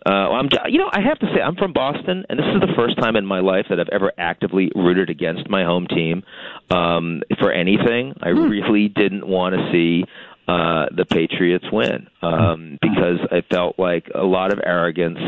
Uh, 0.05 0.11
I'm, 0.11 0.49
you 0.69 0.79
know, 0.79 0.89
I 0.93 1.01
have 1.01 1.19
to 1.19 1.27
say, 1.35 1.41
I'm 1.41 1.57
from 1.57 1.73
Boston, 1.73 2.25
and 2.29 2.39
this 2.39 2.47
is 2.55 2.61
the 2.61 2.73
first 2.77 2.99
time 2.99 3.17
in 3.17 3.27
my 3.27 3.41
life 3.41 3.67
that 3.69 3.81
I've 3.81 3.89
ever 3.93 4.13
actively 4.17 4.71
rooted 4.75 5.11
against 5.11 5.51
my 5.51 5.65
home 5.65 5.87
team 5.87 6.23
um, 6.71 7.23
for 7.39 7.53
anything. 7.53 8.15
I 8.23 8.29
really 8.29 8.89
didn't 8.89 9.27
want 9.27 9.55
to 9.55 9.71
see 9.73 10.05
uh, 10.47 10.87
the 10.97 11.05
Patriots 11.05 11.67
win 11.71 12.09
um, 12.23 12.79
because 12.81 13.19
I 13.31 13.43
felt 13.53 13.79
like 13.79 14.09
a 14.15 14.23
lot 14.23 14.53
of 14.53 14.61
arrogance 14.65 15.19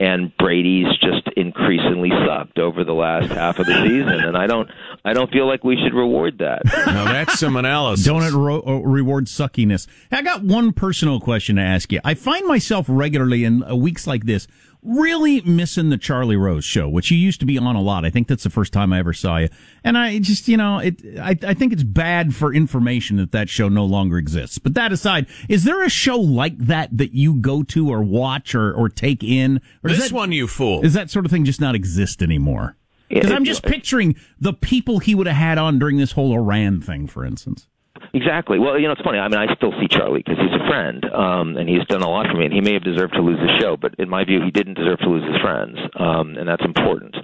and 0.00 0.36
Brady's 0.36 0.86
just 1.00 1.28
increasingly 1.36 2.10
sucked 2.26 2.58
over 2.58 2.84
the 2.84 2.92
last 2.92 3.30
half 3.30 3.58
of 3.58 3.66
the 3.66 3.74
season, 3.82 4.08
and 4.24 4.36
I 4.36 4.46
don't, 4.46 4.70
I 5.04 5.12
don't 5.12 5.30
feel 5.32 5.46
like 5.46 5.64
we 5.64 5.76
should 5.76 5.94
reward 5.94 6.38
that. 6.38 6.62
Now 6.88 7.04
that's 7.04 7.38
some 7.38 7.56
analysis. 7.56 8.06
Don't 8.06 8.22
it 8.22 8.32
ro- 8.32 8.62
uh, 8.66 8.78
reward 8.78 9.26
suckiness? 9.26 9.86
I 10.10 10.22
got 10.22 10.42
one 10.42 10.72
personal 10.72 11.20
question 11.20 11.56
to 11.56 11.62
ask 11.62 11.92
you. 11.92 12.00
I 12.04 12.14
find 12.14 12.46
myself 12.46 12.86
regularly 12.88 13.44
in 13.44 13.62
uh, 13.62 13.74
weeks 13.74 14.06
like 14.06 14.24
this 14.24 14.48
really 14.82 15.40
missing 15.42 15.90
the 15.90 15.98
Charlie 15.98 16.36
Rose 16.36 16.64
show, 16.64 16.88
which 16.88 17.10
you 17.10 17.18
used 17.18 17.40
to 17.40 17.46
be 17.46 17.58
on 17.58 17.76
a 17.76 17.80
lot. 17.80 18.04
I 18.04 18.10
think 18.10 18.28
that's 18.28 18.44
the 18.44 18.50
first 18.50 18.72
time 18.72 18.92
I 18.92 18.98
ever 18.98 19.12
saw 19.12 19.38
you. 19.38 19.48
And 19.84 19.98
I 19.98 20.18
just, 20.18 20.48
you 20.48 20.56
know, 20.56 20.78
it, 20.78 21.00
I, 21.18 21.36
I 21.42 21.54
think 21.54 21.72
it's 21.72 21.82
bad 21.82 22.34
for 22.34 22.54
information 22.54 23.16
that 23.16 23.32
that 23.32 23.48
show 23.48 23.68
no 23.68 23.84
longer 23.84 24.18
exists. 24.18 24.58
But 24.58 24.74
that 24.74 24.92
aside, 24.92 25.26
is 25.48 25.64
there 25.64 25.82
a 25.82 25.88
show 25.88 26.16
like 26.16 26.56
that 26.58 26.96
that 26.96 27.12
you 27.12 27.34
go 27.34 27.62
to 27.64 27.90
or 27.90 28.02
watch 28.02 28.54
or, 28.54 28.72
or 28.72 28.88
take 28.88 29.22
in? 29.22 29.60
Or 29.82 29.88
does 29.88 29.98
This 29.98 30.08
that, 30.10 30.14
one, 30.14 30.32
you 30.32 30.46
fool. 30.46 30.82
Does 30.82 30.94
that 30.94 31.10
sort 31.10 31.24
of 31.24 31.30
thing 31.30 31.44
just 31.44 31.60
not 31.60 31.74
exist 31.74 32.22
anymore? 32.22 32.76
Because 33.08 33.32
I'm 33.32 33.44
just 33.44 33.62
picturing 33.62 34.16
the 34.38 34.52
people 34.52 34.98
he 34.98 35.14
would 35.14 35.26
have 35.26 35.36
had 35.36 35.56
on 35.56 35.78
during 35.78 35.96
this 35.96 36.12
whole 36.12 36.34
Iran 36.34 36.80
thing, 36.82 37.06
for 37.06 37.24
instance. 37.24 37.66
Exactly. 38.14 38.58
Well, 38.58 38.78
you 38.78 38.86
know, 38.86 38.92
it's 38.92 39.02
funny. 39.02 39.18
I 39.18 39.28
mean, 39.28 39.38
I 39.38 39.54
still 39.54 39.72
see 39.80 39.86
Charlie 39.88 40.22
because 40.24 40.38
he's 40.40 40.52
a 40.60 40.66
friend, 40.68 41.04
um, 41.12 41.56
and 41.56 41.68
he's 41.68 41.84
done 41.88 42.02
a 42.02 42.08
lot 42.08 42.26
for 42.30 42.36
me. 42.38 42.44
And 42.46 42.54
he 42.54 42.60
may 42.60 42.72
have 42.74 42.84
deserved 42.84 43.12
to 43.14 43.20
lose 43.20 43.38
the 43.38 43.58
show, 43.60 43.76
but 43.76 43.94
in 43.98 44.08
my 44.08 44.24
view, 44.24 44.40
he 44.42 44.50
didn't 44.50 44.74
deserve 44.74 44.98
to 45.00 45.08
lose 45.08 45.24
his 45.30 45.40
friends, 45.42 45.76
um, 45.98 46.34
and 46.36 46.48
that's 46.48 46.64
important. 46.64 47.14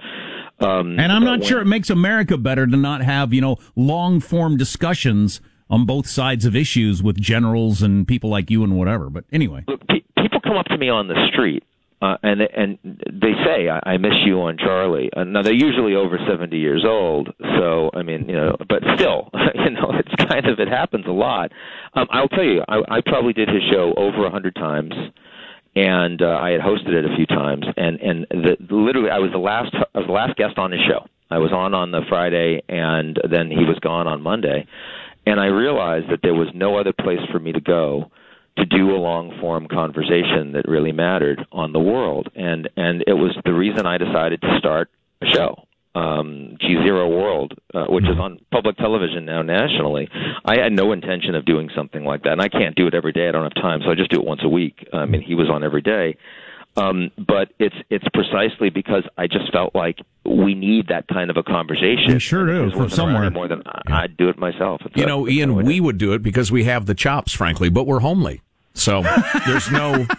Um, 0.59 0.97
And 0.99 1.11
I'm 1.11 1.23
not 1.23 1.39
when- 1.39 1.47
sure 1.49 1.59
it 1.61 1.65
makes 1.65 1.89
America 1.89 2.37
better 2.37 2.65
to 2.67 2.77
not 2.77 3.01
have, 3.01 3.33
you 3.33 3.41
know, 3.41 3.57
long 3.75 4.19
form 4.19 4.57
discussions 4.57 5.41
on 5.69 5.85
both 5.85 6.05
sides 6.07 6.45
of 6.45 6.55
issues 6.55 7.01
with 7.01 7.19
generals 7.19 7.81
and 7.81 8.07
people 8.07 8.29
like 8.29 8.49
you 8.51 8.63
and 8.63 8.77
whatever. 8.77 9.09
But 9.09 9.25
anyway. 9.33 9.63
Look, 9.67 9.85
pe- 9.87 10.01
people 10.17 10.39
come 10.41 10.55
up 10.55 10.67
to 10.67 10.77
me 10.77 10.89
on 10.89 11.07
the 11.07 11.27
street. 11.33 11.63
Uh, 12.05 12.17
and 12.21 12.41
and 12.41 12.77
they 13.11 13.33
say 13.43 13.67
I, 13.67 13.93
I 13.93 13.97
miss 13.97 14.13
you 14.25 14.39
on 14.41 14.57
Charlie. 14.57 15.09
Uh, 15.15 15.23
now 15.23 15.41
they're 15.41 15.53
usually 15.53 15.95
over 15.95 16.19
seventy 16.29 16.57
years 16.57 16.85
old, 16.87 17.29
so 17.57 17.89
I 17.95 18.03
mean 18.03 18.29
you 18.29 18.35
know, 18.35 18.55
but 18.69 18.83
still, 18.95 19.31
you 19.55 19.71
know, 19.71 19.91
it's 19.93 20.29
kind 20.29 20.45
of 20.45 20.59
it 20.59 20.67
happens 20.67 21.05
a 21.07 21.11
lot. 21.11 21.51
Um, 21.95 22.07
I'll 22.11 22.27
tell 22.27 22.43
you, 22.43 22.61
I, 22.67 22.97
I 22.97 23.01
probably 23.03 23.33
did 23.33 23.49
his 23.49 23.63
show 23.71 23.93
over 23.97 24.27
a 24.27 24.29
hundred 24.29 24.53
times, 24.53 24.93
and 25.75 26.21
uh, 26.21 26.37
I 26.39 26.51
had 26.51 26.61
hosted 26.61 26.89
it 26.89 27.05
a 27.05 27.15
few 27.15 27.25
times, 27.25 27.65
and 27.75 27.99
and 27.99 28.27
the, 28.29 28.55
literally 28.69 29.09
I 29.09 29.17
was 29.17 29.31
the 29.31 29.39
last 29.39 29.73
I 29.73 29.97
was 29.97 30.07
the 30.07 30.13
last 30.13 30.35
guest 30.35 30.59
on 30.59 30.71
his 30.71 30.81
show. 30.87 31.07
I 31.31 31.39
was 31.39 31.51
on 31.51 31.73
on 31.73 31.89
the 31.89 32.01
Friday, 32.07 32.61
and 32.69 33.19
then 33.31 33.49
he 33.49 33.65
was 33.65 33.79
gone 33.81 34.05
on 34.05 34.21
Monday, 34.21 34.67
and 35.25 35.39
I 35.39 35.47
realized 35.47 36.11
that 36.11 36.19
there 36.21 36.35
was 36.35 36.49
no 36.53 36.77
other 36.77 36.93
place 36.93 37.25
for 37.31 37.39
me 37.39 37.51
to 37.51 37.61
go 37.61 38.11
to 38.57 38.65
do 38.65 38.91
a 38.91 38.97
long 38.97 39.37
form 39.41 39.67
conversation 39.67 40.53
that 40.53 40.67
really 40.67 40.91
mattered 40.91 41.45
on 41.51 41.73
the 41.73 41.79
world. 41.79 42.29
And 42.35 42.69
and 42.77 43.03
it 43.07 43.13
was 43.13 43.37
the 43.43 43.53
reason 43.53 43.85
I 43.85 43.97
decided 43.97 44.41
to 44.41 44.57
start 44.59 44.89
a 45.21 45.25
show 45.27 45.63
um 45.95 46.57
G 46.59 46.75
Zero 46.83 47.07
World 47.09 47.53
uh, 47.73 47.85
which 47.87 48.03
is 48.03 48.17
on 48.19 48.39
public 48.51 48.75
television 48.77 49.25
now 49.25 49.41
nationally. 49.41 50.09
I 50.45 50.59
had 50.61 50.73
no 50.73 50.91
intention 50.91 51.35
of 51.35 51.45
doing 51.45 51.69
something 51.75 52.03
like 52.03 52.23
that 52.23 52.33
and 52.33 52.41
I 52.41 52.49
can't 52.49 52.75
do 52.75 52.87
it 52.87 52.93
every 52.93 53.13
day. 53.13 53.29
I 53.29 53.31
don't 53.31 53.43
have 53.43 53.55
time 53.55 53.79
so 53.83 53.91
I 53.91 53.95
just 53.95 54.11
do 54.11 54.19
it 54.19 54.25
once 54.25 54.41
a 54.43 54.49
week. 54.49 54.87
I 54.93 55.05
mean 55.05 55.21
he 55.21 55.35
was 55.35 55.49
on 55.49 55.63
every 55.63 55.81
day. 55.81 56.17
Um 56.77 57.11
but 57.17 57.53
it's 57.59 57.75
it's 57.89 58.05
precisely 58.13 58.69
because 58.69 59.03
I 59.17 59.27
just 59.27 59.51
felt 59.53 59.73
like 59.73 59.99
we 60.25 60.53
need 60.53 60.87
that 60.89 61.07
kind 61.07 61.29
of 61.29 61.37
a 61.37 61.43
conversation. 61.43 62.13
We 62.13 62.19
sure 62.19 62.45
do, 62.45 62.71
from 62.71 62.89
somewhere. 62.89 63.29
more 63.31 63.47
than 63.47 63.61
I- 63.65 64.03
I'd 64.03 64.17
do 64.17 64.27
it 64.27 64.37
myself 64.37 64.81
It's 64.85 64.97
You 64.97 65.05
know, 65.05 65.27
Ian, 65.29 65.55
we 65.55 65.79
would 65.79 65.97
do 65.97 66.11
it 66.13 66.21
because 66.23 66.51
we 66.51 66.65
have 66.65 66.87
the 66.87 66.95
chops, 66.95 67.31
frankly, 67.31 67.69
but 67.69 67.85
we're 67.87 67.99
homely. 67.99 68.41
So 68.75 69.03
there's 69.47 69.71
no. 69.71 70.05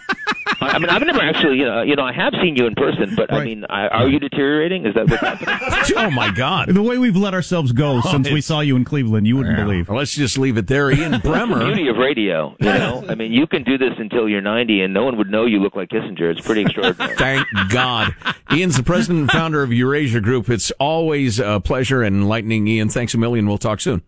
I 0.61 0.79
mean, 0.79 0.89
I've 0.89 1.03
never 1.03 1.21
actually, 1.21 1.63
uh, 1.65 1.83
you 1.83 1.97
know, 1.97 2.03
I 2.05 2.13
have 2.15 2.33
seen 2.43 2.57
you 2.57 2.67
in 2.67 2.75
person, 2.75 3.15
but 3.15 3.33
I 3.33 3.45
mean, 3.45 3.67
I, 3.69 3.89
are 3.89 4.09
you 4.09 4.19
deteriorating? 4.19 4.87
Is 4.87 4.95
that 4.95 5.09
what's 5.09 5.21
happening? 5.21 5.97
oh 5.97 6.11
my 6.11 6.31
God! 6.31 6.69
The 6.69 6.83
way 6.83 6.97
we've 6.97 7.17
let 7.17 7.35
ourselves 7.35 7.73
go 7.73 8.01
Oh, 8.03 8.11
since 8.11 8.31
we 8.31 8.41
saw 8.41 8.61
you 8.61 8.75
in 8.77 8.85
Cleveland, 8.85 9.27
you 9.27 9.37
wouldn't 9.37 9.57
believe. 9.57 9.89
Let's 9.91 10.15
just 10.15 10.39
leave 10.39 10.57
it 10.57 10.67
there. 10.67 10.91
Ian 10.91 11.13
the 11.13 11.19
Bremer. 11.19 11.65
beauty 11.67 11.89
of 11.89 11.97
radio, 11.97 12.57
you 12.59 12.67
know. 12.67 13.05
I 13.09 13.15
mean, 13.15 13.33
you 13.33 13.47
can 13.47 13.65
do 13.65 13.77
this 13.77 13.93
until 13.99 14.29
you're 14.29 14.41
90, 14.41 14.81
and 14.81 14.95
no 14.95 15.05
one 15.05 15.19
would 15.19 15.31
know 15.31 15.45
you 15.45 15.59
look 15.61 15.77
like 15.77 15.91
Kissinger. 15.91 16.31
It's 16.31 16.41
pretty 16.45 16.63
extraordinary. 16.63 17.17
Thank 17.17 17.47
God. 17.69 18.15
Ian's 18.51 18.77
the 18.79 18.83
president 18.83 19.21
and 19.21 19.31
founder 19.31 19.63
of 19.63 19.73
Eurasia 19.73 20.21
Group. 20.21 20.49
It's 20.49 20.71
always 20.81 21.39
a 21.39 21.61
pleasure 21.61 22.03
and 22.03 22.17
enlightening, 22.23 22.67
Ian. 22.67 22.89
Thanks 22.89 23.13
a 23.15 23.19
million. 23.19 23.47
We'll 23.47 23.59
talk 23.59 23.81
soon. 23.81 24.03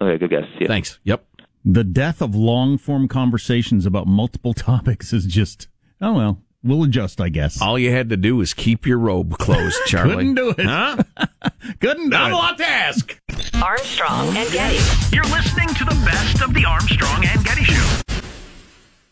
Okay, 0.00 0.16
good 0.18 0.30
guess. 0.30 0.44
Yeah. 0.60 0.68
Thanks. 0.68 1.00
Yep. 1.04 1.24
The 1.64 1.84
death 1.84 2.22
of 2.22 2.34
long 2.34 2.78
form 2.78 3.08
conversations 3.08 3.84
about 3.86 4.06
multiple 4.06 4.54
topics 4.54 5.12
is 5.12 5.26
just, 5.26 5.68
oh 6.00 6.14
well, 6.14 6.42
we'll 6.62 6.84
adjust, 6.84 7.20
I 7.20 7.28
guess. 7.28 7.60
All 7.60 7.78
you 7.78 7.90
had 7.90 8.08
to 8.10 8.16
do 8.16 8.36
was 8.36 8.54
keep 8.54 8.86
your 8.86 8.98
robe 8.98 9.36
closed, 9.38 9.78
Charlie. 9.86 10.16
Couldn't 10.16 10.34
do 10.34 10.50
it. 10.50 10.64
Huh? 10.64 10.96
Couldn't 11.80 12.10
do 12.10 12.16
it. 12.16 12.18
Not 12.18 12.30
it. 12.30 12.34
a 12.34 12.36
lot 12.36 12.58
to 12.58 12.66
ask. 12.66 13.20
Armstrong 13.62 14.36
and 14.36 14.50
Getty. 14.52 14.78
You're 15.14 15.24
listening 15.24 15.68
to 15.74 15.84
the 15.84 16.00
best 16.04 16.42
of 16.42 16.54
the 16.54 16.64
Armstrong 16.64 17.24
and 17.26 17.44
Getty 17.44 17.64
Show. 17.64 18.00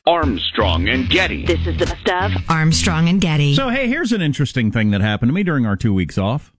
Armstrong 0.06 0.88
and 0.88 1.10
Getty. 1.10 1.44
This 1.46 1.66
is 1.66 1.76
the 1.78 1.86
best 1.86 2.36
of 2.36 2.42
Armstrong 2.48 3.08
and 3.08 3.20
Getty. 3.20 3.56
So, 3.56 3.70
hey, 3.70 3.88
here's 3.88 4.12
an 4.12 4.22
interesting 4.22 4.70
thing 4.70 4.92
that 4.92 5.00
happened 5.00 5.30
to 5.30 5.34
me 5.34 5.42
during 5.42 5.66
our 5.66 5.74
two 5.76 5.92
weeks 5.92 6.16
off. 6.16 6.52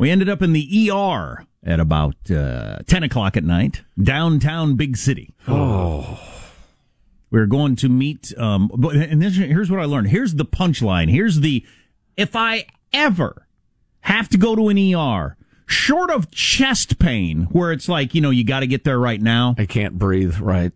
We 0.00 0.10
ended 0.10 0.30
up 0.30 0.40
in 0.40 0.54
the 0.54 0.90
ER 0.90 1.44
at 1.62 1.78
about 1.78 2.30
uh, 2.30 2.78
10 2.86 3.02
o'clock 3.02 3.36
at 3.36 3.44
night, 3.44 3.82
downtown 4.02 4.76
big 4.76 4.96
city. 4.96 5.34
Oh. 5.46 6.18
We 7.30 7.38
were 7.38 7.46
going 7.46 7.76
to 7.76 7.90
meet, 7.90 8.32
um, 8.38 8.70
but, 8.74 8.96
and 8.96 9.20
this, 9.20 9.36
here's 9.36 9.70
what 9.70 9.78
I 9.78 9.84
learned. 9.84 10.08
Here's 10.08 10.36
the 10.36 10.46
punchline. 10.46 11.10
Here's 11.10 11.40
the, 11.40 11.66
if 12.16 12.34
I 12.34 12.64
ever 12.94 13.46
have 14.00 14.30
to 14.30 14.38
go 14.38 14.56
to 14.56 14.70
an 14.70 14.78
ER, 14.94 15.36
short 15.66 16.10
of 16.10 16.30
chest 16.30 16.98
pain, 16.98 17.42
where 17.52 17.70
it's 17.70 17.86
like, 17.86 18.14
you 18.14 18.22
know, 18.22 18.30
you 18.30 18.42
got 18.42 18.60
to 18.60 18.66
get 18.66 18.84
there 18.84 18.98
right 18.98 19.20
now, 19.20 19.54
I 19.58 19.66
can't 19.66 19.98
breathe. 19.98 20.38
Right. 20.40 20.72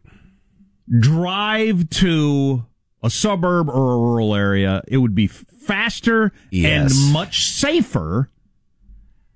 drive 1.00 1.88
to 1.88 2.66
a 3.02 3.08
suburb 3.08 3.70
or 3.70 3.94
a 3.94 3.96
rural 3.96 4.34
area, 4.34 4.82
it 4.86 4.98
would 4.98 5.14
be 5.14 5.28
faster 5.28 6.30
Yes. 6.50 6.92
and 6.92 7.12
much 7.14 7.48
safer 7.48 8.28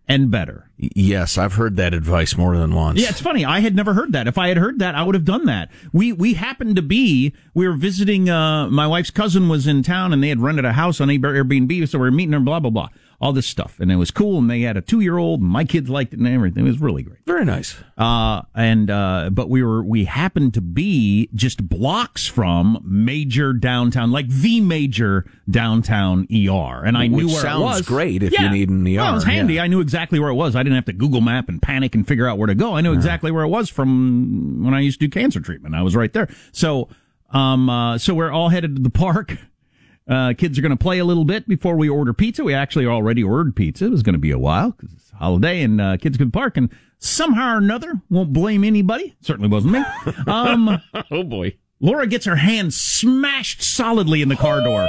and 0.09 0.31
better. 0.31 0.71
Yes, 0.79 1.37
I've 1.37 1.55
heard 1.55 1.77
that 1.77 1.93
advice 1.93 2.37
more 2.37 2.57
than 2.57 2.75
once. 2.75 3.01
Yeah, 3.01 3.11
it's 3.11 3.21
funny. 3.21 3.45
I 3.45 3.61
had 3.61 3.75
never 3.77 3.95
heard 3.95 4.13
that. 4.13 4.27
If 4.27 4.39
I 4.39 4.49
had 4.49 4.57
heard 4.57 4.79
that, 4.79 4.95
I 4.95 5.03
would 5.03 5.15
have 5.15 5.25
done 5.25 5.45
that. 5.47 5.71
We 5.93 6.13
we 6.13 6.35
happened 6.35 6.77
to 6.77 6.83
be 6.83 7.35
we 7.53 7.69
were 7.69 7.75
visiting. 7.75 8.31
Uh, 8.31 8.69
my 8.69 8.87
wife's 8.87 9.11
cousin 9.11 9.49
was 9.49 9.67
in 9.67 9.83
town, 9.83 10.13
and 10.13 10.23
they 10.23 10.29
had 10.29 10.41
rented 10.41 10.65
a 10.65 10.73
house 10.73 11.01
on 11.01 11.09
Airbnb, 11.09 11.89
so 11.89 11.99
we 11.99 12.05
were 12.05 12.11
meeting 12.11 12.33
her. 12.33 12.41
Blah 12.41 12.61
blah 12.61 12.71
blah. 12.71 12.89
All 13.21 13.33
this 13.33 13.49
stuff, 13.49 13.81
and 13.81 13.91
it 13.91 13.97
was 13.97 14.13
cool. 14.13 14.39
And 14.39 14.49
they 14.49 14.61
had 14.61 14.77
a 14.77 14.81
two 14.81 15.01
year 15.01 15.19
old, 15.19 15.41
and 15.41 15.51
my 15.51 15.65
kids 15.65 15.91
liked 15.91 16.13
it, 16.13 16.21
and 16.21 16.29
everything. 16.29 16.65
It 16.65 16.69
was 16.69 16.81
really 16.81 17.03
great. 17.03 17.19
Very 17.27 17.45
nice. 17.45 17.77
Uh, 17.97 18.43
and, 18.55 18.89
uh, 18.89 19.31
but 19.33 19.51
we 19.51 19.61
were, 19.61 19.83
we 19.83 20.05
happened 20.05 20.55
to 20.55 20.61
be 20.61 21.29
just 21.35 21.69
blocks 21.69 22.29
from 22.29 22.81
major 22.85 23.53
downtown, 23.53 24.13
like 24.13 24.29
the 24.29 24.61
major 24.61 25.25
downtown 25.51 26.29
ER. 26.33 26.85
And 26.85 26.97
I 26.97 27.09
Which 27.09 27.11
knew 27.11 27.27
where 27.27 27.41
sounds 27.43 27.61
it 27.63 27.65
was. 27.65 27.81
great 27.83 28.23
if 28.23 28.39
you 28.39 28.49
need 28.51 28.69
an 28.69 28.85
Well, 28.85 29.11
it 29.11 29.15
was 29.15 29.25
ER, 29.25 29.31
handy. 29.31 29.55
yeah. 29.55 29.65
I 29.65 29.67
knew 29.67 29.81
exactly 29.81 30.21
where 30.21 30.31
it 30.31 30.35
was. 30.35 30.55
I 30.55 30.63
didn't 30.63 30.77
have 30.77 30.85
to 30.85 30.93
Google 30.93 31.21
map 31.21 31.49
and 31.49 31.61
panic 31.61 31.97
and 31.97 32.07
figure 32.07 32.29
out 32.29 32.39
where 32.39 32.47
to 32.47 32.55
go. 32.55 32.77
I 32.77 32.83
knew 32.83 32.93
exactly 32.93 33.33
where 33.33 33.43
it 33.43 33.49
was 33.49 33.69
from 33.69 34.63
when 34.63 34.75
I 34.75 34.81
used 34.81 35.01
to 35.01 35.09
do 35.09 35.11
cancer 35.11 35.41
treatment. 35.41 35.75
I 35.75 35.83
was 35.83 35.97
right 35.97 36.13
there. 36.13 36.29
So, 36.53 36.89
um, 37.31 37.69
uh, 37.69 37.99
so 37.99 38.15
we're 38.15 38.31
all 38.31 38.51
headed 38.51 38.77
to 38.77 38.83
the 38.83 38.91
park. 38.91 39.39
Uh, 40.09 40.33
kids 40.37 40.59
are 40.59 40.63
going 40.63 40.71
to 40.71 40.77
play 40.77 40.99
a 40.99 41.05
little 41.05 41.25
bit 41.25 41.47
before 41.47 41.77
we 41.77 41.89
order 41.89 42.13
pizza. 42.15 42.43
We 42.43 42.55
actually 42.55 42.87
already 42.87 43.23
ordered 43.23 43.55
pizza. 43.55 43.85
It 43.87 43.91
was 43.91 44.03
going 44.03 44.15
to 44.15 44.19
be 44.19 44.31
a 44.31 44.39
while 44.39 44.71
because 44.71 44.93
it's 44.95 45.11
holiday 45.11 45.63
and 45.63 45.81
uh, 45.81 45.97
kids 45.99 46.17
could 46.17 46.33
park. 46.33 46.57
And 46.57 46.71
somehow 46.99 47.55
or 47.55 47.59
another, 47.59 48.01
won't 48.09 48.33
blame 48.33 48.65
anybody. 48.65 49.15
Certainly 49.21 49.51
wasn't 49.51 49.75
me. 49.75 49.85
Um, 50.27 50.81
Oh 51.11 51.23
boy. 51.25 51.57
Laura 51.81 52.07
gets 52.09 52.25
her 52.27 52.37
hand 52.37 52.75
smashed 52.75 53.63
solidly 53.63 54.21
in 54.23 54.29
the 54.29 54.35
car 54.37 54.63
door. 54.63 54.89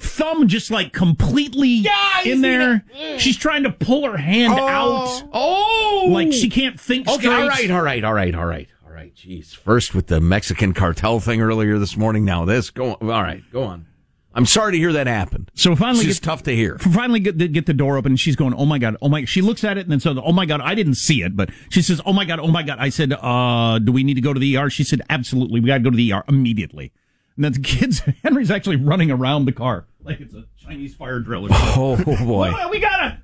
Thumb 0.00 0.48
just 0.48 0.70
like 0.70 0.92
completely 0.92 1.84
in 2.24 2.40
there. 2.40 2.84
She's 3.18 3.36
trying 3.36 3.64
to 3.64 3.70
pull 3.70 4.10
her 4.10 4.16
hand 4.16 4.54
out. 4.54 5.24
Oh. 5.32 6.06
Like 6.08 6.32
she 6.32 6.48
can't 6.48 6.80
think 6.80 7.06
Okay. 7.08 7.18
straight. 7.18 7.34
All 7.34 7.48
right. 7.48 7.70
All 7.70 7.82
right. 7.82 8.04
All 8.04 8.14
right. 8.14 8.34
All 8.34 8.46
right. 8.46 8.68
All 8.86 8.92
right. 8.92 9.14
Jeez. 9.14 9.54
First 9.54 9.94
with 9.94 10.06
the 10.06 10.20
Mexican 10.22 10.72
cartel 10.72 11.20
thing 11.20 11.42
earlier 11.42 11.78
this 11.78 11.96
morning. 11.98 12.24
Now 12.24 12.44
this. 12.46 12.70
Go 12.70 12.92
on. 12.94 13.10
All 13.10 13.22
right. 13.22 13.42
Go 13.52 13.64
on. 13.64 13.86
I'm 14.34 14.46
sorry 14.46 14.72
to 14.72 14.78
hear 14.78 14.92
that 14.92 15.06
happen. 15.06 15.48
So 15.54 15.76
finally, 15.76 16.06
It's 16.06 16.18
get, 16.18 16.24
tough 16.24 16.42
to 16.44 16.54
hear. 16.56 16.78
finally 16.78 17.20
get 17.20 17.38
the, 17.38 17.48
get 17.48 17.66
the 17.66 17.74
door 17.74 17.96
open. 17.96 18.12
and 18.12 18.20
She's 18.20 18.36
going, 18.36 18.54
"Oh 18.54 18.64
my 18.64 18.78
god, 18.78 18.96
oh 19.02 19.08
my!" 19.08 19.24
She 19.24 19.40
looks 19.42 19.62
at 19.64 19.76
it 19.78 19.82
and 19.82 19.90
then 19.92 20.00
says, 20.00 20.16
"Oh 20.22 20.32
my 20.32 20.46
god, 20.46 20.60
I 20.62 20.74
didn't 20.74 20.94
see 20.94 21.22
it," 21.22 21.36
but 21.36 21.50
she 21.70 21.82
says, 21.82 22.00
"Oh 22.06 22.12
my 22.12 22.24
god, 22.24 22.40
oh 22.40 22.48
my 22.48 22.62
god." 22.62 22.78
I 22.80 22.88
said, 22.88 23.12
"Uh, 23.12 23.78
do 23.78 23.92
we 23.92 24.04
need 24.04 24.14
to 24.14 24.20
go 24.20 24.32
to 24.32 24.40
the 24.40 24.56
ER?" 24.56 24.70
She 24.70 24.84
said, 24.84 25.02
"Absolutely, 25.10 25.60
we 25.60 25.66
got 25.66 25.78
to 25.78 25.82
go 25.84 25.90
to 25.90 25.96
the 25.96 26.12
ER 26.12 26.24
immediately." 26.28 26.92
and 27.36 27.44
then 27.46 27.52
the 27.52 27.60
kids, 27.60 28.00
Henry's 28.22 28.50
actually 28.50 28.76
running 28.76 29.10
around 29.10 29.46
the 29.46 29.52
car 29.52 29.86
like 30.04 30.20
it's 30.20 30.34
a 30.34 30.44
Chinese 30.62 30.94
fire 30.94 31.18
drill. 31.20 31.46
Or 31.46 31.48
something. 31.48 32.14
Oh 32.16 32.24
boy. 32.26 32.52
We 32.70 32.78
got 32.78 33.00
a 33.04 33.18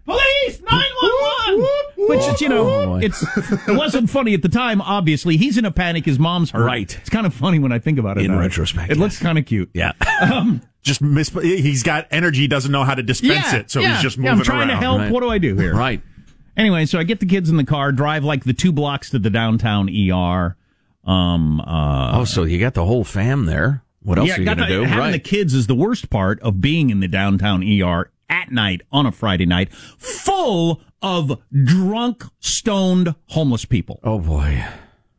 police 0.45 0.61
nine 0.71 0.85
one 1.03 1.61
one. 1.61 2.09
Which 2.09 2.41
you 2.41 2.49
know, 2.49 2.69
Oh, 2.69 2.97
it's 2.97 3.23
it 3.69 3.73
wasn't 3.77 4.09
funny 4.11 4.35
at 4.35 4.43
the 4.43 4.49
time. 4.49 4.81
Obviously, 4.81 5.37
he's 5.37 5.59
in 5.59 5.65
a 5.65 5.71
panic. 5.71 6.05
His 6.05 6.19
mom's 6.19 6.51
hurt. 6.51 6.65
Right. 6.65 6.97
It's 7.01 7.11
kind 7.11 7.27
of 7.27 7.35
funny 7.35 7.59
when 7.59 7.73
I 7.73 7.79
think 7.79 7.99
about 7.99 8.19
it. 8.19 8.25
In 8.25 8.33
now. 8.33 8.39
retrospect, 8.41 8.91
it 8.91 8.97
looks 8.99 9.19
kind 9.19 9.39
of 9.39 9.47
cute. 9.47 9.71
Yeah. 9.75 9.93
Just 10.83 11.03
mis- 11.03 11.31
he's 11.43 11.83
got 11.83 12.07
energy, 12.11 12.47
doesn't 12.47 12.71
know 12.73 12.85
how 12.85 12.95
to 12.95 13.03
dispense 13.03 13.53
Yeah, 13.53 13.59
it, 13.59 13.71
so 13.71 13.81
yeah, 13.81 13.95
he's 13.95 14.03
just 14.03 14.17
yeah, 14.17 14.23
moving 14.23 14.39
I'm 14.39 14.45
trying 14.45 14.59
around. 14.71 14.81
to 14.81 14.87
help. 14.87 14.99
Right. 15.01 15.13
What 15.13 15.21
do 15.21 15.29
I 15.29 15.37
do 15.39 15.55
here? 15.57 15.75
Right. 15.75 16.01
Anyway, 16.57 16.87
so 16.87 16.99
I 16.99 17.03
get 17.03 17.21
the 17.21 17.27
kids 17.27 17.51
in 17.51 17.57
the 17.57 17.65
car, 17.65 17.93
drive 17.93 18.25
like 18.25 18.45
the 18.45 18.55
two 18.55 18.73
blocks 18.73 19.11
to 19.11 19.19
the 19.19 19.29
downtown 19.29 19.89
ER. 19.91 20.57
Um. 21.05 21.61
Uh, 21.61 22.21
Oh, 22.21 22.25
so 22.25 22.45
you 22.45 22.59
got 22.59 22.75
the 22.75 22.85
whole 22.85 23.05
fam 23.05 23.45
there. 23.45 23.83
What 24.03 24.19
else 24.19 24.29
yeah, 24.29 24.37
are 24.37 24.39
you 24.39 24.45
going 24.47 24.59
to 24.59 24.67
do? 24.67 24.83
Having 24.85 24.99
Right. 24.99 25.11
the 25.11 25.19
kids 25.19 25.53
is 25.53 25.67
the 25.67 25.75
worst 25.75 26.09
part 26.11 26.41
of 26.41 26.61
being 26.61 26.89
in 26.91 27.01
the 27.01 27.09
downtown 27.09 27.63
ER 27.63 28.11
at 28.29 28.51
night 28.53 28.83
on 28.93 29.07
a 29.07 29.13
Friday 29.13 29.47
night, 29.47 29.73
full 29.73 30.81
of 31.03 31.41
drunk, 31.65 32.25
stoned, 32.41 33.15
homeless 33.27 33.65
people. 33.65 34.01
oh 34.03 34.19
boy. 34.19 34.65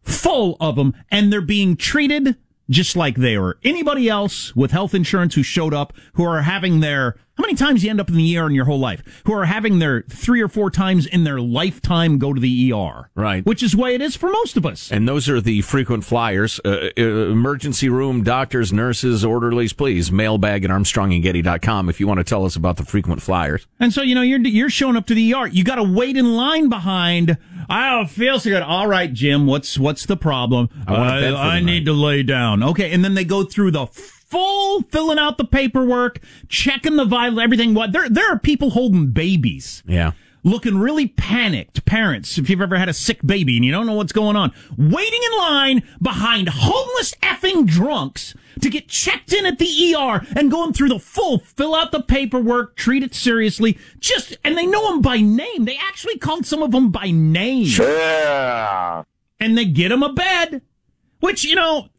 Full 0.01 0.57
of 0.59 0.75
them, 0.75 0.95
and 1.11 1.31
they're 1.31 1.39
being 1.41 1.75
treated 1.75 2.35
just 2.69 2.95
like 2.95 3.15
they 3.15 3.37
were 3.37 3.57
anybody 3.63 4.07
else 4.09 4.55
with 4.55 4.71
health 4.71 4.93
insurance 4.93 5.35
who 5.35 5.43
showed 5.43 5.73
up, 5.73 5.93
who 6.13 6.23
are 6.23 6.43
having 6.43 6.79
their 6.79 7.15
how 7.39 7.43
many 7.43 7.55
times 7.55 7.85
you 7.85 7.89
end 7.89 8.01
up 8.01 8.09
in 8.09 8.17
the 8.17 8.37
ER 8.37 8.47
in 8.47 8.53
your 8.53 8.65
whole 8.65 8.79
life, 8.79 9.01
who 9.25 9.31
are 9.31 9.45
having 9.45 9.79
their 9.79 10.01
three 10.01 10.41
or 10.41 10.49
four 10.49 10.69
times 10.69 11.05
in 11.05 11.23
their 11.23 11.39
lifetime 11.39 12.17
go 12.17 12.33
to 12.33 12.41
the 12.41 12.73
ER. 12.73 13.09
Right. 13.15 13.45
Which 13.45 13.63
is 13.63 13.77
why 13.77 13.91
it 13.91 14.01
is 14.01 14.17
for 14.17 14.29
most 14.29 14.57
of 14.57 14.65
us. 14.65 14.91
And 14.91 15.07
those 15.07 15.29
are 15.29 15.39
the 15.39 15.61
frequent 15.61 16.03
flyers. 16.03 16.59
Uh, 16.65 16.89
uh, 16.97 17.01
emergency 17.01 17.87
room, 17.87 18.25
doctors, 18.25 18.73
nurses, 18.73 19.23
orderlies, 19.23 19.71
please. 19.71 20.11
Mailbag 20.11 20.65
at 20.65 20.69
armstrongandgetty.com 20.69 21.87
if 21.87 22.01
you 22.01 22.07
want 22.07 22.17
to 22.17 22.25
tell 22.25 22.43
us 22.43 22.57
about 22.57 22.75
the 22.75 22.83
frequent 22.83 23.21
flyers. 23.21 23.65
And 23.79 23.93
so, 23.93 24.01
you 24.01 24.15
know, 24.15 24.21
you're 24.21 24.41
you're 24.41 24.69
showing 24.69 24.97
up 24.97 25.05
to 25.05 25.15
the 25.15 25.33
ER. 25.33 25.47
You 25.47 25.63
got 25.63 25.75
to 25.75 25.83
wait 25.83 26.17
in 26.17 26.35
line 26.35 26.67
behind. 26.67 27.37
I 27.69 27.91
don't 27.91 28.09
feel 28.09 28.37
so 28.41 28.49
good. 28.49 28.63
All 28.63 28.87
right, 28.87 29.13
Jim. 29.13 29.47
What's 29.47 29.79
what's 29.79 30.05
the 30.05 30.17
problem? 30.17 30.69
I 30.85 30.91
want 30.91 31.17
a 31.17 31.21
bed 31.21 31.27
for 31.27 31.31
the 31.31 31.37
I 31.37 31.59
need 31.61 31.85
to 31.85 31.93
lay 31.93 32.21
down. 32.21 32.63
Okay, 32.63 32.91
and 32.91 33.01
then 33.01 33.13
they 33.13 33.23
go 33.23 33.45
through 33.45 33.71
the 33.71 33.85
full 34.29 34.83
filling 34.83 35.19
out 35.19 35.37
the 35.37 35.45
paperwork, 35.45 36.19
checking 36.47 36.95
the 36.95 37.05
vital, 37.05 37.39
everything. 37.39 37.73
What 37.73 37.91
there 37.91 38.09
there 38.09 38.31
are 38.31 38.39
people 38.39 38.71
holding 38.71 39.11
babies. 39.11 39.83
Yeah. 39.85 40.11
Looking 40.41 40.77
really 40.77 41.07
panicked, 41.07 41.83
parents, 41.83 42.37
if 42.37 42.49
you've 42.49 42.61
ever 42.61 42.77
had 42.77 42.87
a 42.87 42.93
sick 42.93 43.19
baby 43.25 43.57
and 43.57 43.65
you 43.65 43.73
don't 43.73 43.85
know 43.85 43.93
what's 43.93 44.13
going 44.13 44.37
on, 44.37 44.53
waiting 44.77 45.19
in 45.21 45.37
line 45.37 45.83
behind 46.01 46.47
homeless 46.47 47.13
effing 47.15 47.67
drunks 47.67 48.35
to 48.61 48.69
get 48.69 48.87
checked 48.87 49.33
in 49.33 49.45
at 49.45 49.59
the 49.59 49.95
ER 49.95 50.25
and 50.37 50.49
going 50.49 50.71
through 50.71 50.87
the 50.87 50.99
full 50.99 51.39
fill 51.39 51.75
out 51.75 51.91
the 51.91 52.01
paperwork, 52.01 52.77
treat 52.77 53.03
it 53.03 53.13
seriously, 53.13 53.77
just, 53.99 54.37
and 54.45 54.57
they 54.57 54.65
know 54.65 54.89
them 54.89 55.01
by 55.01 55.19
name. 55.19 55.65
They 55.65 55.77
actually 55.77 56.17
called 56.17 56.45
some 56.45 56.63
of 56.63 56.71
them 56.71 56.89
by 56.89 57.11
name. 57.11 57.65
Sure. 57.65 59.05
And 59.41 59.57
they 59.57 59.65
get 59.65 59.89
them 59.89 60.03
a 60.03 60.13
bed, 60.13 60.61
which, 61.19 61.43
you 61.43 61.55
know, 61.55 61.89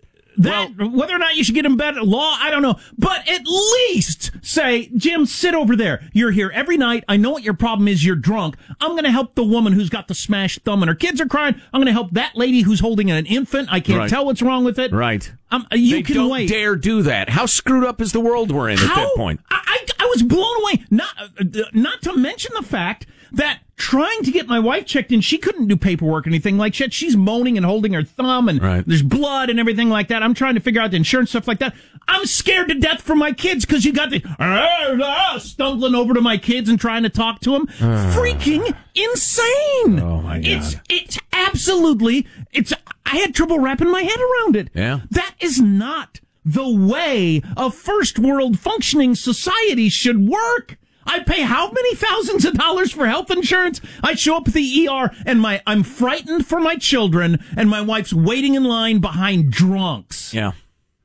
that, 0.42 0.70
whether 0.78 1.14
or 1.14 1.18
not 1.18 1.36
you 1.36 1.44
should 1.44 1.54
get 1.54 1.62
them 1.62 1.76
bed 1.76 1.96
at 1.96 2.06
law, 2.06 2.36
I 2.40 2.50
don't 2.50 2.62
know. 2.62 2.76
But 2.98 3.28
at 3.28 3.42
least 3.46 4.30
say, 4.42 4.90
Jim, 4.96 5.26
sit 5.26 5.54
over 5.54 5.76
there. 5.76 6.08
You're 6.12 6.30
here 6.30 6.50
every 6.54 6.76
night. 6.76 7.04
I 7.08 7.16
know 7.16 7.30
what 7.30 7.42
your 7.42 7.54
problem 7.54 7.88
is. 7.88 8.04
You're 8.04 8.16
drunk. 8.16 8.56
I'm 8.80 8.92
going 8.92 9.04
to 9.04 9.10
help 9.10 9.34
the 9.34 9.44
woman 9.44 9.72
who's 9.72 9.90
got 9.90 10.08
the 10.08 10.14
smashed 10.14 10.60
thumb 10.62 10.82
and 10.82 10.88
her 10.88 10.94
kids 10.94 11.20
are 11.20 11.26
crying. 11.26 11.54
I'm 11.72 11.78
going 11.80 11.86
to 11.86 11.92
help 11.92 12.12
that 12.12 12.36
lady 12.36 12.62
who's 12.62 12.80
holding 12.80 13.10
an 13.10 13.26
infant. 13.26 13.68
I 13.70 13.80
can't 13.80 13.98
Right. 13.98 14.10
tell 14.10 14.24
what's 14.26 14.42
wrong 14.42 14.64
with 14.64 14.78
it. 14.78 14.92
Right. 14.92 15.30
Um, 15.50 15.66
you 15.72 15.96
they 15.96 16.02
can 16.02 16.14
don't 16.14 16.30
wait. 16.30 16.48
dare 16.48 16.76
do 16.76 17.02
that. 17.02 17.28
How 17.28 17.46
screwed 17.46 17.84
up 17.84 18.00
is 18.00 18.12
the 18.12 18.20
world 18.20 18.50
we're 18.52 18.68
in 18.70 18.78
at 18.78 18.94
that 18.94 19.12
point? 19.16 19.40
I, 19.50 19.60
I, 19.66 20.04
I 20.04 20.06
was 20.06 20.22
blown 20.22 20.62
away. 20.62 20.84
Not, 20.90 21.08
uh, 21.20 21.44
not 21.72 22.02
to 22.02 22.16
mention 22.16 22.52
the 22.54 22.62
fact 22.62 23.06
that 23.32 23.60
trying 23.76 24.22
to 24.24 24.30
get 24.30 24.46
my 24.46 24.58
wife 24.58 24.84
checked 24.84 25.10
in, 25.10 25.20
she 25.22 25.38
couldn't 25.38 25.66
do 25.68 25.76
paperwork 25.76 26.26
or 26.26 26.30
anything 26.30 26.58
like 26.58 26.76
that. 26.76 26.92
She's 26.92 27.16
moaning 27.16 27.56
and 27.56 27.64
holding 27.64 27.94
her 27.94 28.02
thumb 28.02 28.48
and 28.48 28.60
Right. 28.62 28.84
there's 28.86 29.02
blood 29.02 29.48
and 29.48 29.58
everything 29.58 29.88
like 29.88 30.08
that. 30.08 30.22
I'm 30.22 30.34
trying 30.34 30.54
to 30.54 30.60
figure 30.60 30.82
out 30.82 30.90
the 30.90 30.96
insurance 30.98 31.30
stuff 31.30 31.48
like 31.48 31.58
that. 31.60 31.74
I'm 32.06 32.26
scared 32.26 32.68
to 32.68 32.74
death 32.74 33.00
for 33.00 33.14
my 33.16 33.32
kids 33.32 33.64
because 33.64 33.84
you 33.84 33.92
got 33.92 34.10
the 34.10 34.22
uh, 34.38 35.38
stumbling 35.38 35.94
over 35.94 36.12
to 36.14 36.20
my 36.20 36.36
kids 36.38 36.68
and 36.68 36.78
trying 36.78 37.04
to 37.04 37.08
talk 37.08 37.40
to 37.40 37.52
them. 37.52 37.66
Freaking 37.68 38.74
insane. 38.94 40.00
Oh, 40.00 40.20
my 40.22 40.38
God. 40.40 40.46
It's, 40.46 40.76
it's 40.88 41.18
absolutely, 41.32 42.26
it's, 42.52 42.72
I 43.06 43.16
had 43.16 43.34
trouble 43.34 43.58
wrapping 43.60 43.90
my 43.90 44.02
head 44.02 44.18
around 44.18 44.56
it. 44.56 44.68
Yeah. 44.74 45.00
That 45.10 45.34
is 45.40 45.60
not 45.60 46.20
the 46.44 46.68
way 46.68 47.42
a 47.56 47.70
first 47.70 48.18
world 48.18 48.58
functioning 48.58 49.14
society 49.14 49.88
should 49.88 50.26
work. 50.28 50.76
I 51.10 51.20
pay 51.24 51.42
how 51.42 51.70
many 51.70 51.94
thousands 51.96 52.44
of 52.44 52.54
dollars 52.54 52.92
for 52.92 53.06
health 53.06 53.30
insurance? 53.30 53.80
I 54.02 54.14
show 54.14 54.36
up 54.36 54.46
at 54.48 54.54
the 54.54 54.88
ER 54.88 55.10
and 55.26 55.40
my 55.40 55.60
I'm 55.66 55.82
frightened 55.82 56.46
for 56.46 56.60
my 56.60 56.76
children 56.76 57.42
and 57.56 57.68
my 57.68 57.80
wife's 57.80 58.12
waiting 58.12 58.54
in 58.54 58.62
line 58.64 58.98
behind 59.00 59.50
drunks 59.50 60.32
Yeah. 60.32 60.52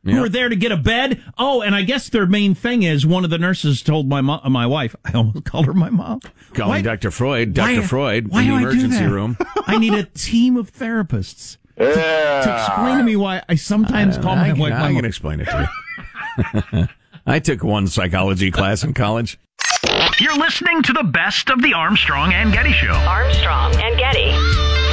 Who 0.04 0.24
are 0.24 0.30
there 0.30 0.50
to 0.50 0.56
get 0.56 0.72
a 0.72 0.78
bed. 0.78 1.24
Oh, 1.36 1.64
and 1.64 1.74
I 1.74 1.82
guess 1.82 2.10
their 2.10 2.28
main 2.28 2.54
thing 2.54 2.84
is 2.84 3.08
one 3.08 3.24
of 3.24 3.32
the 3.32 3.40
nurses 3.40 3.82
told 3.82 4.08
my 4.08 4.22
mo- 4.22 4.40
my 4.48 4.68
wife. 4.68 4.96
I 5.06 5.14
almost 5.14 5.46
called 5.46 5.66
her 5.66 5.74
my 5.74 5.90
mom. 5.90 6.20
Calling 6.54 6.70
Why- 6.70 6.82
Dr. 6.84 7.10
Freud, 7.10 7.56
Dr. 7.56 7.82
why- 7.82 7.88
Freud 7.88 8.28
why 8.28 8.44
in 8.44 8.50
the 8.50 8.56
emergency 8.58 9.00
that? 9.00 9.10
room. 9.10 9.36
I 9.66 9.80
need 9.80 9.96
a 9.96 10.04
team 10.04 10.58
of 10.58 10.72
therapists 10.72 11.58
to 11.78 11.84
explain 11.86 13.00
to 13.00 13.04
me 13.04 13.16
why 13.16 13.42
I 13.50 13.56
sometimes 13.56 14.20
call 14.20 14.36
my 14.36 14.50
I, 14.50 14.54
wife 14.54 14.72
can, 14.74 14.80
my 14.80 14.88
I 14.90 14.94
can 14.94 15.06
explain 15.06 15.40
it 15.42 15.46
to 15.46 15.70
you. 16.74 16.88
I 17.26 17.40
took 17.40 17.64
one 17.64 17.88
psychology 17.88 18.52
class 18.52 18.84
in 18.84 18.94
college. 18.94 19.40
You're 20.20 20.38
listening 20.38 20.82
to 20.84 20.94
the 20.94 21.04
best 21.04 21.50
of 21.50 21.62
the 21.62 21.74
Armstrong 21.74 22.34
and 22.34 22.52
Getty 22.54 22.72
Show. 22.72 22.94
Armstrong 22.94 23.74
and 23.76 23.98
Getty. 23.98 24.85